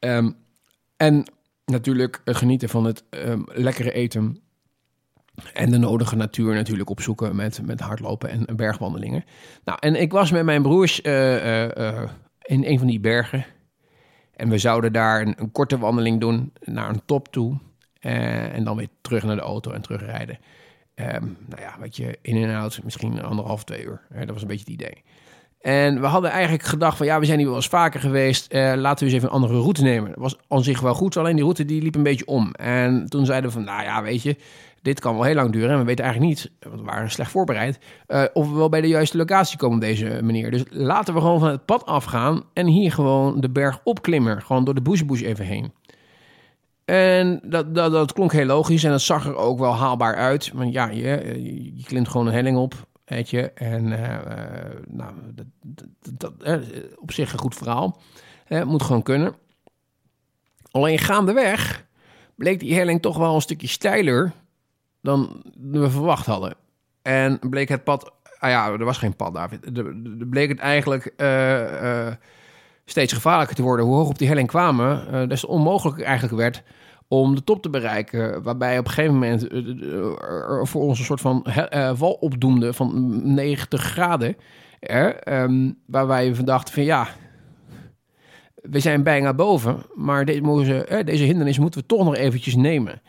Um, 0.00 0.36
en 0.96 1.32
natuurlijk 1.64 2.20
genieten 2.24 2.68
van 2.68 2.84
het 2.84 3.04
um, 3.10 3.44
lekkere 3.46 3.92
eten. 3.92 4.42
En 5.52 5.70
de 5.70 5.78
nodige 5.78 6.16
natuur 6.16 6.54
natuurlijk 6.54 6.90
opzoeken 6.90 7.36
met, 7.36 7.66
met 7.66 7.80
hardlopen 7.80 8.30
en, 8.30 8.56
bergwandelingen. 8.56 9.24
Nou, 9.64 9.78
en 9.80 9.94
ik 9.94 10.12
was 10.12 10.30
met 10.30 10.44
mijn 10.44 10.62
broers 10.62 11.00
in 12.50 12.64
een 12.64 12.78
van 12.78 12.86
die 12.86 13.00
bergen. 13.00 13.46
En 14.36 14.48
we 14.48 14.58
zouden 14.58 14.92
daar 14.92 15.20
een, 15.20 15.52
korte 15.52 15.78
wandeling 15.78 16.20
doen 16.20 16.52
naar 16.60 16.88
een 16.88 17.02
top 17.04 17.28
toe. 17.28 17.58
Uh, 18.00 18.54
en 18.54 18.64
dan 18.64 18.76
weer 18.76 18.88
terug 19.00 19.24
naar 19.24 19.36
de 19.36 19.42
auto 19.42 19.70
en 19.70 19.82
terugrijden. 19.82 20.38
Um, 20.94 21.36
nou 21.46 21.60
ja, 21.60 21.76
wat 21.80 21.96
je 21.96 22.18
in 22.22 22.36
en 22.36 22.56
out, 22.56 22.80
misschien 22.84 23.22
anderhalf, 23.22 23.64
twee 23.64 23.84
uur. 23.84 24.00
dat 24.10 24.30
was 24.30 24.42
een 24.42 24.48
beetje 24.48 24.72
het 24.72 24.80
idee. 24.80 25.02
En 25.60 26.00
we 26.00 26.06
hadden 26.06 26.30
eigenlijk 26.30 26.62
gedacht 26.62 26.96
van 26.96 27.06
ja, 27.06 27.18
we 27.18 27.24
zijn 27.24 27.38
hier 27.38 27.46
wel 27.46 27.56
eens 27.56 27.68
vaker 27.68 28.00
geweest. 28.00 28.54
Uh, 28.54 28.72
laten 28.76 28.98
we 28.98 29.04
eens 29.04 29.14
even 29.14 29.28
een 29.28 29.34
andere 29.34 29.60
route 29.60 29.82
nemen. 29.82 30.10
Dat 30.10 30.18
was 30.18 30.36
aan 30.48 30.64
zich 30.64 30.80
wel 30.80 30.94
goed, 30.94 31.16
alleen 31.16 31.34
die 31.34 31.42
route 31.42 31.64
die 31.64 31.82
liep 31.82 31.94
een 31.94 32.02
beetje 32.02 32.26
om. 32.26 32.52
En 32.52 33.06
toen 33.08 33.26
zeiden 33.26 33.50
we 33.50 33.56
van 33.56 33.64
nou 33.64 33.82
ja, 33.82 34.02
weet 34.02 34.22
je, 34.22 34.36
dit 34.82 35.00
kan 35.00 35.14
wel 35.14 35.24
heel 35.24 35.34
lang 35.34 35.52
duren. 35.52 35.70
En 35.70 35.78
we 35.78 35.84
weten 35.84 36.04
eigenlijk 36.04 36.34
niet, 36.34 36.50
want 36.60 36.80
we 36.80 36.86
waren 36.86 37.10
slecht 37.10 37.30
voorbereid, 37.30 37.78
uh, 38.08 38.24
of 38.32 38.50
we 38.50 38.56
wel 38.56 38.68
bij 38.68 38.80
de 38.80 38.88
juiste 38.88 39.16
locatie 39.16 39.58
komen 39.58 39.80
deze 39.80 40.20
manier. 40.22 40.50
Dus 40.50 40.64
laten 40.70 41.14
we 41.14 41.20
gewoon 41.20 41.40
van 41.40 41.50
het 41.50 41.64
pad 41.64 41.86
afgaan 41.86 42.44
en 42.52 42.66
hier 42.66 42.92
gewoon 42.92 43.40
de 43.40 43.50
berg 43.50 43.80
opklimmen. 43.84 44.42
Gewoon 44.42 44.64
door 44.64 44.74
de 44.74 44.82
bush 44.82 45.22
even 45.22 45.44
heen. 45.44 45.72
En 46.84 47.40
dat, 47.44 47.74
dat, 47.74 47.92
dat 47.92 48.12
klonk 48.12 48.32
heel 48.32 48.44
logisch 48.44 48.84
en 48.84 48.90
dat 48.90 49.00
zag 49.00 49.26
er 49.26 49.36
ook 49.36 49.58
wel 49.58 49.74
haalbaar 49.74 50.16
uit. 50.16 50.50
Want 50.54 50.72
ja, 50.72 50.88
je, 50.88 51.40
je 51.76 51.84
klimt 51.84 52.08
gewoon 52.08 52.26
een 52.26 52.32
helling 52.32 52.56
op, 52.56 52.74
weet 53.04 53.30
je. 53.30 53.52
En 53.52 53.86
uh, 53.86 54.18
nou, 54.88 55.12
dat, 55.34 55.46
dat, 56.38 56.62
op 56.96 57.12
zich 57.12 57.32
een 57.32 57.38
goed 57.38 57.54
verhaal. 57.54 58.00
Het 58.44 58.64
moet 58.64 58.82
gewoon 58.82 59.02
kunnen. 59.02 59.34
Alleen 60.70 60.98
gaandeweg 60.98 61.86
bleek 62.34 62.60
die 62.60 62.74
helling 62.74 63.02
toch 63.02 63.16
wel 63.16 63.34
een 63.34 63.40
stukje 63.40 63.66
steiler 63.66 64.32
dan 65.02 65.42
we 65.60 65.90
verwacht 65.90 66.26
hadden. 66.26 66.54
En 67.02 67.38
bleek 67.50 67.68
het 67.68 67.84
pad... 67.84 68.12
Ah 68.38 68.50
ja, 68.50 68.70
er 68.70 68.84
was 68.84 68.98
geen 68.98 69.16
pad, 69.16 69.34
David. 69.34 69.76
Er 69.76 70.26
bleek 70.26 70.48
het 70.48 70.58
eigenlijk 70.58 71.14
uh, 71.16 71.82
uh, 71.82 72.12
steeds 72.84 73.12
gevaarlijker 73.12 73.56
te 73.56 73.62
worden. 73.62 73.86
Hoe 73.86 73.94
hoog 73.94 74.08
op 74.08 74.18
die 74.18 74.28
helling 74.28 74.48
kwamen, 74.48 75.06
uh, 75.12 75.28
des 75.28 75.40
te 75.40 75.46
onmogelijker 75.46 76.04
eigenlijk 76.04 76.36
werd 76.36 76.62
om 77.08 77.34
de 77.34 77.44
top 77.44 77.62
te 77.62 77.70
bereiken. 77.70 78.42
Waarbij 78.42 78.78
op 78.78 78.84
een 78.84 78.90
gegeven 78.90 79.14
moment 79.14 79.46
voor 80.68 80.82
ons 80.82 80.98
een 80.98 81.04
soort 81.04 81.20
van 81.20 81.46
val 81.94 82.12
opdoemde 82.12 82.72
van 82.72 83.20
90 83.34 83.82
graden. 83.82 84.36
um, 85.24 85.78
waarbij 85.86 86.34
we 86.34 86.44
dachten 86.44 86.74
van 86.74 86.82
ja, 86.82 87.08
we 88.54 88.80
zijn 88.80 89.02
bijna 89.02 89.34
boven, 89.34 89.82
maar 89.94 90.24
deze, 90.24 91.02
deze 91.04 91.24
hindernis 91.24 91.58
moeten 91.58 91.80
we 91.80 91.86
toch 91.86 92.04
nog 92.04 92.16
eventjes 92.16 92.54
nemen. 92.54 93.02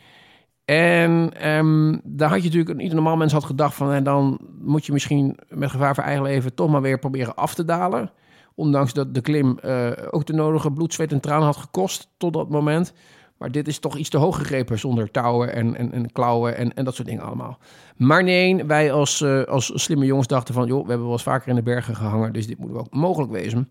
En 0.72 1.48
um, 1.48 2.00
daar 2.04 2.28
had 2.28 2.38
je 2.38 2.44
natuurlijk, 2.44 2.80
ieder 2.80 2.94
normaal 2.94 3.16
mens 3.16 3.32
had 3.32 3.44
gedacht 3.44 3.74
van, 3.74 3.92
en 3.92 4.04
dan 4.04 4.38
moet 4.60 4.86
je 4.86 4.92
misschien 4.92 5.38
met 5.48 5.70
gevaar 5.70 5.94
voor 5.94 6.04
eigen 6.04 6.22
leven 6.22 6.54
toch 6.54 6.70
maar 6.70 6.82
weer 6.82 6.98
proberen 6.98 7.34
af 7.34 7.54
te 7.54 7.64
dalen. 7.64 8.10
Ondanks 8.54 8.92
dat 8.92 9.14
de 9.14 9.20
klim 9.20 9.58
uh, 9.64 9.90
ook 10.10 10.26
de 10.26 10.32
nodige 10.32 10.70
bloed, 10.70 10.94
zweet 10.94 11.12
en 11.12 11.20
tranen 11.20 11.46
had 11.46 11.56
gekost 11.56 12.08
tot 12.16 12.32
dat 12.32 12.50
moment. 12.50 12.92
Maar 13.38 13.50
dit 13.50 13.68
is 13.68 13.78
toch 13.78 13.96
iets 13.96 14.08
te 14.08 14.18
hoog 14.18 14.36
gegrepen 14.36 14.78
zonder 14.78 15.10
touwen 15.10 15.54
en, 15.54 15.76
en, 15.76 15.92
en 15.92 16.12
klauwen 16.12 16.56
en, 16.56 16.74
en 16.74 16.84
dat 16.84 16.94
soort 16.94 17.08
dingen 17.08 17.22
allemaal. 17.22 17.58
Maar 17.96 18.24
nee, 18.24 18.64
wij 18.64 18.92
als, 18.92 19.20
uh, 19.20 19.42
als 19.42 19.72
slimme 19.74 20.04
jongens 20.04 20.26
dachten 20.26 20.54
van, 20.54 20.66
joh, 20.66 20.82
we 20.82 20.88
hebben 20.88 21.06
wel 21.06 21.12
eens 21.12 21.22
vaker 21.22 21.48
in 21.48 21.54
de 21.54 21.62
bergen 21.62 21.96
gehangen, 21.96 22.32
dus 22.32 22.46
dit 22.46 22.58
moet 22.58 22.70
wel 22.70 22.86
mogelijk 22.90 23.32
wezen. 23.32 23.68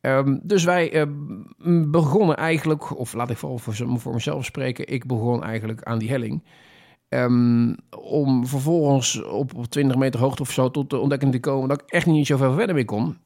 Um, 0.00 0.40
dus 0.42 0.64
wij 0.64 0.94
uh, 0.94 1.82
begonnen 1.90 2.36
eigenlijk, 2.36 2.98
of 2.98 3.12
laat 3.12 3.30
ik 3.30 3.36
voor, 3.36 3.60
voor 3.98 4.12
mezelf 4.12 4.44
spreken, 4.44 4.88
ik 4.88 5.06
begon 5.06 5.44
eigenlijk 5.44 5.82
aan 5.82 5.98
die 5.98 6.08
helling. 6.08 6.44
Um, 7.08 7.76
om 8.00 8.46
vervolgens 8.46 9.22
op, 9.22 9.54
op 9.54 9.66
20 9.66 9.96
meter 9.96 10.20
hoogte 10.20 10.42
of 10.42 10.50
zo 10.50 10.70
tot 10.70 10.90
de 10.90 10.98
ontdekking 10.98 11.32
te 11.32 11.40
komen 11.40 11.68
dat 11.68 11.82
ik 11.82 11.90
echt 11.90 12.06
niet 12.06 12.26
zoveel 12.26 12.54
verder 12.54 12.74
mee 12.74 12.84
kon. 12.84 13.18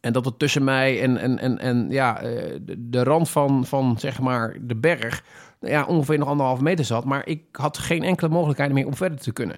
En 0.00 0.12
dat 0.12 0.26
er 0.26 0.36
tussen 0.36 0.64
mij 0.64 1.02
en, 1.02 1.38
en, 1.38 1.58
en, 1.58 1.90
ja, 1.90 2.12
de, 2.20 2.74
de 2.88 3.02
rand 3.02 3.30
van, 3.30 3.66
van 3.66 3.98
zeg 3.98 4.20
maar 4.20 4.56
de 4.60 4.76
berg 4.76 5.24
ja, 5.60 5.84
ongeveer 5.84 6.18
nog 6.18 6.28
anderhalve 6.28 6.62
meter 6.62 6.84
zat. 6.84 7.04
Maar 7.04 7.26
ik 7.26 7.42
had 7.52 7.78
geen 7.78 8.02
enkele 8.02 8.30
mogelijkheid 8.30 8.72
meer 8.72 8.86
om 8.86 8.94
verder 8.94 9.18
te 9.18 9.32
kunnen. 9.32 9.56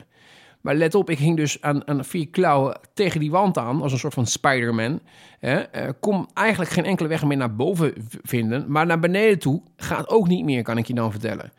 Maar 0.61 0.75
let 0.75 0.95
op, 0.95 1.11
ik 1.11 1.19
ging 1.19 1.37
dus 1.37 1.61
aan, 1.61 2.05
vier 2.05 2.29
klauwen 2.29 2.81
tegen 2.95 3.21
die 3.21 3.31
wand 3.31 3.59
aan, 3.59 3.83
als 3.83 3.93
een 3.93 3.99
soort 3.99 4.15
van 4.15 4.27
Spider-Man. 4.27 5.01
Uh, 5.41 5.61
kom 6.01 6.29
eigenlijk 6.35 6.71
geen 6.71 6.85
enkele 6.85 7.09
weg 7.09 7.25
meer 7.25 7.37
naar 7.37 7.57
boven 7.57 7.93
vinden. 8.23 8.65
Maar 8.69 8.87
naar 8.87 8.99
beneden 8.99 9.39
toe 9.39 9.63
gaat 9.77 10.09
ook 10.09 10.29
niet 10.29 10.45
meer, 10.45 10.63
kan 10.63 10.79
ik 10.79 10.87
je 10.87 10.95
dan 10.95 11.11
vertellen. 11.11 11.53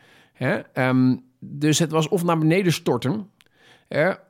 Um, 0.74 1.24
dus 1.40 1.80
het 1.80 1.92
was 1.92 2.08
of 2.08 2.24
naar 2.24 2.38
beneden 2.38 2.74
storten, 2.74 3.30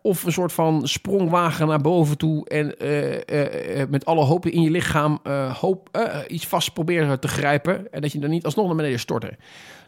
of 0.01 0.23
een 0.23 0.31
soort 0.31 0.53
van 0.53 0.87
sprongwagen 0.87 1.67
naar 1.67 1.81
boven 1.81 2.17
toe 2.17 2.47
en 2.47 2.75
uh, 2.83 3.13
uh, 3.13 3.83
met 3.89 4.05
alle 4.05 4.23
hopen 4.23 4.51
in 4.51 4.61
je 4.61 4.71
lichaam 4.71 5.19
hoop, 5.59 6.07
iets 6.27 6.47
vast 6.47 6.73
proberen 6.73 7.19
te 7.19 7.27
grijpen. 7.27 7.91
En 7.91 8.01
dat 8.01 8.11
je 8.11 8.19
dan 8.19 8.29
niet 8.29 8.45
alsnog 8.45 8.67
naar 8.67 8.75
beneden 8.75 8.99
storten. 8.99 9.37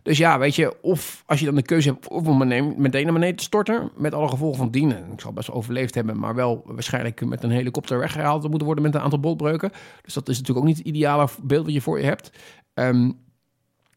Dus 0.04 0.18
ja, 0.18 0.40
weet 0.40 0.56
je, 0.56 0.82
of 0.82 1.24
als 1.26 1.40
je 1.40 1.46
dan 1.46 1.56
de 1.56 1.62
keuze 1.62 1.90
hebt 1.90 2.08
of 2.08 2.28
om 2.28 2.38
meteen 2.78 3.04
naar 3.04 3.14
beneden 3.14 3.36
te 3.36 3.44
storten, 3.44 3.92
met 3.98 4.14
alle 4.14 4.28
gevolgen 4.28 4.58
van 4.58 4.72
dien. 4.72 4.92
Ik 4.92 5.22
zal 5.22 5.34
best 5.34 5.52
overleefd 5.52 5.96
hebben, 5.96 6.20
maar 6.20 6.36
wel 6.36 6.62
waarschijnlijk 6.66 7.26
met 7.26 7.44
een 7.44 7.52
helikopter 7.52 8.00
weggehaald 8.00 8.48
moeten 8.48 8.66
worden 8.66 8.84
met 8.84 8.96
een 8.96 9.02
aantal 9.02 9.20
botbreuken. 9.20 9.72
Dus 10.02 10.14
dat 10.14 10.30
is 10.30 10.38
natuurlijk 10.38 10.60
ook 10.60 10.72
niet 10.72 10.78
het 10.78 10.88
ideale 10.88 11.28
beeld 11.44 11.66
wat 11.66 11.74
je 11.74 11.82
voor 11.82 12.00
je 12.00 12.06
hebt. 12.06 12.32
Um, 12.74 13.20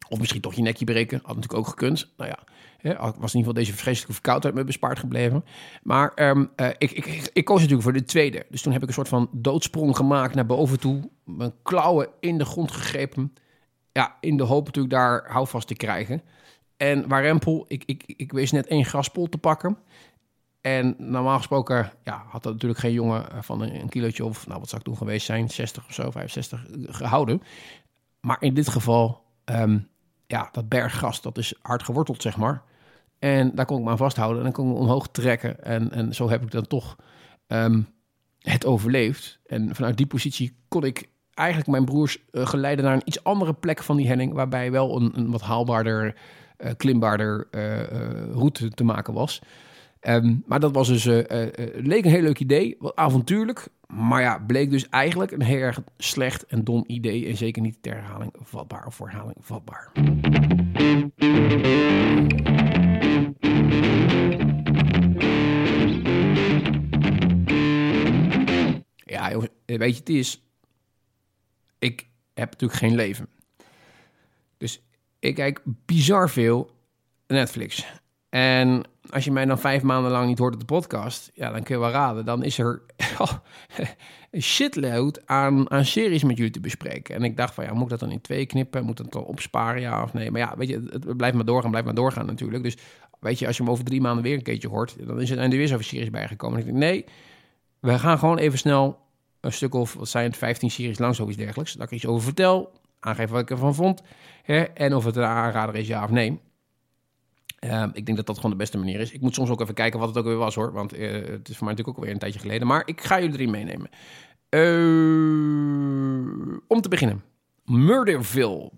of 0.09 0.19
misschien 0.19 0.41
toch 0.41 0.53
je 0.53 0.61
nekje 0.61 0.85
breken, 0.85 1.19
had 1.23 1.35
natuurlijk 1.35 1.59
ook 1.59 1.67
gekund. 1.67 2.13
Nou 2.17 2.29
ja, 2.29 2.39
hè, 2.77 2.95
was 2.97 3.13
in 3.13 3.13
ieder 3.19 3.31
geval 3.31 3.53
deze 3.53 3.73
vreselijke 3.73 4.13
verkoudheid 4.13 4.55
me 4.55 4.63
bespaard 4.63 4.99
gebleven. 4.99 5.45
Maar 5.83 6.11
uh, 6.15 6.43
ik, 6.77 6.91
ik, 6.91 7.05
ik, 7.05 7.29
ik, 7.33 7.45
koos 7.45 7.55
natuurlijk 7.55 7.83
voor 7.83 7.93
de 7.93 8.03
tweede. 8.03 8.45
Dus 8.49 8.61
toen 8.61 8.73
heb 8.73 8.81
ik 8.81 8.87
een 8.87 8.93
soort 8.93 9.07
van 9.07 9.29
doodsprong 9.31 9.95
gemaakt 9.95 10.35
naar 10.35 10.45
boven 10.45 10.79
toe. 10.79 11.09
Mijn 11.23 11.53
klauwen 11.63 12.07
in 12.19 12.37
de 12.37 12.45
grond 12.45 12.71
gegrepen 12.71 13.33
ja, 13.95 14.17
in 14.19 14.37
de 14.37 14.43
hoop 14.43 14.65
natuurlijk 14.65 14.93
daar 14.93 15.31
houvast 15.31 15.67
te 15.67 15.75
krijgen. 15.75 16.21
En 16.77 17.07
waar 17.07 17.21
Rempel, 17.21 17.65
ik, 17.67 17.83
ik, 17.85 18.03
ik 18.05 18.31
wees 18.31 18.51
net 18.51 18.67
één 18.67 18.85
graspol 18.85 19.29
te 19.29 19.37
pakken. 19.37 19.77
En 20.61 20.95
normaal 20.97 21.37
gesproken 21.37 21.91
ja, 22.03 22.23
had 22.27 22.43
dat 22.43 22.53
natuurlijk 22.53 22.79
geen 22.79 22.93
jongen 22.93 23.43
van 23.43 23.61
een, 23.61 23.89
kilootje 23.89 24.25
of, 24.25 24.47
nou 24.47 24.59
wat 24.59 24.69
zou 24.69 24.81
ik 24.81 24.87
toen 24.87 24.97
geweest 24.97 25.25
zijn, 25.25 25.49
60 25.49 25.85
of 25.85 25.93
zo, 25.93 26.11
65 26.11 26.65
gehouden. 26.87 27.41
Maar 28.21 28.37
in 28.39 28.53
dit 28.53 28.69
geval, 28.69 29.23
um, 29.45 29.87
ja, 30.27 30.49
dat 30.51 30.69
berggras, 30.69 31.21
dat 31.21 31.37
is 31.37 31.55
hard 31.61 31.83
geworteld, 31.83 32.21
zeg 32.21 32.37
maar. 32.37 32.63
En 33.19 33.55
daar 33.55 33.65
kon 33.65 33.77
ik 33.77 33.83
me 33.83 33.89
aan 33.89 33.97
vasthouden 33.97 34.37
en 34.37 34.43
dan 34.43 34.53
kon 34.53 34.71
ik 34.71 34.77
omhoog 34.77 35.07
trekken. 35.07 35.63
En, 35.63 35.91
en 35.91 36.13
zo 36.13 36.29
heb 36.29 36.41
ik 36.41 36.51
dan 36.51 36.67
toch 36.67 36.95
um, 37.47 37.87
het 38.39 38.65
overleefd. 38.65 39.39
En 39.45 39.75
vanuit 39.75 39.97
die 39.97 40.07
positie 40.07 40.57
kon 40.67 40.83
ik 40.83 41.09
eigenlijk 41.35 41.69
mijn 41.69 41.85
broers 41.85 42.17
uh, 42.31 42.51
naar 42.53 42.93
een 42.93 43.01
iets 43.05 43.23
andere 43.23 43.53
plek 43.53 43.83
van 43.83 43.97
die 43.97 44.07
helling, 44.07 44.33
waarbij 44.33 44.71
wel 44.71 44.95
een, 44.95 45.11
een 45.15 45.31
wat 45.31 45.41
haalbaarder, 45.41 46.15
uh, 46.57 46.69
klimbaarder 46.77 47.47
uh, 47.51 47.81
route 48.33 48.69
te 48.69 48.83
maken 48.83 49.13
was. 49.13 49.41
Um, 50.01 50.43
maar 50.45 50.59
dat 50.59 50.73
was 50.73 50.87
dus, 50.87 51.03
leek 51.75 52.05
een 52.05 52.11
heel 52.11 52.21
leuk 52.21 52.39
idee, 52.39 52.75
wat 52.79 52.95
avontuurlijk, 52.95 53.67
maar 53.87 54.21
ja, 54.21 54.39
bleek 54.47 54.69
dus 54.69 54.89
eigenlijk 54.89 55.31
een 55.31 55.41
heel 55.41 55.59
erg 55.59 55.81
slecht 55.97 56.45
en 56.45 56.63
dom 56.63 56.83
idee 56.87 57.27
en 57.27 57.37
zeker 57.37 57.61
niet 57.61 57.77
ter 57.81 57.93
herhaling 57.93 58.33
vatbaar 58.41 58.85
of 58.85 58.95
voor 58.95 59.09
herhaling 59.09 59.37
vatbaar. 59.39 59.91
Ja, 68.95 69.39
weet 69.65 69.93
je, 69.93 69.99
het 69.99 70.09
is... 70.09 70.44
Ik 71.85 72.07
heb 72.33 72.51
natuurlijk 72.51 72.79
geen 72.79 72.95
leven. 72.95 73.29
Dus 74.57 74.81
ik 75.19 75.35
kijk 75.35 75.61
bizar 75.85 76.29
veel 76.29 76.71
Netflix. 77.27 77.85
En 78.29 78.83
als 79.09 79.25
je 79.25 79.31
mij 79.31 79.45
dan 79.45 79.59
vijf 79.59 79.81
maanden 79.81 80.11
lang 80.11 80.27
niet 80.27 80.37
hoort 80.37 80.53
op 80.53 80.59
de 80.59 80.65
podcast, 80.65 81.31
ja, 81.33 81.51
dan 81.51 81.63
kun 81.63 81.75
je 81.75 81.81
wel 81.81 81.91
raden. 81.91 82.25
Dan 82.25 82.43
is 82.43 82.57
er 82.57 82.81
oh, 83.17 83.31
een 84.31 84.41
shitload 84.41 85.27
aan, 85.27 85.71
aan 85.71 85.85
series 85.85 86.23
met 86.23 86.37
jullie 86.37 86.51
te 86.51 86.59
bespreken. 86.59 87.15
En 87.15 87.23
ik 87.23 87.37
dacht 87.37 87.53
van, 87.53 87.63
ja, 87.63 87.73
moet 87.73 87.83
ik 87.83 87.89
dat 87.89 87.99
dan 87.99 88.11
in 88.11 88.21
twee 88.21 88.45
knippen? 88.45 88.85
Moet 88.85 88.97
het 88.97 89.11
dan 89.11 89.23
opsparen, 89.23 89.81
ja 89.81 90.03
of 90.03 90.13
nee? 90.13 90.31
Maar 90.31 90.41
ja, 90.41 90.57
weet 90.57 90.69
je, 90.69 90.87
het, 90.89 91.17
blijft 91.17 91.35
maar 91.35 91.45
doorgaan, 91.45 91.69
blijft 91.69 91.87
maar 91.87 91.95
doorgaan 91.95 92.25
natuurlijk. 92.25 92.63
Dus 92.63 92.77
weet 93.19 93.39
je, 93.39 93.47
als 93.47 93.57
je 93.57 93.63
hem 93.63 93.71
over 93.71 93.85
drie 93.85 94.01
maanden 94.01 94.23
weer 94.23 94.35
een 94.35 94.43
keertje 94.43 94.67
hoort, 94.67 94.95
dan 95.07 95.21
is 95.21 95.29
er, 95.29 95.37
en 95.37 95.51
er 95.51 95.57
weer 95.57 95.67
zo'n 95.67 95.83
series 95.83 96.09
bijgekomen. 96.09 96.59
En 96.59 96.67
ik 96.67 96.71
denk, 96.71 96.83
nee, 96.83 97.05
we 97.79 97.99
gaan 97.99 98.19
gewoon 98.19 98.37
even 98.37 98.57
snel 98.57 99.04
een 99.45 99.53
stuk 99.53 99.73
of, 99.73 99.93
wat 99.93 100.07
zijn 100.07 100.25
het, 100.25 100.37
15 100.37 100.71
series 100.71 100.99
lang, 100.99 101.15
zoiets 101.15 101.37
dergelijks. 101.37 101.73
Dat 101.73 101.85
ik 101.85 101.91
iets 101.91 102.05
over 102.05 102.23
vertel, 102.23 102.71
aangeef 102.99 103.29
wat 103.29 103.41
ik 103.41 103.49
ervan 103.49 103.75
vond. 103.75 104.01
Hè, 104.43 104.61
en 104.61 104.95
of 104.95 105.05
het 105.05 105.15
een 105.15 105.23
aanrader 105.23 105.75
is, 105.75 105.87
ja 105.87 106.03
of 106.03 106.09
nee. 106.09 106.39
Ehm, 107.59 107.89
ik 107.93 108.05
denk 108.05 108.17
dat 108.17 108.25
dat 108.25 108.35
gewoon 108.35 108.51
de 108.51 108.57
beste 108.57 108.77
manier 108.77 108.99
is. 108.99 109.11
Ik 109.11 109.21
moet 109.21 109.35
soms 109.35 109.49
ook 109.49 109.61
even 109.61 109.73
kijken 109.73 109.99
wat 109.99 110.07
het 110.07 110.17
ook 110.17 110.25
weer 110.25 110.35
was 110.35 110.55
hoor. 110.55 110.71
Want 110.71 110.97
uh, 110.97 111.11
het 111.11 111.49
is 111.49 111.57
voor 111.57 111.65
mij 111.65 111.75
natuurlijk 111.75 111.87
ook 111.87 111.95
alweer 111.95 112.11
een 112.11 112.19
tijdje 112.19 112.39
geleden. 112.39 112.67
Maar 112.67 112.81
ik 112.85 113.01
ga 113.01 113.19
jullie 113.19 113.35
erin 113.35 113.51
meenemen. 113.51 113.89
Uh, 114.49 116.57
om 116.67 116.81
te 116.81 116.89
beginnen. 116.89 117.23
Murderville. 117.63 118.71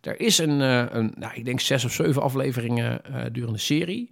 Er 0.00 0.20
is 0.20 0.38
een, 0.38 0.60
uh, 0.60 0.84
een 0.90 1.14
nou, 1.18 1.34
ik 1.34 1.44
denk 1.44 1.60
zes 1.60 1.84
of 1.84 1.92
zeven 1.92 2.22
afleveringen 2.22 3.02
durende 3.32 3.58
serie. 3.58 4.10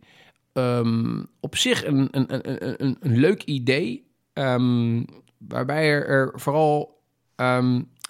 Um, 0.53 1.27
op 1.41 1.57
zich 1.57 1.85
een, 1.85 2.09
een, 2.11 2.35
een, 2.35 2.85
een, 2.85 2.97
een 3.01 3.19
leuk 3.19 3.43
idee. 3.43 4.11
Um, 4.33 5.07
waarbij 5.49 5.91
er, 5.91 6.09
er 6.09 6.33
vooral 6.35 6.99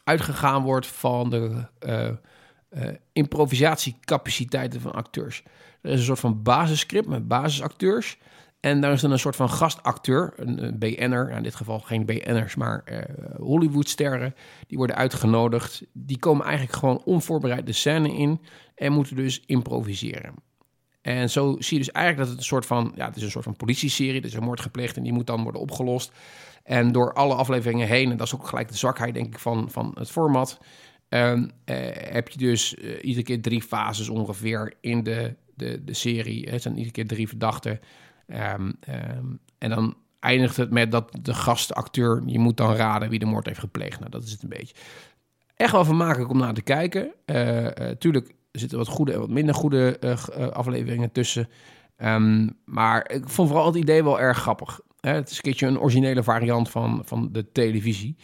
uitgegaan 0.05 0.62
wordt 0.62 0.87
van 0.87 1.31
de 1.31 1.66
improvisatiecapaciteiten 3.12 4.81
van 4.81 4.93
acteurs. 4.93 5.43
Er 5.83 5.91
is 5.91 5.99
een 5.99 6.05
soort 6.05 6.18
van 6.18 6.43
basisscript 6.43 7.09
met 7.09 7.28
basisacteurs. 7.28 8.18
En 8.61 8.81
daar 8.81 8.93
is 8.93 9.01
dan 9.01 9.11
een 9.11 9.18
soort 9.18 9.37
van 9.37 9.51
gastacteur, 9.51 10.33
een, 10.37 10.64
een 10.64 10.78
BN'er, 10.78 11.31
in 11.31 11.43
dit 11.43 11.55
geval 11.55 11.78
geen 11.78 12.05
BN'ers, 12.05 12.55
maar 12.55 12.85
uh, 12.85 12.99
Hollywoodsterren. 13.37 14.35
Die 14.66 14.76
worden 14.78 14.97
uitgenodigd. 14.97 15.83
Die 15.93 16.18
komen 16.18 16.47
eigenlijk 16.47 16.78
gewoon 16.78 17.03
onvoorbereid 17.05 17.66
de 17.66 17.72
scène 17.72 18.12
in 18.14 18.41
en 18.74 18.93
moeten 18.93 19.16
dus 19.16 19.43
improviseren. 19.47 20.35
En 21.01 21.31
zo 21.31 21.57
zie 21.59 21.78
je 21.78 21.85
dus 21.85 21.93
eigenlijk 21.93 22.18
dat 22.18 22.28
het 22.28 22.39
een 22.39 22.51
soort 22.51 22.66
van, 22.66 22.93
ja, 22.97 23.07
het 23.07 23.16
is 23.16 23.22
een 23.22 23.31
soort 23.31 23.45
van 23.45 23.57
politieserie. 23.57 24.20
Er 24.20 24.26
is 24.26 24.35
een 24.35 24.43
moord 24.43 24.61
gepleegd 24.61 24.97
en 24.97 25.03
die 25.03 25.12
moet 25.12 25.26
dan 25.26 25.43
worden 25.43 25.61
opgelost. 25.61 26.12
En 26.62 26.92
door 26.92 27.12
alle 27.12 27.34
afleveringen 27.34 27.86
heen, 27.86 28.11
en 28.11 28.16
dat 28.16 28.26
is 28.26 28.34
ook 28.34 28.46
gelijk 28.46 28.68
de 28.68 28.76
zwakheid 28.76 29.14
denk 29.14 29.26
ik 29.26 29.38
van, 29.38 29.70
van 29.70 29.94
het 29.98 30.11
format, 30.11 30.58
um, 31.08 31.42
uh, 31.42 31.76
heb 31.92 32.28
je 32.28 32.38
dus 32.38 32.74
uh, 32.74 33.04
iedere 33.04 33.24
keer 33.24 33.42
drie 33.42 33.62
fases 33.62 34.08
ongeveer 34.08 34.74
in 34.80 35.02
de 35.02 35.36
de, 35.61 35.84
de 35.84 35.94
serie. 35.94 36.48
Het 36.50 36.62
zijn 36.62 36.74
iedere 36.74 36.92
keer 36.92 37.06
drie 37.06 37.28
verdachten. 37.28 37.80
Um, 38.26 38.76
um, 38.88 39.38
en 39.58 39.70
dan 39.70 39.96
eindigt 40.20 40.56
het 40.56 40.70
met 40.70 40.90
dat 40.90 41.18
de 41.22 41.34
gastacteur, 41.34 42.22
je 42.26 42.38
moet 42.38 42.56
dan 42.56 42.74
raden 42.74 43.08
wie 43.08 43.18
de 43.18 43.24
moord 43.24 43.46
heeft 43.46 43.58
gepleegd. 43.58 43.98
Nou, 43.98 44.11
dat 44.11 44.22
is 44.22 44.32
het 44.32 44.42
een 44.42 44.48
beetje. 44.48 44.74
Echt 45.56 45.72
wel 45.72 45.84
vermakelijk 45.84 46.30
om 46.30 46.38
naar 46.38 46.54
te 46.54 46.62
kijken. 46.62 47.12
Uh, 47.26 47.66
tuurlijk 47.98 48.34
zitten 48.52 48.78
wat 48.78 48.88
goede 48.88 49.12
en 49.12 49.18
wat 49.18 49.28
minder 49.28 49.54
goede 49.54 49.98
afleveringen 50.52 51.12
tussen. 51.12 51.48
Maar 52.64 53.11
ik 53.11 53.28
vond 53.28 53.48
vooral 53.48 53.66
het 53.66 53.76
idee 53.76 54.04
wel 54.04 54.20
erg 54.20 54.38
grappig. 54.38 54.80
Het 55.01 55.30
is 55.30 55.36
een 55.36 55.42
keertje 55.42 55.66
een 55.66 55.80
originele 55.80 56.22
variant 56.22 56.70
van, 56.70 57.03
van 57.05 57.28
de 57.32 57.53
televisie. 57.53 58.16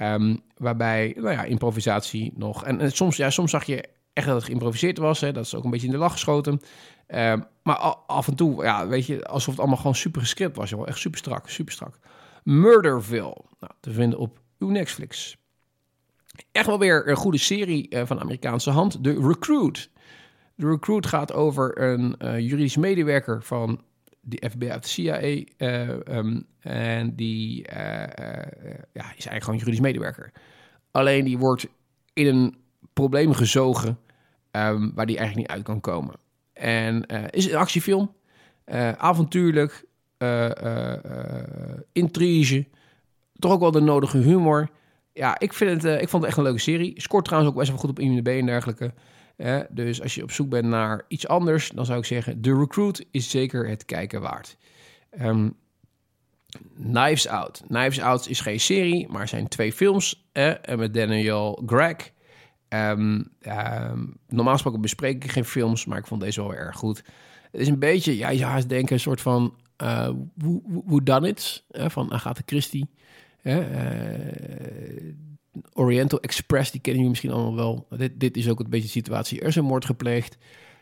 Um, 0.00 0.40
waarbij, 0.56 1.14
nou 1.16 1.30
ja, 1.30 1.44
improvisatie 1.44 2.32
nog. 2.36 2.64
En, 2.64 2.92
soms, 2.92 3.16
ja, 3.16 3.30
soms 3.30 3.50
zag 3.50 3.64
je 3.64 3.84
echt 4.12 4.26
dat 4.26 4.36
het 4.36 4.44
geïmproviseerd 4.44 4.98
was. 4.98 5.20
Hè? 5.20 5.32
Dat 5.32 5.44
is 5.44 5.54
ook 5.54 5.64
een 5.64 5.70
beetje 5.70 5.86
in 5.86 5.92
de 5.92 5.98
lach 5.98 6.12
geschoten. 6.12 6.60
Uh, 7.08 7.34
maar 7.62 7.76
af 8.06 8.28
en 8.28 8.34
toe, 8.34 8.62
ja, 8.62 8.86
weet 8.86 9.06
je, 9.06 9.26
alsof 9.26 9.50
het 9.50 9.58
allemaal 9.58 9.76
gewoon 9.76 9.94
super 9.94 10.20
gescript 10.20 10.56
was. 10.56 10.70
Joh. 10.70 10.88
Echt 10.88 10.98
super 10.98 11.18
strak, 11.18 11.48
super 11.48 11.72
strak. 11.72 11.98
Murderville, 12.42 13.36
nou, 13.60 13.72
te 13.80 13.90
vinden 13.90 14.18
op 14.18 14.40
uw 14.58 14.68
Netflix. 14.68 15.36
Echt 16.52 16.66
wel 16.66 16.78
weer 16.78 17.08
een 17.08 17.16
goede 17.16 17.38
serie 17.38 17.86
uh, 17.90 18.02
van 18.04 18.20
Amerikaanse 18.20 18.70
hand. 18.70 19.02
The 19.02 19.20
Recruit. 19.20 19.90
The 20.56 20.68
Recruit 20.68 21.06
gaat 21.06 21.32
over 21.32 21.82
een 21.82 22.14
uh, 22.18 22.38
juridisch 22.38 22.76
medewerker 22.76 23.42
van 23.42 23.80
de 24.24 24.50
FBI 24.50 24.68
of 24.68 24.78
de 24.78 24.88
CIA. 24.88 25.20
Uh, 25.58 25.88
um, 26.16 26.46
en 26.60 27.14
die 27.14 27.62
ja, 27.72 28.12
is 28.92 29.26
eigenlijk 29.26 29.44
gewoon 29.44 29.58
juridisch 29.58 29.80
medewerker. 29.80 30.32
Alleen 30.90 31.24
die 31.24 31.38
wordt 31.38 31.66
in 32.12 32.26
een 32.26 32.56
probleem 32.92 33.32
gezogen 33.32 33.98
um, 34.50 34.92
waar 34.94 35.06
die 35.06 35.16
eigenlijk 35.18 35.48
niet 35.48 35.56
uit 35.56 35.66
kan 35.66 35.80
komen. 35.80 36.14
En 36.52 37.04
uh, 37.06 37.24
is 37.30 37.50
een 37.50 37.56
actiefilm, 37.56 38.14
uh, 38.66 38.92
avontuurlijk, 38.92 39.84
uh, 40.18 40.50
intrige, 41.92 42.66
toch 43.38 43.52
ook 43.52 43.60
wel 43.60 43.70
de 43.70 43.80
nodige 43.80 44.18
humor. 44.18 44.68
Ja, 45.12 45.38
ik, 45.38 45.52
vind 45.52 45.82
het, 45.82 46.02
ik 46.02 46.08
vond 46.08 46.22
het 46.22 46.30
echt 46.30 46.36
een 46.36 46.44
leuke 46.44 46.60
serie. 46.60 47.00
Scoort 47.00 47.24
trouwens 47.24 47.52
ook 47.52 47.58
best 47.58 47.70
wel 47.70 47.78
goed 47.80 47.90
op 47.90 47.98
IMDb 47.98 48.28
en 48.28 48.46
dergelijke. 48.46 48.92
Dus 49.70 50.02
als 50.02 50.14
je 50.14 50.22
op 50.22 50.30
zoek 50.30 50.48
bent 50.48 50.64
naar 50.64 51.04
iets 51.08 51.28
anders, 51.28 51.68
dan 51.68 51.84
zou 51.84 51.98
ik 51.98 52.04
zeggen... 52.04 52.40
The 52.40 52.56
Recruit 52.58 53.06
is 53.10 53.30
zeker 53.30 53.68
het 53.68 53.84
kijken 53.84 54.20
waard. 54.20 54.56
Um, 55.20 55.56
Knives 56.74 57.28
Out. 57.28 57.62
Knives 57.66 58.00
Out 58.00 58.28
is 58.28 58.40
geen 58.40 58.60
serie, 58.60 59.08
maar 59.08 59.28
zijn 59.28 59.48
twee 59.48 59.72
films. 59.72 60.28
Eh, 60.32 60.76
met 60.76 60.94
Daniel 60.94 61.62
Gregg 61.66 62.12
Um, 62.74 63.30
um, 63.40 64.16
normaal 64.28 64.52
gesproken 64.52 64.80
bespreek 64.80 65.24
ik 65.24 65.30
geen 65.30 65.44
films, 65.44 65.84
maar 65.84 65.98
ik 65.98 66.06
vond 66.06 66.20
deze 66.20 66.40
wel 66.40 66.54
erg 66.54 66.76
goed. 66.76 67.04
Het 67.50 67.60
is 67.60 67.68
een 67.68 67.78
beetje, 67.78 68.16
ja, 68.16 68.28
je 68.28 68.44
haast 68.44 68.68
denken, 68.68 68.94
een 68.94 69.00
soort 69.00 69.20
van 69.20 69.54
uh, 69.82 70.10
Who 70.34 71.00
uh, 71.00 71.88
van 71.88 72.12
Agatha 72.12 72.42
Christie. 72.46 72.90
Uh, 73.42 73.58
Oriental 75.72 76.20
Express, 76.20 76.70
die 76.70 76.80
kennen 76.80 77.02
jullie 77.02 77.08
misschien 77.08 77.30
allemaal 77.30 77.56
wel. 77.56 77.98
Dit, 77.98 78.20
dit 78.20 78.36
is 78.36 78.48
ook 78.48 78.60
een 78.60 78.70
beetje 78.70 78.86
de 78.86 78.90
situatie. 78.90 79.40
Er 79.40 79.46
is 79.46 79.56
een 79.56 79.64
moord 79.64 79.84
gepleegd. 79.84 80.36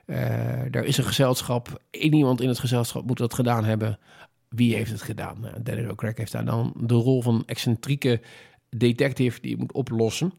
er 0.06 0.84
is 0.84 0.98
een 0.98 1.04
gezelschap. 1.04 1.82
Eén 1.90 2.14
iemand 2.14 2.40
in 2.40 2.48
het 2.48 2.58
gezelschap 2.58 3.06
moet 3.06 3.18
dat 3.18 3.34
gedaan 3.34 3.64
hebben. 3.64 3.98
Wie 4.48 4.74
heeft 4.74 4.90
het 4.90 5.02
gedaan? 5.02 5.40
Nou, 5.40 5.62
Daniel 5.62 5.94
Craig 5.94 6.16
heeft 6.16 6.32
daar 6.32 6.44
dan 6.44 6.74
de 6.80 6.94
rol 6.94 7.22
van 7.22 7.42
excentrieke 7.46 8.20
detective 8.76 9.40
die 9.40 9.56
moet 9.56 9.72
oplossen. 9.72 10.32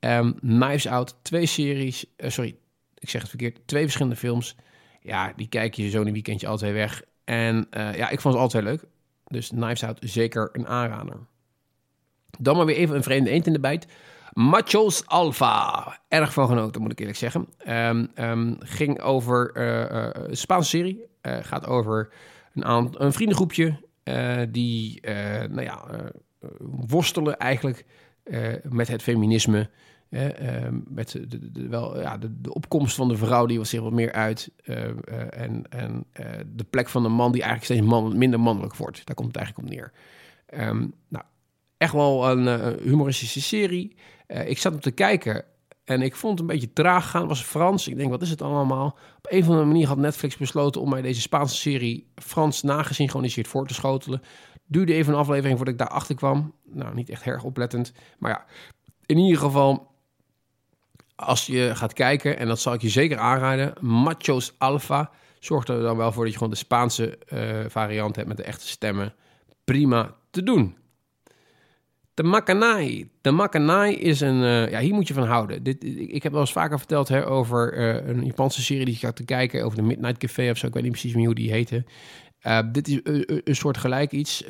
Um, 0.00 0.38
Knives 0.40 0.86
Out, 0.86 1.16
twee 1.22 1.46
series. 1.46 2.04
Uh, 2.16 2.30
sorry, 2.30 2.56
ik 2.98 3.08
zeg 3.08 3.20
het 3.20 3.30
verkeerd. 3.30 3.60
Twee 3.66 3.82
verschillende 3.82 4.16
films. 4.16 4.56
Ja, 5.00 5.32
die 5.36 5.48
kijk 5.48 5.74
je 5.74 5.90
zo 5.90 6.02
een 6.02 6.12
weekendje 6.12 6.46
altijd 6.46 6.72
weg. 6.72 7.02
En 7.24 7.66
uh, 7.76 7.96
ja, 7.96 8.08
ik 8.08 8.20
vond 8.20 8.34
ze 8.34 8.40
altijd 8.40 8.64
leuk. 8.64 8.84
Dus 9.26 9.48
Knives 9.48 9.84
Out 9.84 9.98
zeker 10.00 10.48
een 10.52 10.66
aanrader. 10.66 11.16
Dan 12.38 12.56
maar 12.56 12.66
weer 12.66 12.76
even 12.76 12.96
een 12.96 13.02
vreemde 13.02 13.30
eend 13.30 13.46
in 13.46 13.52
de 13.52 13.60
bijt. 13.60 13.86
Machos 14.32 15.06
Alpha. 15.06 15.98
Erg 16.08 16.32
van 16.32 16.46
genoten, 16.46 16.82
moet 16.82 16.92
ik 16.92 16.98
eerlijk 16.98 17.18
zeggen. 17.18 17.48
Um, 18.16 18.56
ging 18.58 19.00
over 19.00 19.50
uh, 19.56 20.10
een 20.28 20.36
Spaanse 20.36 20.68
serie. 20.68 21.06
gaat 21.22 21.66
over 21.66 22.12
een, 22.54 23.04
een 23.04 23.12
vriendengroepje 23.12 23.80
die 24.50 25.00
nou 25.48 25.62
ja, 25.62 25.84
worstelen 26.86 27.38
eigenlijk 27.38 27.84
met 28.62 28.88
het 28.88 29.02
feminisme. 29.02 29.70
Uh, 30.10 30.26
met 30.88 31.10
de, 31.10 31.52
de, 31.52 31.68
wel, 31.68 32.00
ja, 32.00 32.18
de, 32.18 32.54
opkomst 32.54 32.96
van 32.96 33.08
de 33.08 33.16
vrouw 33.16 33.46
die 33.46 33.58
was 33.58 33.68
zich 33.68 33.80
wat 33.80 33.92
meer 33.92 34.12
uit. 34.12 34.50
En 35.30 35.64
en 35.70 36.06
de 36.46 36.64
plek 36.70 36.88
van 36.88 37.02
de 37.02 37.08
man 37.08 37.32
die 37.32 37.42
eigenlijk 37.42 37.72
steeds 37.72 38.14
minder 38.14 38.40
mannelijk 38.40 38.76
wordt. 38.76 39.06
Daar 39.06 39.14
komt 39.14 39.28
het 39.28 39.36
eigenlijk 39.36 39.68
op 39.68 39.74
neer. 39.74 39.92
Nou, 41.08 41.24
echt 41.78 41.92
wel 41.92 42.30
een 42.30 42.78
humoristische 42.82 43.42
serie. 43.42 43.96
ik 44.26 44.58
zat 44.58 44.74
op 44.74 44.80
te 44.80 44.90
kijken 44.90 45.44
en 45.88 46.02
ik 46.02 46.16
vond 46.16 46.32
het 46.32 46.40
een 46.40 46.54
beetje 46.54 46.72
traag 46.72 47.10
gaan. 47.10 47.20
Het 47.20 47.30
was 47.30 47.42
Frans. 47.42 47.88
Ik 47.88 47.96
denk, 47.96 48.10
wat 48.10 48.22
is 48.22 48.30
het 48.30 48.42
allemaal? 48.42 48.98
Op 49.16 49.26
een 49.30 49.40
of 49.40 49.48
andere 49.48 49.66
manier 49.66 49.86
had 49.86 49.98
Netflix 49.98 50.36
besloten 50.36 50.80
om 50.80 50.90
mij 50.90 51.02
deze 51.02 51.20
Spaanse 51.20 51.56
serie 51.56 52.10
Frans 52.14 52.62
nagesynchroniseerd 52.62 53.48
voor 53.48 53.66
te 53.66 53.74
schotelen. 53.74 54.22
Duurde 54.66 54.94
even 54.94 55.12
een 55.12 55.18
aflevering 55.18 55.56
voordat 55.56 55.74
ik 55.74 55.80
daarachter 55.80 56.14
kwam. 56.14 56.54
Nou, 56.64 56.94
niet 56.94 57.08
echt 57.10 57.22
erg 57.22 57.44
oplettend. 57.44 57.92
Maar 58.18 58.30
ja, 58.30 58.44
in 59.06 59.18
ieder 59.18 59.38
geval, 59.38 59.90
als 61.14 61.46
je 61.46 61.70
gaat 61.74 61.92
kijken, 61.92 62.38
en 62.38 62.46
dat 62.46 62.60
zal 62.60 62.74
ik 62.74 62.82
je 62.82 62.88
zeker 62.88 63.18
aanraden, 63.18 63.74
Machos 63.80 64.54
Alpha 64.58 65.10
zorgt 65.38 65.68
er 65.68 65.82
dan 65.82 65.96
wel 65.96 66.12
voor 66.12 66.22
dat 66.22 66.32
je 66.32 66.38
gewoon 66.38 66.52
de 66.52 66.58
Spaanse 66.58 67.18
uh, 67.32 67.64
variant 67.68 68.16
hebt 68.16 68.28
met 68.28 68.36
de 68.36 68.42
echte 68.42 68.68
stemmen. 68.68 69.14
Prima 69.64 70.14
te 70.30 70.42
doen. 70.42 70.76
De 72.18 72.24
Makanai. 72.24 73.08
De 73.20 73.30
Makanai 73.30 73.94
is 73.94 74.20
een... 74.20 74.42
Uh, 74.42 74.70
ja, 74.70 74.80
hier 74.80 74.94
moet 74.94 75.08
je 75.08 75.14
van 75.14 75.26
houden. 75.26 75.62
Dit, 75.62 75.84
ik 75.84 76.22
heb 76.22 76.32
wel 76.32 76.40
eens 76.40 76.52
vaker 76.52 76.78
verteld 76.78 77.08
hè, 77.08 77.26
over 77.26 77.78
uh, 77.78 78.08
een 78.08 78.24
Japanse 78.24 78.62
serie 78.62 78.84
die 78.84 78.94
ik 78.94 79.02
had 79.02 79.16
te 79.16 79.24
kijken... 79.24 79.64
over 79.64 79.78
de 79.78 79.84
Midnight 79.84 80.18
Café 80.18 80.50
of 80.50 80.56
zo. 80.56 80.66
Ik 80.66 80.74
weet 80.74 80.82
niet 80.82 80.92
precies 80.92 81.14
meer 81.14 81.26
hoe 81.26 81.34
die 81.34 81.50
heette. 81.50 81.84
Uh, 82.42 82.58
dit 82.72 82.88
is 82.88 83.00
een, 83.44 83.54
soort 83.54 83.76
gelijk 83.76 84.12
iets. 84.12 84.44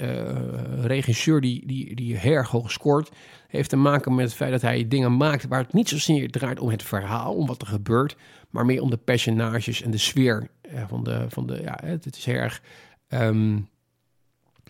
Regisseur 0.81 1.41
die, 1.41 1.66
die, 1.66 1.95
die 1.95 2.16
erg 2.16 2.49
hoog 2.49 2.71
scoort, 2.71 3.11
heeft 3.49 3.71
te 3.71 3.77
maken 3.77 4.14
met 4.14 4.25
het 4.25 4.35
feit 4.35 4.51
dat 4.51 4.62
hij 4.62 4.89
dingen 4.89 5.16
maakt 5.16 5.47
waar 5.47 5.62
het 5.62 5.73
niet 5.73 5.89
zozeer 5.89 6.31
draait 6.31 6.61
om 6.61 6.69
het 6.69 6.83
verhaal, 6.83 7.35
om 7.35 7.47
wat 7.47 7.61
er 7.61 7.69
gebeurt, 7.69 8.16
maar 8.51 8.64
meer 8.64 8.83
om 8.83 8.91
de 8.91 8.97
personages 8.97 9.83
en 9.83 9.91
de 9.91 9.99
sfeer 9.99 10.49
van 10.87 11.05
de. 11.05 11.25
Van 11.29 11.47
de 11.47 11.61
ja, 11.62 11.79
het, 11.85 12.16
is 12.16 12.27
erg 12.27 12.62
um, 13.09 13.69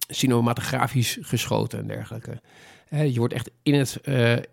cinematografisch 0.08 1.18
geschoten 1.20 1.78
en 1.78 1.86
dergelijke. 1.86 2.40
Je 2.90 3.18
wordt 3.18 3.34
echt 3.34 3.50
in, 3.62 3.74
het, 3.74 4.00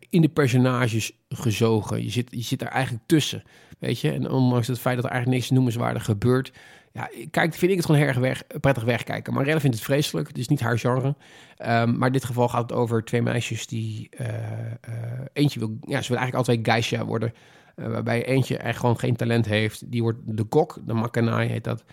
in 0.09 0.21
de 0.21 0.29
personages 0.29 1.11
gezogen. 1.29 2.03
Je 2.03 2.09
zit, 2.09 2.27
je 2.29 2.41
zit 2.41 2.59
daar 2.59 2.69
eigenlijk 2.69 3.03
tussen. 3.07 3.43
Weet 3.79 3.99
je, 3.99 4.11
en 4.11 4.29
ondanks 4.29 4.67
het 4.67 4.79
feit 4.79 4.95
dat 4.95 5.05
er 5.05 5.11
eigenlijk 5.11 5.39
niks 5.39 5.51
noemenswaardig 5.51 6.05
gebeurt, 6.05 6.51
ja, 6.95 7.09
kijk, 7.31 7.53
vind 7.53 7.71
ik 7.71 7.77
het 7.77 7.85
gewoon 7.85 8.01
erg 8.01 8.17
weg, 8.17 8.43
prettig 8.59 8.83
wegkijken. 8.83 9.33
Maar 9.33 9.43
Relle 9.45 9.59
vindt 9.59 9.75
het 9.75 9.85
vreselijk. 9.85 10.27
Het 10.27 10.37
is 10.37 10.47
niet 10.47 10.59
haar 10.59 10.79
genre. 10.79 11.07
Um, 11.07 11.97
maar 11.97 12.07
in 12.07 12.13
dit 12.13 12.25
geval 12.25 12.47
gaat 12.47 12.61
het 12.61 12.71
over 12.73 13.03
twee 13.03 13.21
meisjes 13.21 13.67
die... 13.67 14.09
Uh, 14.19 14.27
uh, 14.27 14.33
eentje 15.33 15.59
wil... 15.59 15.77
Ja, 15.81 16.01
ze 16.01 16.07
wil 16.07 16.17
eigenlijk 16.17 16.35
altijd 16.35 16.59
geisha 16.67 17.05
worden. 17.05 17.33
Waarbij 17.75 18.25
eentje 18.25 18.57
echt 18.57 18.79
gewoon 18.79 18.99
geen 18.99 19.15
talent 19.15 19.45
heeft. 19.45 19.91
Die 19.91 20.01
wordt 20.01 20.19
de 20.23 20.43
kok, 20.43 20.79
de 20.85 20.93
makanai 20.93 21.49
heet 21.49 21.63
dat. 21.63 21.83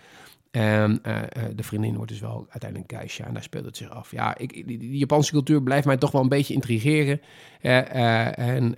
En 0.53 1.01
uh, 1.07 1.21
de 1.55 1.63
vriendin 1.63 1.95
wordt 1.95 2.11
dus 2.11 2.19
wel 2.19 2.45
uiteindelijk 2.49 2.91
Geisha 2.91 3.25
en 3.25 3.33
daar 3.33 3.43
speelt 3.43 3.65
het 3.65 3.77
zich 3.77 3.89
af. 3.89 4.11
Ja, 4.11 4.37
ik, 4.37 4.67
die, 4.67 4.97
Japanse 4.97 5.31
cultuur 5.31 5.63
blijft 5.63 5.85
mij 5.85 5.97
toch 5.97 6.11
wel 6.11 6.21
een 6.21 6.29
beetje 6.29 6.53
intrigeren. 6.53 7.21
Uh, 7.61 8.37
en 8.37 8.73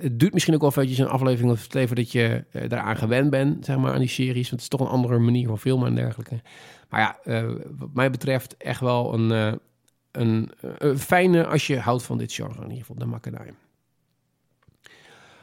het 0.00 0.18
duurt 0.18 0.32
misschien 0.32 0.54
ook 0.54 0.60
wel 0.60 0.70
eventjes 0.70 0.98
een 0.98 1.08
aflevering 1.08 1.52
of 1.52 1.66
twee 1.66 1.86
voordat 1.86 2.12
je 2.12 2.44
daaraan 2.68 2.96
gewend 2.96 3.30
bent, 3.30 3.64
zeg 3.64 3.76
maar, 3.76 3.92
aan 3.92 3.98
die 3.98 4.08
series. 4.08 4.50
Want 4.50 4.50
het 4.50 4.60
is 4.60 4.68
toch 4.68 4.80
een 4.80 4.94
andere 4.94 5.18
manier 5.18 5.46
van 5.46 5.58
filmen 5.58 5.88
en 5.88 5.94
dergelijke. 5.94 6.40
Maar 6.88 7.00
ja, 7.00 7.42
wat 7.78 7.94
mij 7.94 8.10
betreft 8.10 8.56
echt 8.56 8.80
wel 8.80 9.14
een, 9.14 9.60
een, 10.10 10.50
fijne 10.98 11.46
als 11.46 11.66
je 11.66 11.78
houdt 11.78 12.02
van 12.02 12.18
dit 12.18 12.32
genre, 12.32 12.54
in 12.54 12.62
ieder 12.62 12.78
geval, 12.78 12.96
de 12.96 13.06
Makanai. 13.06 13.50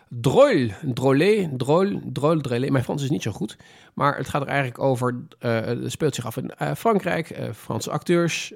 Drôle, 0.10 0.72
drôlé, 0.94 1.50
drôle, 1.58 2.02
drôle, 2.14 2.42
drôlé. 2.42 2.70
Mijn 2.70 2.84
Frans 2.84 3.04
is 3.04 3.10
niet 3.10 3.22
zo 3.22 3.32
goed, 3.32 3.58
maar 3.94 4.18
het 4.18 4.30
gaat 4.30 4.42
er 4.42 4.48
eigenlijk 4.48 4.80
over. 4.80 5.26
Uh, 5.40 5.60
het 5.62 5.92
speelt 5.92 6.16
zich 6.16 6.26
af 6.26 6.38
in 6.38 6.52
uh, 6.62 6.74
Frankrijk. 6.74 7.40
Uh, 7.40 7.52
Franse 7.52 7.92
acteurs, 7.92 8.54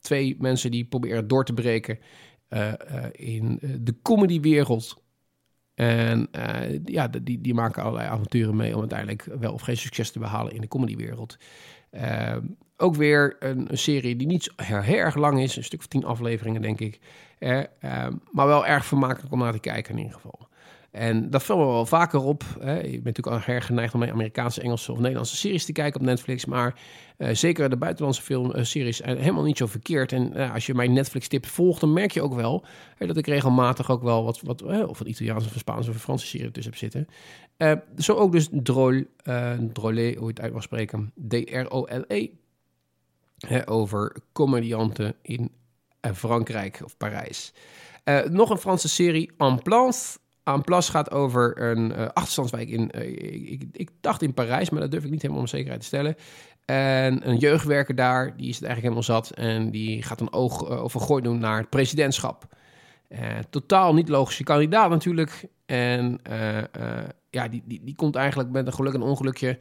twee 0.00 0.36
mensen 0.38 0.70
die 0.70 0.84
proberen 0.84 1.28
door 1.28 1.44
te 1.44 1.54
breken 1.54 1.98
in 3.12 3.58
de 3.80 3.94
comedywereld. 4.02 5.02
En 5.74 6.28
ja, 6.84 7.08
die, 7.08 7.40
die 7.40 7.54
maken 7.54 7.82
allerlei 7.82 8.08
avonturen 8.08 8.56
mee 8.56 8.74
om 8.74 8.80
uiteindelijk 8.80 9.28
wel 9.38 9.52
of 9.52 9.62
geen 9.62 9.76
succes 9.76 10.10
te 10.10 10.18
behalen 10.18 10.52
in 10.52 10.60
de 10.60 10.68
comedywereld. 10.68 11.36
Ook 12.80 12.94
weer 12.94 13.36
een, 13.38 13.68
serie 13.72 14.16
die 14.16 14.26
niet 14.26 14.52
heel, 14.56 14.98
erg 14.98 15.14
lang 15.14 15.40
is, 15.40 15.56
een 15.56 15.64
stuk 15.64 15.78
of 15.78 15.86
tien 15.86 16.04
afleveringen 16.04 16.62
denk 16.62 16.80
ik. 16.80 17.00
Eh, 17.38 17.60
maar 18.32 18.46
wel 18.46 18.66
erg 18.66 18.84
vermakelijk 18.84 19.32
om 19.32 19.38
naar 19.38 19.52
te 19.52 19.58
kijken 19.58 19.92
in 19.92 19.98
ieder 19.98 20.14
geval. 20.14 20.48
En 20.90 21.30
dat 21.30 21.42
vallen 21.42 21.66
we 21.66 21.72
wel 21.72 21.86
vaker 21.86 22.20
op. 22.20 22.44
Hè. 22.60 22.74
Je 22.74 22.90
bent 22.90 23.04
natuurlijk 23.04 23.46
al 23.46 23.54
erg 23.54 23.66
geneigd 23.66 23.94
om 23.94 24.04
Amerikaanse, 24.04 24.60
Engelse 24.60 24.92
of 24.92 24.98
Nederlandse 24.98 25.36
series 25.36 25.64
te 25.64 25.72
kijken 25.72 26.00
op 26.00 26.06
Netflix. 26.06 26.44
Maar 26.44 26.80
uh, 27.18 27.28
zeker 27.32 27.70
de 27.70 27.76
buitenlandse 27.76 28.22
filmseries 28.22 28.96
zijn 28.96 29.18
helemaal 29.18 29.42
niet 29.42 29.56
zo 29.56 29.66
verkeerd. 29.66 30.12
En 30.12 30.32
uh, 30.36 30.54
als 30.54 30.66
je 30.66 30.74
mijn 30.74 30.92
Netflix-tips 30.92 31.48
volgt, 31.48 31.80
dan 31.80 31.92
merk 31.92 32.10
je 32.10 32.22
ook 32.22 32.34
wel 32.34 32.64
dat 32.98 33.16
ik 33.16 33.26
regelmatig 33.26 33.90
ook 33.90 34.02
wel 34.02 34.24
wat, 34.24 34.40
wat 34.40 34.62
of 34.62 35.00
een 35.00 35.08
Italiaanse, 35.08 35.48
of 35.48 35.58
Spaanse 35.58 35.90
of 35.90 35.96
Franse 35.96 36.26
serie 36.26 36.50
tussen 36.50 36.72
heb 36.72 36.80
zitten. 36.80 37.08
Zo 37.96 38.14
ook 38.14 38.32
dus 38.32 38.48
Drôle, 38.48 39.06
Drôle, 39.72 40.16
hoe 40.16 40.26
je 40.26 40.26
het 40.26 40.40
uit 40.40 40.52
mag 40.52 40.62
spreken, 40.62 41.12
D-R-O-L-E. 41.28 42.28
Over 43.64 44.16
comedianten 44.32 45.14
in 45.22 45.50
Frankrijk 46.14 46.80
of 46.84 46.96
Parijs. 46.96 47.52
Uh, 48.04 48.22
nog 48.24 48.50
een 48.50 48.58
Franse 48.58 48.88
serie, 48.88 49.32
En 49.36 49.62
Place. 49.62 50.18
En 50.44 50.62
Place 50.62 50.90
gaat 50.90 51.10
over 51.10 51.62
een 51.62 51.90
uh, 51.90 52.06
achterstandswijk 52.06 52.68
in, 52.68 52.90
ik, 53.52 53.64
ik, 53.72 53.90
dacht 54.00 54.22
in 54.22 54.34
Parijs, 54.34 54.70
maar 54.70 54.80
dat 54.80 54.90
durf 54.90 55.04
ik 55.04 55.10
niet 55.10 55.22
helemaal 55.22 55.42
om 55.42 55.48
zekerheid 55.48 55.80
te 55.80 55.86
stellen. 55.86 56.16
En 56.64 57.28
een 57.28 57.36
jeugdwerker 57.36 57.94
daar, 57.94 58.36
die 58.36 58.48
is 58.48 58.54
het 58.54 58.64
eigenlijk 58.64 58.94
helemaal 58.94 59.02
zat 59.02 59.30
en 59.30 59.70
die 59.70 60.02
gaat 60.02 60.20
een 60.20 60.32
oog 60.32 60.68
over 60.68 61.00
gooi 61.00 61.22
doen 61.22 61.38
naar 61.38 61.58
het 61.58 61.70
presidentschap. 61.70 62.44
totaal 63.50 63.94
niet 63.94 64.08
logische 64.08 64.44
kandidaat 64.44 64.90
natuurlijk. 64.90 65.46
En 65.66 66.20
ja, 67.30 67.48
die, 67.48 67.62
die, 67.64 67.80
die 67.84 67.94
komt 67.94 68.16
eigenlijk 68.16 68.50
met 68.50 68.66
een 68.66 68.72
geluk 68.72 68.94
en 68.94 69.02
ongelukje 69.02 69.58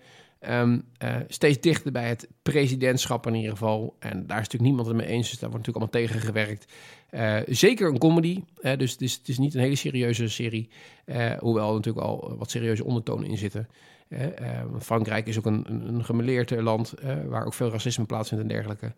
Um, 0.47 0.83
uh, 1.03 1.15
steeds 1.27 1.59
dichter 1.59 1.91
bij 1.91 2.07
het 2.07 2.27
presidentschap 2.41 3.27
in 3.27 3.35
ieder 3.35 3.51
geval. 3.51 3.95
En 3.99 4.27
daar 4.27 4.39
is 4.39 4.43
natuurlijk 4.43 4.63
niemand 4.63 4.87
het 4.87 4.95
mee 4.95 5.07
eens, 5.07 5.29
dus 5.29 5.39
daar 5.39 5.49
wordt 5.49 5.67
natuurlijk 5.67 5.93
allemaal 5.93 6.09
tegen 6.09 6.27
gewerkt. 6.27 6.73
Uh, 7.11 7.55
zeker 7.55 7.89
een 7.89 7.97
comedy, 7.97 8.43
dus 8.77 8.91
het 8.91 9.01
is, 9.01 9.13
het 9.13 9.27
is, 9.27 9.37
niet 9.37 9.53
een 9.53 9.61
hele 9.61 9.75
serieuze 9.75 10.27
serie. 10.27 10.69
hoewel 11.39 11.67
er 11.67 11.75
natuurlijk 11.75 12.05
al 12.05 12.35
wat 12.37 12.51
serieuze 12.51 12.83
ondertonen 12.83 13.29
in 13.29 13.37
zitten. 13.37 13.69
Frankrijk 14.79 15.27
is 15.27 15.37
ook 15.37 15.45
een, 15.45 15.65
een, 15.87 16.05
gemeleerd 16.05 16.61
land 16.61 16.93
waar 17.27 17.45
ook 17.45 17.53
veel 17.53 17.69
racisme 17.69 18.05
plaatsvindt 18.05 18.43
en 18.43 18.49
dergelijke. 18.49 18.93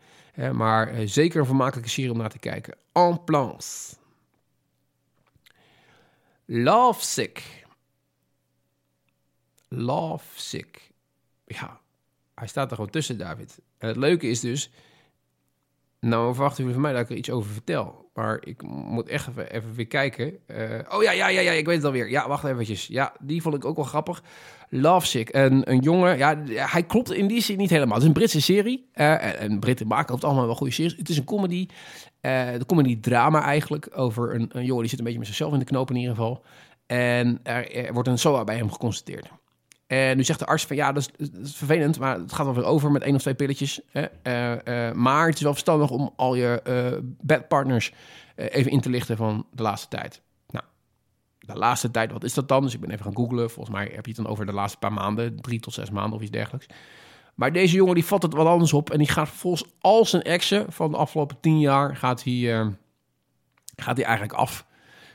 maar 0.53 0.93
zeker 1.05 1.39
een 1.39 1.45
vermakelijke 1.45 1.89
serie 1.89 2.11
om 2.11 2.17
naar 2.17 2.29
te 2.29 2.39
kijken. 2.39 2.75
En 2.91 3.23
place. 3.23 3.95
Love 9.69 10.23
Sick. 10.35 10.90
Ja, 11.53 11.79
hij 12.35 12.47
staat 12.47 12.69
er 12.69 12.75
gewoon 12.75 12.91
tussen, 12.91 13.17
David. 13.17 13.59
En 13.77 13.87
het 13.87 13.97
leuke 13.97 14.27
is 14.27 14.39
dus, 14.39 14.71
nou 15.99 16.33
verwachten 16.33 16.57
jullie 16.57 16.73
van 16.73 16.81
mij 16.81 16.93
dat 16.93 17.01
ik 17.01 17.09
er 17.09 17.15
iets 17.15 17.29
over 17.29 17.51
vertel. 17.51 18.01
Maar 18.13 18.39
ik 18.45 18.61
moet 18.63 19.07
echt 19.07 19.27
even, 19.27 19.51
even 19.51 19.73
weer 19.73 19.87
kijken. 19.87 20.37
Uh, 20.47 20.79
oh 20.89 21.03
ja, 21.03 21.11
ja, 21.11 21.27
ja, 21.27 21.41
ja, 21.41 21.51
ik 21.51 21.65
weet 21.65 21.75
het 21.75 21.85
alweer. 21.85 22.09
Ja, 22.09 22.27
wacht 22.27 22.43
eventjes. 22.43 22.87
Ja, 22.87 23.13
die 23.19 23.41
vond 23.41 23.55
ik 23.55 23.65
ook 23.65 23.75
wel 23.75 23.85
grappig. 23.85 24.23
Lovesick, 24.69 25.33
een, 25.33 25.71
een 25.71 25.79
jongen. 25.79 26.17
Ja, 26.17 26.43
hij 26.45 26.83
klopt 26.83 27.11
in 27.11 27.27
die 27.27 27.41
zin 27.41 27.57
niet 27.57 27.69
helemaal. 27.69 27.93
Het 27.93 28.01
is 28.01 28.07
een 28.07 28.13
Britse 28.13 28.41
serie. 28.41 28.89
Uh, 28.93 29.41
en 29.41 29.59
Britten 29.59 29.87
maken 29.87 30.15
het 30.15 30.23
allemaal 30.23 30.45
wel 30.45 30.55
goede 30.55 30.73
series. 30.73 30.95
Het 30.97 31.09
is 31.09 31.17
een 31.17 31.23
comedy. 31.23 31.67
Uh, 32.21 32.51
de 32.51 32.65
comedy 32.65 32.99
drama 32.99 33.43
eigenlijk. 33.43 33.89
Over 33.93 34.35
een, 34.35 34.49
een 34.53 34.65
jongen 34.65 34.81
die 34.81 34.89
zit 34.89 34.99
een 34.99 35.05
beetje 35.05 35.19
met 35.19 35.27
zichzelf 35.27 35.53
in 35.53 35.59
de 35.59 35.65
knoop 35.65 35.89
in 35.89 35.95
ieder 35.95 36.15
geval. 36.15 36.43
En 36.85 37.39
er, 37.43 37.75
er 37.75 37.93
wordt 37.93 38.09
een 38.09 38.17
SOA 38.17 38.43
bij 38.43 38.57
hem 38.57 38.71
geconstateerd. 38.71 39.29
En 39.91 40.17
nu 40.17 40.23
zegt 40.23 40.39
de 40.39 40.45
arts 40.45 40.65
van 40.65 40.75
ja, 40.75 40.91
dat 40.91 41.11
is, 41.17 41.29
vervelend, 41.55 41.99
maar 41.99 42.19
het 42.19 42.33
gaat 42.33 42.45
wel 42.45 42.55
weer 42.55 42.65
over 42.65 42.91
met 42.91 43.01
één 43.01 43.15
of 43.15 43.21
twee 43.21 43.33
pilletjes. 43.33 43.81
Hè? 43.89 44.05
Uh, 44.23 44.87
uh, 44.87 44.93
maar 44.95 45.25
het 45.25 45.35
is 45.35 45.41
wel 45.41 45.51
verstandig 45.51 45.89
om 45.89 46.13
al 46.15 46.35
je 46.35 46.61
uh, 46.67 46.97
bedpartners 47.21 47.93
even 48.35 48.71
in 48.71 48.81
te 48.81 48.89
lichten 48.89 49.17
van 49.17 49.45
de 49.51 49.61
laatste 49.61 49.87
tijd. 49.87 50.21
Nou, 50.47 50.65
de 51.39 51.55
laatste 51.55 51.91
tijd, 51.91 52.11
wat 52.11 52.23
is 52.23 52.33
dat 52.33 52.47
dan? 52.47 52.61
Dus 52.61 52.73
ik 52.73 52.79
ben 52.79 52.91
even 52.91 53.03
gaan 53.03 53.15
googlen. 53.15 53.49
Volgens 53.49 53.75
mij 53.75 53.91
heb 53.93 54.05
je 54.05 54.11
het 54.11 54.21
dan 54.21 54.31
over 54.31 54.45
de 54.45 54.53
laatste 54.53 54.77
paar 54.77 54.93
maanden, 54.93 55.41
drie 55.41 55.59
tot 55.59 55.73
zes 55.73 55.89
maanden 55.89 56.13
of 56.13 56.21
iets 56.21 56.31
dergelijks. 56.31 56.67
Maar 57.35 57.51
deze 57.53 57.75
jongen 57.75 57.95
die 57.95 58.05
vat 58.05 58.21
het 58.21 58.33
wat 58.33 58.47
anders 58.47 58.73
op 58.73 58.89
en 58.89 58.97
die 58.97 59.09
gaat 59.09 59.29
volgens 59.29 59.63
al 59.79 60.05
zijn 60.05 60.21
exen 60.21 60.71
van 60.71 60.91
de 60.91 60.97
afgelopen 60.97 61.39
tien 61.39 61.59
jaar 61.59 61.95
gaat 61.95 62.23
hij, 62.23 62.73
gaat 63.75 63.97
hij 63.97 64.05
eigenlijk 64.05 64.33
af 64.33 64.65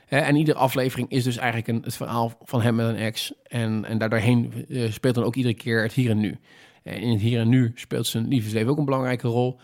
en 0.08 0.36
iedere 0.36 0.58
aflevering 0.58 1.10
is 1.10 1.24
dus 1.24 1.36
eigenlijk 1.36 1.68
een, 1.68 1.82
het 1.82 1.96
verhaal 1.96 2.32
van 2.42 2.60
hem 2.60 2.74
met 2.74 2.86
een 2.86 2.96
ex. 2.96 3.32
En, 3.42 3.84
en 3.84 3.98
daardoorheen 3.98 4.64
uh, 4.68 4.90
speelt 4.90 5.14
dan 5.14 5.24
ook 5.24 5.34
iedere 5.34 5.54
keer 5.54 5.82
het 5.82 5.92
hier 5.92 6.10
en 6.10 6.18
nu. 6.18 6.38
En 6.82 7.00
in 7.00 7.10
het 7.10 7.20
hier 7.20 7.40
en 7.40 7.48
nu 7.48 7.72
speelt 7.74 8.06
zijn 8.06 8.28
liefdesleven 8.28 8.70
ook 8.70 8.78
een 8.78 8.84
belangrijke 8.84 9.28
rol. 9.28 9.60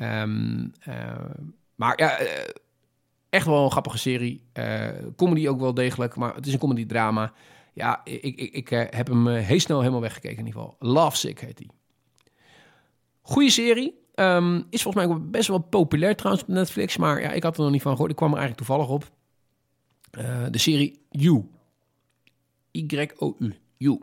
Um, 0.00 0.72
maar 1.74 1.98
ja, 2.00 2.18
echt 3.30 3.46
wel 3.46 3.64
een 3.64 3.70
grappige 3.70 3.98
serie. 3.98 4.42
comedy 5.16 5.48
ook 5.48 5.60
wel 5.60 5.74
degelijk, 5.74 6.16
maar 6.16 6.34
het 6.34 6.46
is 6.46 6.52
een 6.52 6.58
comedy-drama. 6.58 7.32
Ja, 7.72 8.00
ik, 8.04 8.22
ik, 8.22 8.52
ik 8.52 8.68
heb 8.90 9.06
hem 9.06 9.28
heel 9.28 9.60
snel 9.60 9.78
helemaal 9.78 10.00
weggekeken 10.00 10.38
in 10.38 10.46
ieder 10.46 10.60
geval. 10.60 10.76
Love 10.78 11.16
Sick 11.16 11.40
heet 11.40 11.58
hij. 11.58 11.68
Goeie 13.20 13.50
serie. 13.50 14.02
Um, 14.14 14.66
is 14.70 14.82
volgens 14.82 15.06
mij 15.06 15.20
best 15.20 15.48
wel 15.48 15.58
populair 15.58 16.16
trouwens 16.16 16.44
op 16.44 16.50
Netflix. 16.54 16.96
Maar 16.96 17.20
ja, 17.20 17.30
ik 17.30 17.42
had 17.42 17.56
er 17.56 17.62
nog 17.62 17.72
niet 17.72 17.82
van 17.82 17.92
gehoord. 17.92 18.10
Ik 18.10 18.16
kwam 18.16 18.32
er 18.32 18.38
eigenlijk 18.38 18.66
toevallig 18.66 18.92
op. 18.92 19.10
Uh, 20.18 20.44
de 20.50 20.58
serie 20.58 21.00
You. 21.10 21.44
Y-O-U. 22.70 23.54
You. 23.76 24.00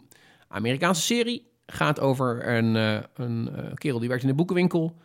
Amerikaanse 0.48 1.02
serie. 1.02 1.50
Gaat 1.66 2.00
over 2.00 2.48
een, 2.48 2.76
uh, 2.76 3.00
een 3.14 3.50
uh, 3.52 3.74
kerel 3.74 4.00
die 4.00 4.08
werkt 4.08 4.24
in 4.24 4.30
de 4.30 4.36
boekenwinkel. 4.36 4.98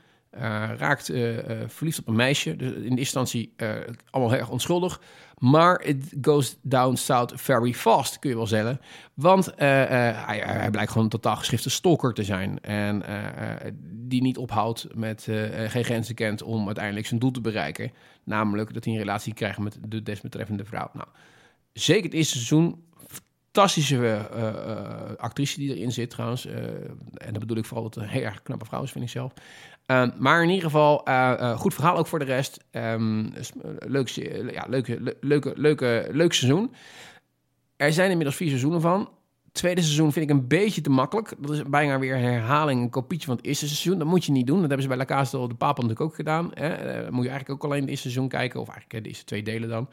raakt 0.76 1.06
verliefd 1.66 1.98
op 1.98 2.08
een 2.08 2.16
meisje. 2.16 2.50
In 2.56 2.94
de 2.94 3.00
instantie 3.00 3.54
allemaal 4.10 4.30
heel 4.30 4.40
erg 4.40 4.50
onschuldig. 4.50 5.00
Maar 5.38 5.82
it 5.82 6.14
goes 6.20 6.56
down 6.62 6.94
south 6.94 7.32
very 7.34 7.72
fast, 7.72 8.18
kun 8.18 8.30
je 8.30 8.36
wel 8.36 8.46
zeggen. 8.46 8.80
Want 9.14 9.52
hij, 9.56 10.38
hij, 10.38 10.70
blijkt 10.70 10.90
gewoon 10.90 11.04
een 11.04 11.10
totaal 11.10 11.36
geschrifte 11.36 11.70
stalker 11.70 12.14
te 12.14 12.24
zijn. 12.24 12.60
En 12.60 13.02
die 13.82 14.22
niet 14.22 14.38
ophoudt 14.38 14.86
met 14.94 15.22
geen 15.66 15.84
grenzen 15.84 16.14
kent 16.14 16.42
om 16.42 16.66
uiteindelijk 16.66 17.06
zijn 17.06 17.20
doel 17.20 17.30
te 17.30 17.40
bereiken. 17.40 17.92
Namelijk 18.24 18.74
dat 18.74 18.84
hij 18.84 18.92
een 18.92 18.98
relatie 18.98 19.34
krijgt 19.34 19.58
met 19.58 19.78
de 19.88 20.02
desbetreffende 20.02 20.64
vrouw. 20.64 20.90
Nou, 20.92 21.08
zeker 21.72 22.04
het 22.04 22.14
eerste 22.14 22.34
seizoen 22.34 22.84
fantastische 23.56 23.96
eh, 23.96 24.48
eh, 24.48 25.16
actrice 25.16 25.58
die 25.58 25.76
erin 25.76 25.92
zit 25.92 26.10
trouwens. 26.10 26.46
Eh, 26.46 26.54
en 27.14 27.32
dat 27.32 27.38
bedoel 27.38 27.56
ik 27.56 27.64
vooral 27.64 27.82
dat 27.90 27.96
een 27.96 28.08
heel 28.08 28.22
erg 28.22 28.42
knappe 28.42 28.64
vrouw 28.64 28.82
is, 28.82 28.90
vind 28.90 29.04
ik 29.04 29.10
zelf. 29.10 29.32
Ehm, 29.86 30.10
maar 30.18 30.42
in 30.42 30.48
ieder 30.48 30.64
geval, 30.64 30.96
goed 31.56 31.74
verhaal 31.74 31.96
ook 31.96 32.06
voor 32.06 32.18
de 32.18 32.24
rest. 32.24 32.64
Ehm, 32.70 33.26
leuk, 33.78 34.08
ja, 34.52 34.64
leuke, 34.68 35.00
le- 35.00 35.16
leuke, 35.20 35.52
leuke, 35.56 36.08
leuk 36.10 36.32
seizoen. 36.32 36.72
Er 37.76 37.92
zijn 37.92 38.10
inmiddels 38.10 38.36
vier 38.36 38.48
seizoenen 38.48 38.80
van. 38.80 39.08
Tweede 39.52 39.80
seizoen 39.82 40.12
vind 40.12 40.30
ik 40.30 40.36
een 40.36 40.48
beetje 40.48 40.80
te 40.80 40.90
makkelijk. 40.90 41.34
Dat 41.38 41.50
is 41.50 41.62
bijna 41.62 41.98
weer 41.98 42.14
een 42.14 42.22
herhaling, 42.22 42.82
een 42.82 42.90
kopietje 42.90 43.26
van 43.26 43.36
het 43.36 43.44
eerste 43.44 43.66
seizoen. 43.66 43.98
Dat 43.98 44.08
moet 44.08 44.24
je 44.24 44.32
niet 44.32 44.46
doen. 44.46 44.60
Dat 44.60 44.68
hebben 44.68 44.82
ze 44.82 44.88
bij 44.88 44.96
La 44.96 45.04
Casa 45.04 45.38
de 45.38 45.54
Papel 45.54 45.82
natuurlijk 45.82 46.00
ook 46.00 46.14
gedaan. 46.14 46.50
Hè? 46.54 46.68
Eh, 46.68 47.10
moet 47.10 47.24
je 47.24 47.30
eigenlijk 47.30 47.50
ook 47.50 47.64
alleen 47.64 47.80
het 47.80 47.90
eerste 47.90 48.10
seizoen 48.10 48.28
kijken. 48.28 48.60
Of 48.60 48.68
eigenlijk 48.68 49.02
de 49.02 49.08
eerste 49.08 49.24
twee 49.24 49.42
delen 49.42 49.68
dan. 49.68 49.88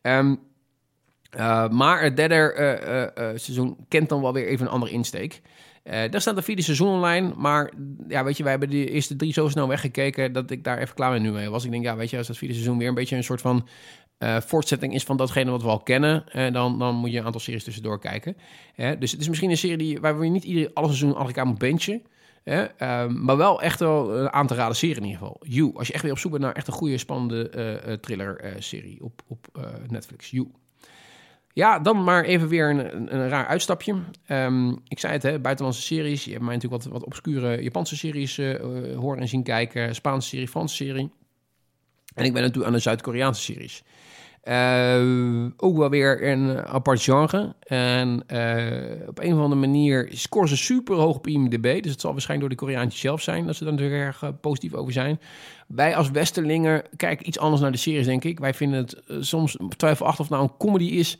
Ehm, 0.00 0.34
eh, 1.36 1.68
maar 1.68 2.02
het 2.02 2.16
derde 2.16 2.34
eh, 2.34 3.02
eh, 3.02 3.36
seizoen 3.38 3.76
kent 3.88 4.08
dan 4.08 4.20
wel 4.20 4.32
weer 4.32 4.46
even 4.46 4.66
een 4.66 4.72
andere 4.72 4.92
insteek. 4.92 5.40
Daar 5.84 6.20
staat 6.20 6.36
de 6.36 6.42
vierde 6.42 6.62
seizoen 6.62 6.88
online. 6.88 7.32
Maar 7.36 7.72
ja, 8.08 8.24
weet 8.24 8.36
je, 8.36 8.42
wij 8.42 8.52
hebben 8.52 8.70
de 8.70 8.90
eerste 8.90 9.16
drie 9.16 9.32
zo 9.32 9.48
snel 9.48 9.68
weggekeken... 9.68 10.32
dat 10.32 10.50
ik 10.50 10.64
daar 10.64 10.78
even 10.78 10.94
klaar 10.94 11.10
mee 11.10 11.20
nu 11.20 11.32
mee 11.32 11.50
was. 11.50 11.64
Ik 11.64 11.70
denk, 11.70 11.84
ja, 11.84 11.96
weet 11.96 12.10
je, 12.10 12.16
als 12.16 12.26
dat 12.26 12.36
vierde 12.36 12.54
seizoen 12.54 12.78
weer 12.78 12.88
een 12.88 12.94
beetje 12.94 13.16
een 13.16 13.24
soort 13.24 13.40
van... 13.40 13.68
voortzetting 14.18 14.94
is 14.94 15.04
van 15.04 15.16
datgene 15.16 15.50
wat 15.50 15.62
we 15.62 15.68
al 15.68 15.80
kennen... 15.80 16.24
dan, 16.52 16.78
dan 16.78 16.94
moet 16.94 17.12
je 17.12 17.18
een 17.18 17.24
aantal 17.24 17.40
series 17.40 17.64
tussendoor 17.64 18.00
kijken. 18.00 18.36
Dus 18.98 19.12
het 19.12 19.20
is 19.20 19.28
misschien 19.28 19.50
een 19.50 19.56
serie 19.56 19.76
die, 19.76 20.00
waar 20.00 20.18
we 20.18 20.26
niet 20.26 20.44
ieder, 20.44 20.70
alle 20.74 20.86
seizoen 20.86 21.10
achter 21.10 21.26
elkaar 21.26 21.46
moet 21.46 21.58
benchen... 21.58 22.02
Ehm, 22.44 23.24
maar 23.24 23.36
wel 23.36 23.62
echt 23.62 23.78
wel 23.78 24.28
aan 24.28 24.46
te 24.46 24.54
raden 24.54 24.76
serie 24.76 24.96
in 24.96 25.04
ieder 25.04 25.18
geval. 25.18 25.40
You, 25.40 25.72
als 25.74 25.86
je 25.86 25.92
echt 25.92 26.02
weer 26.02 26.12
op 26.12 26.18
zoek 26.18 26.30
bent 26.30 26.42
naar 26.42 26.54
echt 26.54 26.66
een 26.66 26.72
goede, 26.72 26.98
spannende 26.98 27.98
thriller-serie 28.00 29.02
op, 29.02 29.22
op 29.26 29.68
Netflix. 29.88 30.30
You. 30.30 30.48
Ja, 31.56 31.78
dan 31.78 32.04
maar 32.04 32.24
even 32.24 32.48
weer 32.48 32.70
een, 32.70 33.14
een, 33.14 33.28
raar 33.28 33.46
uitstapje. 33.46 33.94
Ehm, 34.26 34.70
ik 34.88 34.98
zei 34.98 35.12
het, 35.12 35.22
hè, 35.22 35.38
buitenlandse 35.38 35.82
series. 35.82 36.24
Je 36.24 36.30
hebt 36.30 36.42
mij 36.42 36.54
natuurlijk 36.54 36.82
wat, 36.82 36.92
wat 36.92 37.04
obscure 37.04 37.62
Japanse 37.62 37.96
series 37.96 38.38
eh, 38.38 38.54
eh, 38.54 38.98
horen 38.98 39.20
en 39.20 39.28
zien 39.28 39.42
kijken. 39.42 39.94
Spaanse 39.94 40.28
serie, 40.28 40.48
Franse 40.48 40.74
serie. 40.74 41.10
En 42.14 42.24
ik 42.24 42.32
ben 42.32 42.42
natuurlijk 42.42 42.66
aan 42.66 42.72
de 42.72 42.78
Zuid-Koreaanse 42.78 43.42
series. 43.42 43.82
Eh, 44.42 45.46
ook 45.56 45.76
wel 45.76 45.90
weer 45.90 46.28
een 46.28 46.66
apart 46.66 47.02
genre. 47.02 47.54
En 47.60 48.20
op 49.06 49.18
een 49.18 49.34
of 49.34 49.40
andere 49.40 49.60
manier 49.60 50.08
scoren 50.12 50.48
ze 50.48 50.56
super 50.56 50.96
hoog 50.96 51.16
op 51.16 51.26
IMDb. 51.26 51.82
Dus 51.82 51.92
het 51.92 52.00
zal 52.00 52.12
waarschijnlijk 52.12 52.48
door 52.50 52.58
de 52.58 52.64
Koreaantjes 52.64 53.00
zelf 53.00 53.22
zijn... 53.22 53.46
dat 53.46 53.56
ze 53.56 53.64
daar 53.64 53.72
natuurlijk 53.72 54.00
erg 54.00 54.40
positief 54.40 54.74
over 54.74 54.92
zijn. 54.92 55.20
Wij 55.66 55.96
als 55.96 56.10
Westerlingen 56.10 56.82
kijken 56.96 57.28
iets 57.28 57.38
anders 57.38 57.62
naar 57.62 57.72
de 57.72 57.78
series, 57.78 58.06
denk 58.06 58.24
ik. 58.24 58.38
Wij 58.38 58.54
vinden 58.54 58.78
het 58.78 58.96
soms 59.26 59.56
twijfelachtig 59.76 60.24
of 60.24 60.30
nou 60.30 60.42
een 60.42 60.56
comedy 60.58 60.84
is 60.84 61.18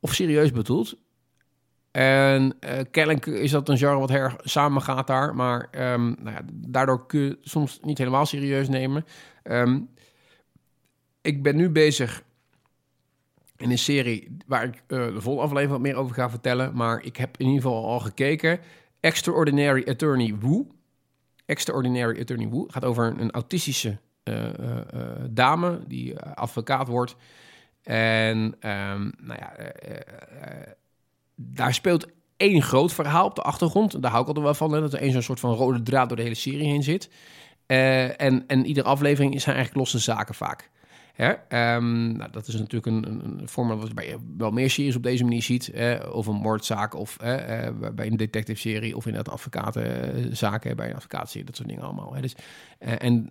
of 0.00 0.14
serieus 0.14 0.50
bedoeld. 0.50 0.96
En 1.90 2.56
eh, 2.60 2.84
kennelijk 2.90 3.26
is 3.26 3.50
dat 3.50 3.68
een 3.68 3.78
genre 3.78 3.98
wat 3.98 4.10
erg 4.10 4.36
samen 4.42 4.82
gaat 4.82 5.06
daar. 5.06 5.34
Maar 5.34 5.68
ehm, 5.70 6.06
nou 6.06 6.30
ja, 6.30 6.40
daardoor 6.52 7.06
kun 7.06 7.20
je 7.20 7.38
soms 7.40 7.78
niet 7.82 7.98
helemaal 7.98 8.26
serieus 8.26 8.68
nemen. 8.68 9.04
Ehm, 9.42 9.80
ik 11.22 11.42
ben 11.42 11.56
nu 11.56 11.70
bezig 11.70 12.22
in 13.56 13.70
een 13.70 13.78
serie 13.78 14.36
waar 14.46 14.64
ik 14.64 14.74
eh, 14.74 15.06
de 15.06 15.20
volle 15.20 15.40
aflevering 15.40 15.70
wat 15.70 15.80
meer 15.80 15.94
over 15.94 16.14
ga 16.14 16.30
vertellen. 16.30 16.76
Maar 16.76 17.02
ik 17.02 17.16
heb 17.16 17.36
in 17.36 17.46
ieder 17.46 17.62
geval 17.62 17.84
al 17.84 18.00
gekeken. 18.00 18.60
Extraordinary 19.00 19.88
Attorney 19.88 20.36
Woo. 20.40 20.66
Extraordinary 21.46 22.20
Attorney 22.20 22.48
Woo 22.48 22.64
gaat 22.68 22.84
over 22.84 23.14
een, 23.18 23.30
autistische 23.30 23.98
eh, 24.22 24.50
dame 25.30 25.80
die 25.86 26.20
advocaat 26.20 26.88
wordt. 26.88 27.16
En 27.82 28.56
ehm, 28.60 29.10
nou 29.18 29.38
ja, 29.38 29.52
eh, 29.52 29.96
eh, 29.96 30.72
daar 31.34 31.74
speelt 31.74 32.06
één 32.36 32.62
groot 32.62 32.92
verhaal 32.92 33.26
op 33.26 33.34
de 33.34 33.42
achtergrond. 33.42 34.02
Daar 34.02 34.10
hou 34.10 34.22
ik 34.22 34.28
altijd 34.28 34.44
wel 34.44 34.54
van, 34.54 34.70
dat 34.70 34.92
er 34.92 35.00
één 35.00 35.12
zo'n 35.12 35.22
soort 35.22 35.40
van 35.40 35.54
rode 35.54 35.82
draad 35.82 36.08
door 36.08 36.16
de 36.16 36.22
hele 36.22 36.34
serie 36.34 36.68
heen 36.68 36.82
zit. 36.82 37.10
Eh, 37.66 38.20
en, 38.20 38.46
en 38.46 38.66
iedere 38.66 38.88
aflevering 38.88 39.40
zijn 39.40 39.56
eigenlijk 39.56 39.76
losse 39.76 40.12
zaken 40.12 40.34
vaak. 40.34 40.70
Hè? 41.18 41.32
Ehm, 41.48 42.16
nou, 42.16 42.30
dat 42.30 42.46
is 42.46 42.54
natuurlijk 42.54 42.86
een, 42.86 43.20
een, 43.38 43.48
format 43.48 43.78
wat 43.78 44.04
je 44.04 44.18
wel 44.36 44.50
meer 44.50 44.70
series 44.70 44.96
op 44.96 45.02
deze 45.02 45.24
manier 45.24 45.42
ziet. 45.42 45.72
Of 46.12 46.26
een 46.26 46.34
moordzaak, 46.34 46.94
of 46.94 47.16
eh, 47.16 47.68
bij 47.94 48.06
een 48.06 48.16
detective-serie, 48.16 48.96
of 48.96 49.06
inderdaad 49.06 49.34
advocatenzaken 49.34 50.76
bij 50.76 50.88
een 50.88 50.94
advocaatserie, 50.94 51.46
dat 51.46 51.56
soort 51.56 51.68
dingen 51.68 51.84
allemaal. 51.84 52.14
Hè? 52.14 52.20
Dus, 52.20 52.34
eh, 52.78 52.92
en, 52.98 53.28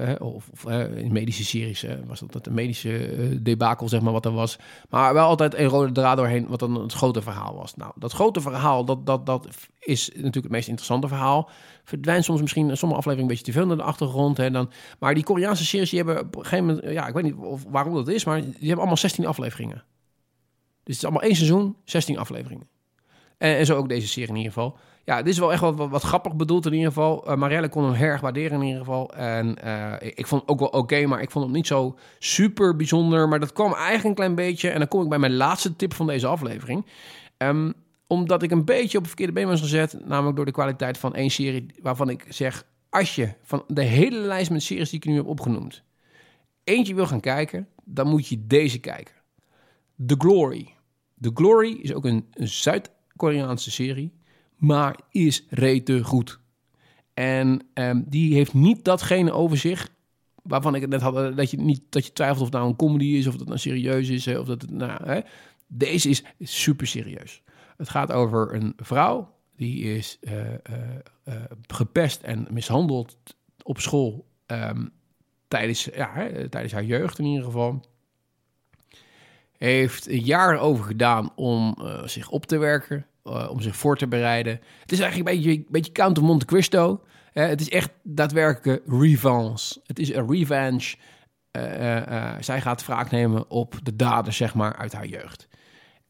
eh, 0.00 0.26
of 0.26 0.48
of 0.52 0.64
in 0.94 1.12
medische 1.12 1.44
series 1.44 1.86
was 2.06 2.20
dat, 2.20 2.32
dat 2.32 2.46
een 2.46 2.54
medische 2.54 3.06
eh, 3.06 3.36
debakel, 3.40 3.88
zeg 3.88 4.00
maar, 4.00 4.12
wat 4.12 4.24
er 4.24 4.32
was. 4.32 4.58
Maar 4.88 5.14
wel 5.14 5.26
altijd 5.26 5.54
een 5.54 5.66
rode 5.66 5.92
draad 5.92 6.16
doorheen, 6.16 6.46
wat 6.46 6.58
dan 6.58 6.74
het 6.74 6.92
grote 6.92 7.22
verhaal 7.22 7.54
was. 7.54 7.76
Nou, 7.76 7.92
dat 7.94 8.12
grote 8.12 8.40
verhaal, 8.40 8.84
dat, 8.84 9.06
dat, 9.06 9.26
dat 9.26 9.48
is 9.78 10.08
natuurlijk 10.08 10.34
het 10.34 10.50
meest 10.50 10.68
interessante 10.68 11.08
verhaal. 11.08 11.50
Verdwijnt 11.90 12.24
soms 12.24 12.40
misschien 12.40 12.76
sommige 12.76 13.00
afleveringen 13.00 13.20
een 13.20 13.36
beetje 13.36 13.52
te 13.52 13.58
veel 13.58 13.66
naar 13.66 13.76
de 13.76 13.82
achtergrond. 13.82 14.36
Hè, 14.36 14.50
dan, 14.50 14.70
maar 14.98 15.14
die 15.14 15.24
Koreaanse 15.24 15.64
series, 15.64 15.90
die 15.90 15.98
hebben 15.98 16.20
op 16.24 16.36
een 16.36 16.42
gegeven 16.42 16.66
moment... 16.66 16.92
Ja, 16.92 17.06
ik 17.06 17.14
weet 17.14 17.24
niet 17.24 17.34
of, 17.34 17.64
waarom 17.68 17.94
dat 17.94 18.08
is, 18.08 18.24
maar 18.24 18.40
die 18.40 18.52
hebben 18.58 18.76
allemaal 18.76 18.96
16 18.96 19.26
afleveringen. 19.26 19.84
Dus 20.84 20.94
het 20.94 20.96
is 20.96 21.04
allemaal 21.04 21.22
één 21.22 21.36
seizoen, 21.36 21.76
16 21.84 22.18
afleveringen. 22.18 22.68
En, 23.38 23.56
en 23.56 23.66
zo 23.66 23.76
ook 23.76 23.88
deze 23.88 24.08
serie 24.08 24.28
in 24.28 24.36
ieder 24.36 24.52
geval. 24.52 24.78
Ja, 25.04 25.16
dit 25.16 25.32
is 25.32 25.38
wel 25.38 25.52
echt 25.52 25.60
wat, 25.60 25.88
wat, 25.88 26.02
grappig 26.02 26.36
bedoeld 26.36 26.66
in 26.66 26.72
ieder 26.72 26.88
geval. 26.88 27.38
Uh, 27.38 27.68
kon 27.70 27.84
hem 27.84 28.02
erg 28.02 28.20
waarderen 28.20 28.60
in 28.60 28.66
ieder 28.66 28.80
geval. 28.80 29.14
En 29.14 29.56
uh, 29.64 29.92
ik, 30.00 30.26
vond 30.26 30.40
het 30.40 30.50
ook 30.50 30.58
wel 30.58 30.68
oké, 30.68 31.06
maar 31.06 31.22
ik 31.22 31.30
vond 31.30 31.44
het 31.44 31.54
niet 31.54 31.66
zo 31.66 31.98
super 32.18 32.76
bijzonder. 32.76 33.28
Maar 33.28 33.40
dat 33.40 33.52
kwam 33.52 33.74
eigenlijk 33.74 34.04
een 34.04 34.14
klein 34.14 34.34
beetje. 34.34 34.70
En 34.70 34.78
dan 34.78 34.88
kom 34.88 35.02
ik 35.02 35.08
bij 35.08 35.18
mijn 35.18 35.36
laatste 35.36 35.76
tip 35.76 35.94
van 35.94 36.06
deze 36.06 36.26
aflevering. 36.26 36.86
Um, 37.38 37.74
omdat 38.10 38.42
ik 38.42 38.50
een 38.50 38.64
beetje 38.64 38.96
op 38.96 39.04
het 39.04 39.12
verkeerde 39.12 39.32
been 39.32 39.48
was 39.48 39.60
gezet. 39.60 40.06
Namelijk 40.06 40.36
door 40.36 40.44
de 40.44 40.52
kwaliteit 40.52 40.98
van 40.98 41.14
één 41.14 41.30
serie 41.30 41.66
waarvan 41.82 42.08
ik 42.08 42.26
zeg... 42.28 42.68
Als 42.88 43.14
je 43.14 43.32
van 43.42 43.64
de 43.66 43.82
hele 43.82 44.18
lijst 44.18 44.50
met 44.50 44.62
series 44.62 44.90
die 44.90 44.98
ik 44.98 45.04
nu 45.04 45.16
heb 45.16 45.26
opgenoemd... 45.26 45.82
eentje 46.64 46.94
wil 46.94 47.06
gaan 47.06 47.20
kijken, 47.20 47.68
dan 47.84 48.08
moet 48.08 48.26
je 48.26 48.46
deze 48.46 48.78
kijken. 48.78 49.14
The 50.06 50.14
Glory. 50.18 50.74
The 51.20 51.30
Glory 51.34 51.78
is 51.82 51.94
ook 51.94 52.04
een, 52.04 52.26
Zuid-Koreaanse 52.34 53.70
serie, 53.70 54.12
maar 54.56 55.00
is 55.10 55.46
rete 55.48 56.04
goed. 56.04 56.40
En 57.14 57.60
um, 57.74 58.04
die 58.08 58.34
heeft 58.34 58.54
niet 58.54 58.84
datgene 58.84 59.32
over 59.32 59.56
zich 59.56 59.88
waarvan 60.42 60.74
ik 60.74 60.80
het 60.80 60.90
net 60.90 61.00
had, 61.00 61.36
dat 61.36 61.50
je 61.50 61.56
niet 61.56 61.82
dat 61.88 62.06
je 62.06 62.12
twijfelt 62.12 62.40
of 62.40 62.46
het 62.46 62.54
nou 62.54 62.68
een 62.68 62.76
comedy 62.76 63.04
is, 63.04 63.26
of 63.26 63.36
dat 63.36 63.46
nou 63.46 63.58
serieus 63.58 64.08
is, 64.08 64.26
of 64.26 64.46
dat 64.46 64.70
nou, 64.70 65.04
hè. 65.04 65.20
Deze 65.66 66.08
is 66.08 66.24
super 66.40 66.86
serieus. 66.86 67.42
Het 67.80 67.88
gaat 67.88 68.12
over 68.12 68.54
een 68.54 68.72
vrouw 68.76 69.34
die 69.56 69.96
is 69.96 70.18
uh, 70.20 70.40
uh, 70.40 70.48
uh, 71.24 71.34
gepest 71.66 72.22
en 72.22 72.46
mishandeld 72.50 73.16
op 73.62 73.80
school 73.80 74.26
um, 74.46 74.92
tijdens, 75.48 75.84
ja, 75.84 76.10
hè, 76.12 76.48
tijdens 76.48 76.72
haar 76.72 76.84
jeugd 76.84 77.18
in 77.18 77.24
ieder 77.24 77.44
geval. 77.44 77.84
Heeft 79.56 80.08
een 80.08 80.24
jaar 80.24 80.58
over 80.58 80.84
gedaan 80.84 81.32
om 81.34 81.76
zich 82.04 82.30
op 82.30 82.46
te 82.46 82.58
werken, 82.58 83.06
om 83.22 83.60
zich 83.60 83.76
voor 83.76 83.96
te 83.96 84.08
bereiden. 84.08 84.60
Het 84.80 84.92
is 84.92 85.00
eigenlijk 85.00 85.30
een 85.30 85.36
beetje, 85.36 85.58
een 85.58 85.66
beetje 85.68 85.92
Count 85.92 86.18
of 86.18 86.24
Monte 86.24 86.44
Cristo. 86.44 87.04
Het 87.32 87.60
is 87.60 87.68
echt 87.68 87.90
daadwerkelijke 88.02 88.82
revenge. 88.98 89.80
Het 89.86 89.98
is 89.98 90.14
een 90.14 90.30
revenge. 90.30 90.96
Zij 92.40 92.60
gaat 92.60 92.86
wraak 92.86 93.10
nemen 93.10 93.50
op 93.50 93.78
de 93.82 93.96
dader, 93.96 94.32
zeg 94.32 94.54
maar, 94.54 94.76
uit 94.76 94.92
haar 94.92 95.06
jeugd. 95.06 95.48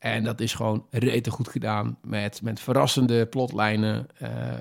En 0.00 0.24
dat 0.24 0.40
is 0.40 0.54
gewoon 0.54 0.86
rete 0.90 1.30
goed 1.30 1.48
gedaan. 1.48 1.98
Met, 2.02 2.42
met 2.42 2.60
verrassende 2.60 3.26
plotlijnen. 3.26 4.06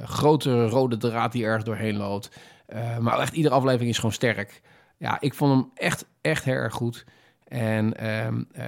grote 0.04 0.66
rode 0.66 0.98
draad 0.98 1.32
die 1.32 1.44
ergens 1.44 1.64
doorheen 1.64 1.98
loopt. 1.98 2.32
maar 3.00 3.20
echt 3.20 3.34
iedere 3.34 3.56
aflevering 3.56 3.90
is 3.90 3.96
gewoon 3.96 4.12
sterk. 4.12 4.62
Ja, 4.98 5.18
ik 5.20 5.34
vond 5.34 5.54
hem 5.54 5.72
echt, 5.74 6.06
echt 6.22 6.44
heel 6.44 6.54
erg 6.54 6.74
goed. 6.74 7.06
En 7.48 8.10
um, 8.26 8.48
uh, 8.58 8.66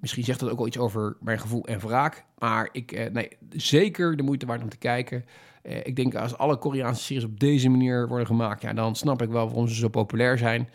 misschien 0.00 0.24
zegt 0.24 0.40
dat 0.40 0.50
ook 0.50 0.58
wel 0.58 0.66
iets 0.66 0.78
over 0.78 1.16
mijn 1.20 1.40
gevoel 1.40 1.66
en 1.66 1.78
wraak. 1.78 2.24
Maar 2.38 2.68
ik, 2.72 3.10
nee, 3.12 3.28
zeker 3.50 4.16
de 4.16 4.22
moeite 4.22 4.46
waard 4.46 4.62
om 4.62 4.68
te 4.68 4.76
kijken. 4.76 5.24
Ik 5.62 5.96
denk 5.96 6.14
als 6.14 6.38
alle 6.38 6.58
Koreaanse 6.58 7.02
series 7.02 7.24
op 7.24 7.40
deze 7.40 7.68
manier 7.68 8.08
worden 8.08 8.26
gemaakt, 8.26 8.62
ja, 8.62 8.72
dan 8.72 8.94
snap 8.94 9.22
ik 9.22 9.28
wel 9.28 9.46
waarom 9.46 9.68
ze 9.68 9.74
zo 9.74 9.88
populair 9.88 10.38
zijn. 10.38 10.68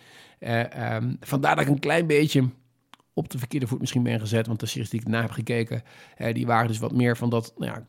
Um, 0.94 1.18
vandaar 1.20 1.56
dat 1.56 1.66
ik 1.66 1.72
een 1.72 1.80
klein 1.80 2.08
beetje 2.08 2.50
op 3.14 3.30
de 3.30 3.38
verkeerde 3.38 3.68
voet 3.68 3.80
misschien 3.80 4.04
ben 4.04 4.20
gezet. 4.20 4.48
Want 4.48 4.60
de 4.60 4.66
series 4.66 4.90
die 4.90 5.00
ik 5.00 5.08
na 5.08 5.22
heb 5.22 5.32
gekeken, 5.32 5.84
die 6.34 6.46
waren 6.46 6.68
dus 6.68 6.80
wat 6.80 6.92
meer 6.92 7.18
van 7.18 7.30
dat, 7.30 7.54
nou 7.58 7.72
ja, 7.72 7.88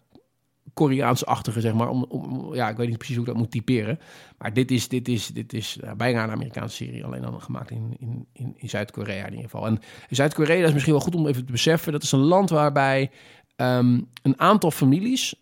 Koreaans-achtige, 0.75 1.61
zeg 1.61 1.75
maar. 1.75 1.89
Om, 1.89 2.05
om, 2.09 2.55
ja, 2.55 2.69
ik 2.69 2.77
weet 2.77 2.89
niet 2.89 2.97
precies 2.97 3.17
hoe 3.17 3.25
ik 3.25 3.31
dat 3.31 3.41
moet 3.41 3.51
typeren. 3.51 3.99
Maar 4.39 4.53
dit 4.53 4.71
is, 4.71 4.89
dit 4.89 5.09
is, 5.09 5.27
dit 5.27 5.53
is 5.53 5.79
bijna 5.97 6.25
een 6.25 6.31
Amerikaanse 6.31 6.77
serie. 6.77 7.05
Alleen 7.05 7.23
dan 7.23 7.43
gemaakt 7.43 7.71
in, 7.71 7.97
in, 7.99 8.27
in, 8.33 8.55
in 8.57 8.69
Zuid-Korea 8.69 9.25
in 9.25 9.31
ieder 9.31 9.51
geval. 9.51 9.67
En 9.67 9.79
Zuid-Korea 10.11 10.67
is 10.67 10.73
misschien 10.73 10.93
wel 10.93 11.03
goed 11.03 11.15
om 11.15 11.27
even 11.27 11.47
te 11.47 11.53
beseffen. 11.53 11.93
Dat 11.93 12.03
is 12.03 12.13
een 12.13 12.19
land 12.19 12.51
waarbij 12.51 13.11
um, 13.57 14.09
een 14.23 14.41
aantal 14.41 14.71
families, 14.71 15.35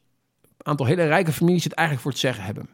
een 0.42 0.66
aantal 0.66 0.86
hele 0.86 1.04
rijke 1.04 1.32
families, 1.32 1.64
het 1.64 1.72
eigenlijk 1.72 2.06
voor 2.06 2.12
het 2.16 2.26
zeggen 2.26 2.44
hebben. 2.44 2.68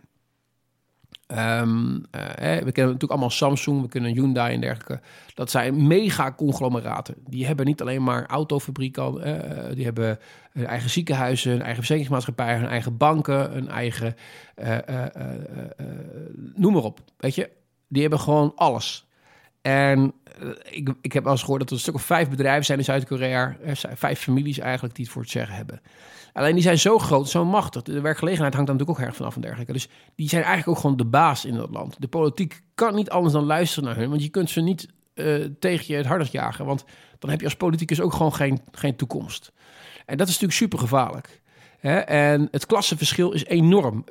Ehm, 1.27 1.99
eh, 2.11 2.23
we 2.41 2.73
kennen 2.73 2.93
natuurlijk 2.93 3.11
allemaal 3.11 3.31
Samsung, 3.31 3.83
we 3.83 3.89
kunnen 3.89 4.13
Hyundai 4.13 4.55
en 4.55 4.61
dergelijke. 4.61 5.01
Dat 5.35 5.51
zijn 5.51 5.87
mega-conglomeraten. 5.87 7.15
Die 7.29 7.47
hebben 7.47 7.67
niet 7.67 7.81
alleen 7.81 8.03
maar 8.03 8.27
autofabrieken, 8.27 9.15
uh, 9.15 9.75
die 9.75 9.85
hebben 9.85 10.19
hun 10.53 10.67
eigen 10.67 10.91
ziekenhuizen, 10.91 11.51
hun 11.51 11.61
eigen 11.61 11.77
verzekeringsmaatschappij, 11.77 12.57
hun 12.57 12.69
eigen 12.69 12.97
banken, 12.97 13.51
hun 13.51 13.69
eigen... 13.69 14.15
noem 16.55 16.73
maar 16.73 16.83
op, 16.83 17.01
weet 17.17 17.35
je. 17.35 17.51
Die 17.89 18.01
hebben 18.01 18.21
gewoon 18.21 18.53
alles. 18.55 19.07
En 19.63 20.13
ik, 20.71 20.95
ik 21.01 21.13
heb 21.13 21.23
wel 21.23 21.33
eens 21.33 21.41
gehoord 21.41 21.61
dat 21.61 21.69
er 21.69 21.75
een 21.75 21.81
stuk 21.81 21.95
of 21.95 22.03
vijf 22.03 22.29
bedrijven 22.29 22.65
zijn 22.65 22.79
in 22.79 22.85
Zuid-Korea. 22.85 23.57
Vijf 23.95 24.21
families 24.21 24.59
eigenlijk 24.59 24.95
die 24.95 25.05
het 25.05 25.13
voor 25.13 25.23
het 25.23 25.31
zeggen 25.31 25.57
hebben. 25.57 25.81
Alleen 26.37 26.55
die 26.55 26.63
zijn 26.63 26.79
zo 26.79 26.99
groot, 26.99 27.29
zo 27.29 27.45
machtig. 27.45 27.83
De 27.83 28.01
werkgelegenheid 28.01 28.55
hangt 28.55 28.69
daar 28.69 28.77
natuurlijk 28.77 29.05
ook 29.05 29.07
erg 29.07 29.17
vanaf 29.17 29.35
en 29.35 29.41
dergelijke. 29.41 29.73
Dus 29.73 29.89
die 30.15 30.29
zijn 30.29 30.43
eigenlijk 30.43 30.77
ook 30.77 30.83
gewoon 30.83 30.97
de 30.97 31.05
baas 31.05 31.45
in 31.45 31.55
dat 31.55 31.71
land. 31.71 31.97
De 31.99 32.09
politiek 32.09 32.63
kan 32.75 32.95
niet 32.95 33.11
anders 33.11 33.33
dan 33.33 33.45
luisteren 33.45 33.89
naar 33.89 33.97
hun. 33.97 34.09
Want 34.09 34.23
je 34.23 34.29
kunt 34.29 34.51
ze 34.51 34.61
niet 34.61 34.89
uh, 35.15 35.45
tegen 35.59 35.85
je 35.87 35.95
het 35.95 36.07
hardig 36.07 36.33
jagen. 36.33 36.65
Want 36.65 36.85
dan 37.19 37.31
heb 37.31 37.39
je 37.39 37.45
als 37.47 37.57
politicus 37.57 38.01
ook 38.01 38.13
gewoon 38.13 38.35
geen, 38.35 38.61
geen 38.73 38.97
toekomst. 38.97 39.53
En 40.07 40.17
dat 40.17 40.27
is 40.27 40.33
natuurlijk 40.33 40.59
super 40.59 40.79
gevaarlijk. 40.79 41.41
En 42.07 42.49
het 42.51 42.67
klassenverschil 42.67 43.33
is 43.33 43.45
enorm. 43.45 44.05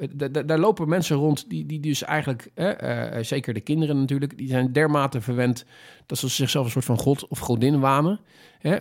Daar 0.46 0.60
lopen 0.60 0.90
mensen 0.90 1.16
rond 1.18 1.50
die, 1.50 1.66
die 1.66 1.80
dus 1.80 2.04
eigenlijk, 2.04 2.50
uh, 2.56 2.72
zeker 3.22 3.54
de 3.54 3.60
kinderen 3.60 4.00
natuurlijk, 4.00 4.38
die 4.38 4.48
zijn 4.48 4.74
dermate 4.74 5.22
verwend 5.22 5.66
dat 6.06 6.18
ze 6.18 6.28
zichzelf 6.28 6.66
een 6.66 6.72
soort 6.72 6.86
van 6.86 6.98
god 6.98 7.28
of 7.28 7.40
godin 7.40 7.80
wanen. 7.80 8.20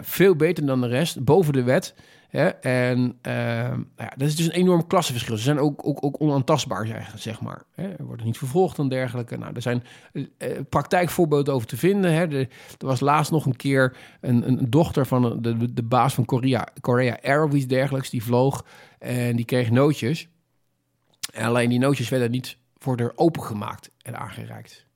Veel 0.01 0.37
beter 0.37 0.67
dan 0.67 0.81
de 0.81 0.87
rest, 0.87 1.25
boven 1.25 1.53
de 1.53 1.63
wet. 1.63 1.95
En 2.41 3.19
uh, 3.27 3.33
ja, 3.97 4.13
dat 4.17 4.29
is 4.29 4.37
dus 4.37 4.47
een 4.47 4.53
enorm 4.53 4.87
klassenverschil. 4.87 5.37
Ze 5.37 5.43
zijn 5.43 5.59
ook, 5.59 5.87
ook, 5.87 6.05
ook 6.05 6.21
onaantastbaar, 6.21 7.13
zeg 7.17 7.41
maar. 7.41 7.63
Hè? 7.75 7.89
Er 7.89 8.05
worden 8.05 8.27
niet 8.27 8.39
vervolgd 8.39 8.79
en 8.79 8.89
dergelijke. 8.89 9.39
Nou, 9.39 9.55
er 9.55 9.63
zijn 9.63 9.85
uh, 10.13 10.27
praktijkvoorbeelden 10.69 11.55
over 11.55 11.67
te 11.67 11.77
vinden. 11.77 12.13
Hè? 12.13 12.39
er 12.39 12.49
was 12.79 13.01
laatst 13.01 13.33
nog 13.33 13.47
een 13.47 13.57
keer 13.57 13.97
een, 14.21 14.49
een 14.49 14.71
dochter 14.71 15.07
van 15.07 15.43
de, 15.43 15.73
de, 15.73 15.83
baas 15.83 16.15
van 16.15 16.25
Korea, 16.25 16.69
Korea 16.81 17.19
Air 17.23 17.45
of 17.45 17.53
iets 17.53 17.67
dergelijks. 17.67 18.11
Die 18.11 18.25
vloog 18.25 18.65
en 18.99 19.37
die 19.37 19.45
kreeg 19.45 19.71
nootjes. 19.71 20.29
En 21.33 21.45
alleen 21.45 21.69
die 21.69 21.79
nootjes 21.79 22.09
werden 22.09 22.31
niet 22.31 22.57
voor 22.77 23.01
haar 23.01 23.13
opengemaakt 23.15 23.91
en 24.03 24.19
aangereikt. 24.19 24.87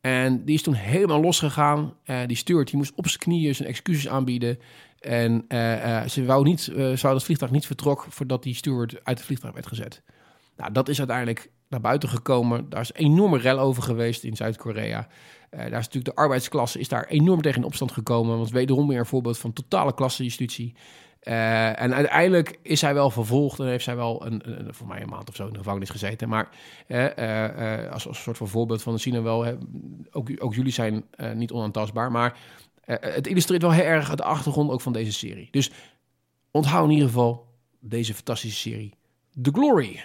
En 0.00 0.44
die 0.44 0.54
is 0.54 0.62
toen 0.62 0.74
helemaal 0.74 1.20
losgegaan. 1.20 1.94
Uh, 2.04 2.20
die 2.26 2.36
steward 2.36 2.68
die 2.68 2.76
moest 2.76 2.94
op 2.94 3.08
zijn 3.08 3.20
knieën 3.20 3.54
zijn 3.54 3.68
excuses 3.68 4.08
aanbieden. 4.08 4.58
En 5.02 5.44
uh, 5.48 5.86
uh, 5.86 6.08
ze 6.08 6.24
wou 6.24 6.44
niet, 6.44 6.66
uh, 6.66 6.96
zou 6.96 7.14
het 7.14 7.24
vliegtuig 7.24 7.50
niet 7.50 7.66
vertrok 7.66 8.06
voordat 8.08 8.42
die 8.42 8.54
steward 8.54 8.94
uit 9.02 9.16
het 9.16 9.26
vliegtuig 9.26 9.54
werd 9.54 9.66
gezet. 9.66 10.02
Nou, 10.56 10.72
dat 10.72 10.88
is 10.88 10.98
uiteindelijk 10.98 11.50
naar 11.68 11.80
buiten 11.80 12.08
gekomen. 12.08 12.68
Daar 12.68 12.80
is 12.80 12.92
enorme 12.92 13.38
rel 13.38 13.58
over 13.58 13.82
geweest 13.82 14.24
in 14.24 14.36
Zuid-Korea. 14.36 15.08
daar 15.50 15.64
is 15.64 15.70
natuurlijk 15.70 16.04
de 16.04 16.14
arbeidsklasse 16.14 16.78
is 16.78 16.88
daar 16.88 17.06
enorm 17.06 17.42
tegen 17.42 17.60
in 17.60 17.66
opstand 17.66 17.92
gekomen. 17.92 18.36
Want 18.36 18.50
wederom 18.50 18.88
weer 18.88 18.98
een 18.98 19.06
voorbeeld 19.06 19.38
van 19.38 19.52
totale 19.52 19.94
klassenjustitie. 19.94 20.74
en 21.20 21.94
uiteindelijk 21.94 22.58
is 22.62 22.80
zij 22.80 22.94
wel 22.94 23.10
vervolgd 23.10 23.58
en 23.60 23.66
heeft 23.66 23.84
zij 23.84 23.96
wel 23.96 24.26
een, 24.26 24.42
voor 24.70 24.86
mij 24.86 25.02
een 25.02 25.08
maand 25.08 25.28
of 25.28 25.34
zo 25.34 25.46
in 25.46 25.52
de 25.52 25.58
gevangenis 25.58 25.90
gezeten. 25.90 26.28
Maar 26.28 26.48
als, 27.90 28.06
als 28.06 28.16
een 28.16 28.22
soort 28.22 28.36
van 28.36 28.48
voorbeeld 28.48 28.82
van 28.82 28.98
zien 28.98 29.14
we 29.14 29.20
wel, 29.20 29.58
ook, 30.10 30.30
ook 30.38 30.54
jullie 30.54 30.72
zijn 30.72 31.04
niet 31.34 31.52
onaantastbaar. 31.52 32.10
Maar 32.10 32.36
uh, 32.86 32.96
het 33.00 33.26
illustreert 33.26 33.62
wel 33.62 33.72
heel 33.72 33.84
erg 33.84 34.14
de 34.14 34.22
achtergrond 34.22 34.70
ook 34.70 34.80
van 34.80 34.92
deze 34.92 35.12
serie. 35.12 35.48
Dus 35.50 35.70
onthoud 36.50 36.84
in 36.84 36.90
ieder 36.90 37.06
geval 37.06 37.46
deze 37.80 38.14
fantastische 38.14 38.58
serie. 38.58 38.94
The 39.42 39.50
Glory. 39.52 40.00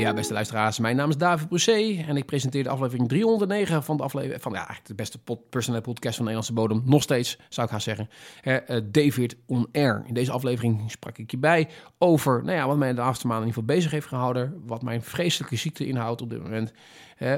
Ja, 0.00 0.14
beste 0.14 0.32
luisteraars, 0.32 0.78
mijn 0.78 0.96
naam 0.96 1.08
is 1.08 1.16
David 1.16 1.48
Brousset 1.48 2.06
en 2.06 2.16
ik 2.16 2.26
presenteer 2.26 2.62
de 2.62 2.68
aflevering 2.68 3.08
309 3.08 3.82
van 3.82 3.96
de 3.96 4.02
aflevering 4.02 4.42
van 4.42 4.52
ja, 4.52 4.58
eigenlijk 4.58 4.86
de 4.86 4.94
beste 4.94 5.18
pod, 5.18 5.50
personal 5.50 5.80
podcast 5.80 6.16
van 6.16 6.24
de 6.24 6.32
Nederlandse 6.32 6.52
bodem. 6.52 6.82
Nog 6.84 7.02
steeds, 7.02 7.38
zou 7.48 7.66
ik 7.66 7.72
gaan 7.72 7.80
zeggen. 7.80 8.08
Uh, 8.44 8.56
David 8.84 9.36
On 9.46 9.68
Air. 9.72 10.04
In 10.06 10.14
deze 10.14 10.32
aflevering 10.32 10.90
sprak 10.90 11.18
ik 11.18 11.30
je 11.30 11.38
bij 11.38 11.68
over 11.98 12.44
nou 12.44 12.56
ja, 12.56 12.66
wat 12.66 12.76
mij 12.76 12.94
de 12.94 13.00
afgelopen 13.00 13.28
maanden 13.28 13.48
in 13.48 13.54
ieder 13.54 13.62
geval 13.62 13.76
bezig 13.76 13.90
heeft 13.90 14.06
gehouden. 14.06 14.62
Wat 14.66 14.82
mijn 14.82 15.02
vreselijke 15.02 15.56
ziekte 15.56 15.86
inhoudt 15.86 16.22
op 16.22 16.30
dit 16.30 16.42
moment. 16.42 16.72
Uh, 17.18 17.36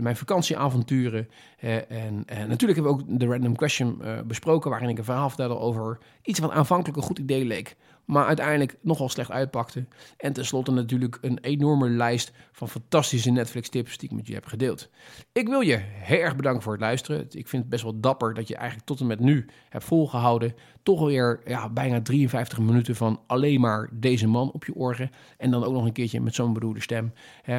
mijn 0.00 0.16
vakantieavonturen. 0.16 1.28
en, 1.58 2.22
en, 2.26 2.48
natuurlijk 2.48 2.80
hebben 2.80 2.96
we 2.96 3.02
ook 3.02 3.18
de 3.18 3.26
random 3.26 3.56
question 3.56 4.02
besproken, 4.26 4.70
waarin 4.70 4.88
ik 4.88 4.98
een 4.98 5.04
verhaal 5.04 5.28
vertelde 5.28 5.58
over 5.58 5.98
iets 6.22 6.38
wat 6.38 6.50
aanvankelijk 6.50 6.96
een 6.96 7.02
goed 7.02 7.18
idee 7.18 7.44
leek 7.44 7.76
maar 8.04 8.26
uiteindelijk 8.26 8.76
nogal 8.80 9.08
slecht 9.08 9.30
uitpakte. 9.30 9.86
En 10.16 10.32
tenslotte 10.32 10.70
natuurlijk 10.70 11.18
een 11.20 11.38
enorme 11.40 11.88
lijst 11.88 12.32
van 12.52 12.68
fantastische 12.68 13.30
Netflix-tips 13.30 13.98
die 13.98 14.08
ik 14.10 14.16
met 14.16 14.26
je 14.26 14.34
heb 14.34 14.46
gedeeld. 14.46 14.88
Ik 15.32 15.48
wil 15.48 15.60
je 15.60 15.76
heel 15.82 16.20
erg 16.20 16.36
bedanken 16.36 16.62
voor 16.62 16.72
het 16.72 16.80
luisteren. 16.80 17.26
Ik 17.30 17.48
vind 17.48 17.62
het 17.62 17.68
best 17.70 17.82
wel 17.82 18.00
dapper 18.00 18.34
dat 18.34 18.48
je 18.48 18.56
eigenlijk 18.56 18.86
tot 18.86 19.00
en 19.00 19.06
met 19.06 19.20
nu 19.20 19.46
hebt 19.68 19.84
volgehouden. 19.84 20.54
Toch 20.84 21.00
alweer 21.00 21.40
ja, 21.46 21.68
bijna 21.68 22.02
53 22.02 22.58
minuten 22.58 22.96
van 22.96 23.20
alleen 23.26 23.60
maar 23.60 23.88
deze 23.92 24.26
man 24.26 24.52
op 24.52 24.64
je 24.64 24.74
oren. 24.74 25.10
En 25.38 25.50
dan 25.50 25.64
ook 25.64 25.72
nog 25.72 25.84
een 25.84 25.92
keertje 25.92 26.20
met 26.20 26.34
zo'n 26.34 26.52
beroerde 26.52 26.80
stem. 26.80 27.12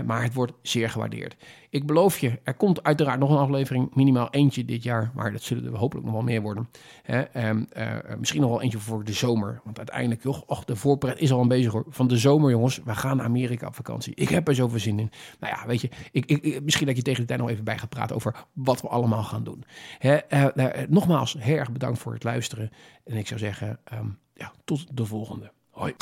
maar 0.06 0.24
het 0.24 0.34
wordt 0.34 0.54
zeer 0.62 0.90
gewaardeerd. 0.90 1.36
Ik 1.70 1.86
beloof 1.86 2.18
je, 2.18 2.40
er 2.44 2.54
komt 2.54 2.84
uiteraard 2.84 3.20
nog 3.20 3.30
een 3.30 3.38
aflevering, 3.38 3.96
minimaal 3.96 4.30
eentje 4.30 4.66
dit 4.66 4.84
jaar. 4.84 5.12
Maar 5.16 5.32
dat 5.32 5.42
zullen 5.42 5.66
er 5.66 5.78
hopelijk 5.78 6.06
nog 6.06 6.16
wel 6.16 6.24
meer 6.24 6.42
worden. 6.42 6.70
Ehm, 7.04 7.64
eh, 7.70 7.94
misschien 8.18 8.42
nog 8.42 8.50
wel 8.50 8.62
eentje 8.62 8.80
voor 8.80 9.04
de 9.04 9.14
zomer. 9.14 9.62
Want 9.64 9.78
uiteindelijk, 9.78 10.24
joh, 10.24 10.62
de 10.66 10.76
voorpret 10.76 11.20
is 11.20 11.32
al 11.32 11.42
een 11.42 11.48
bezig 11.48 11.72
hoor. 11.72 11.86
Van 11.90 12.08
de 12.08 12.18
zomer, 12.18 12.50
jongens, 12.50 12.82
we 12.86 12.96
gaan 12.96 13.18
naar 13.18 13.26
Amerika 13.26 13.68
op 13.68 13.76
vakantie. 13.76 14.16
Ik 14.16 14.30
heb 14.30 14.48
er 14.48 14.56
zoveel 14.56 14.80
zin 14.80 15.00
in. 15.00 15.12
Nou 15.40 15.56
ja, 15.56 15.68
weet 15.68 15.82
je, 15.82 15.90
ik, 16.12 16.26
ik, 16.26 16.64
misschien 16.64 16.88
dat 16.88 16.96
je 16.96 17.02
tegen 17.02 17.22
de 17.22 17.28
tijd 17.28 17.40
nog 17.40 17.50
even 17.50 17.64
bij 17.64 17.78
gaat 17.78 17.90
praten 17.90 18.16
over 18.16 18.46
wat 18.54 18.82
we 18.82 18.88
allemaal 18.88 19.24
gaan 19.24 19.44
doen. 19.44 19.64
Hè, 19.98 20.18
uh, 20.30 20.88
nogmaals, 20.90 21.36
heel 21.40 21.58
erg 21.58 21.72
bedankt 21.72 22.00
voor 22.00 22.14
het 22.14 22.24
luisteren. 22.24 22.72
En 23.06 23.18
ik 23.18 23.28
zou 23.28 23.40
zeggen, 23.40 23.80
um, 23.94 24.20
ja, 24.34 24.52
tot 24.64 24.98
de 24.98 25.06
volgende. 25.06 25.52
Hoi. 25.70 25.96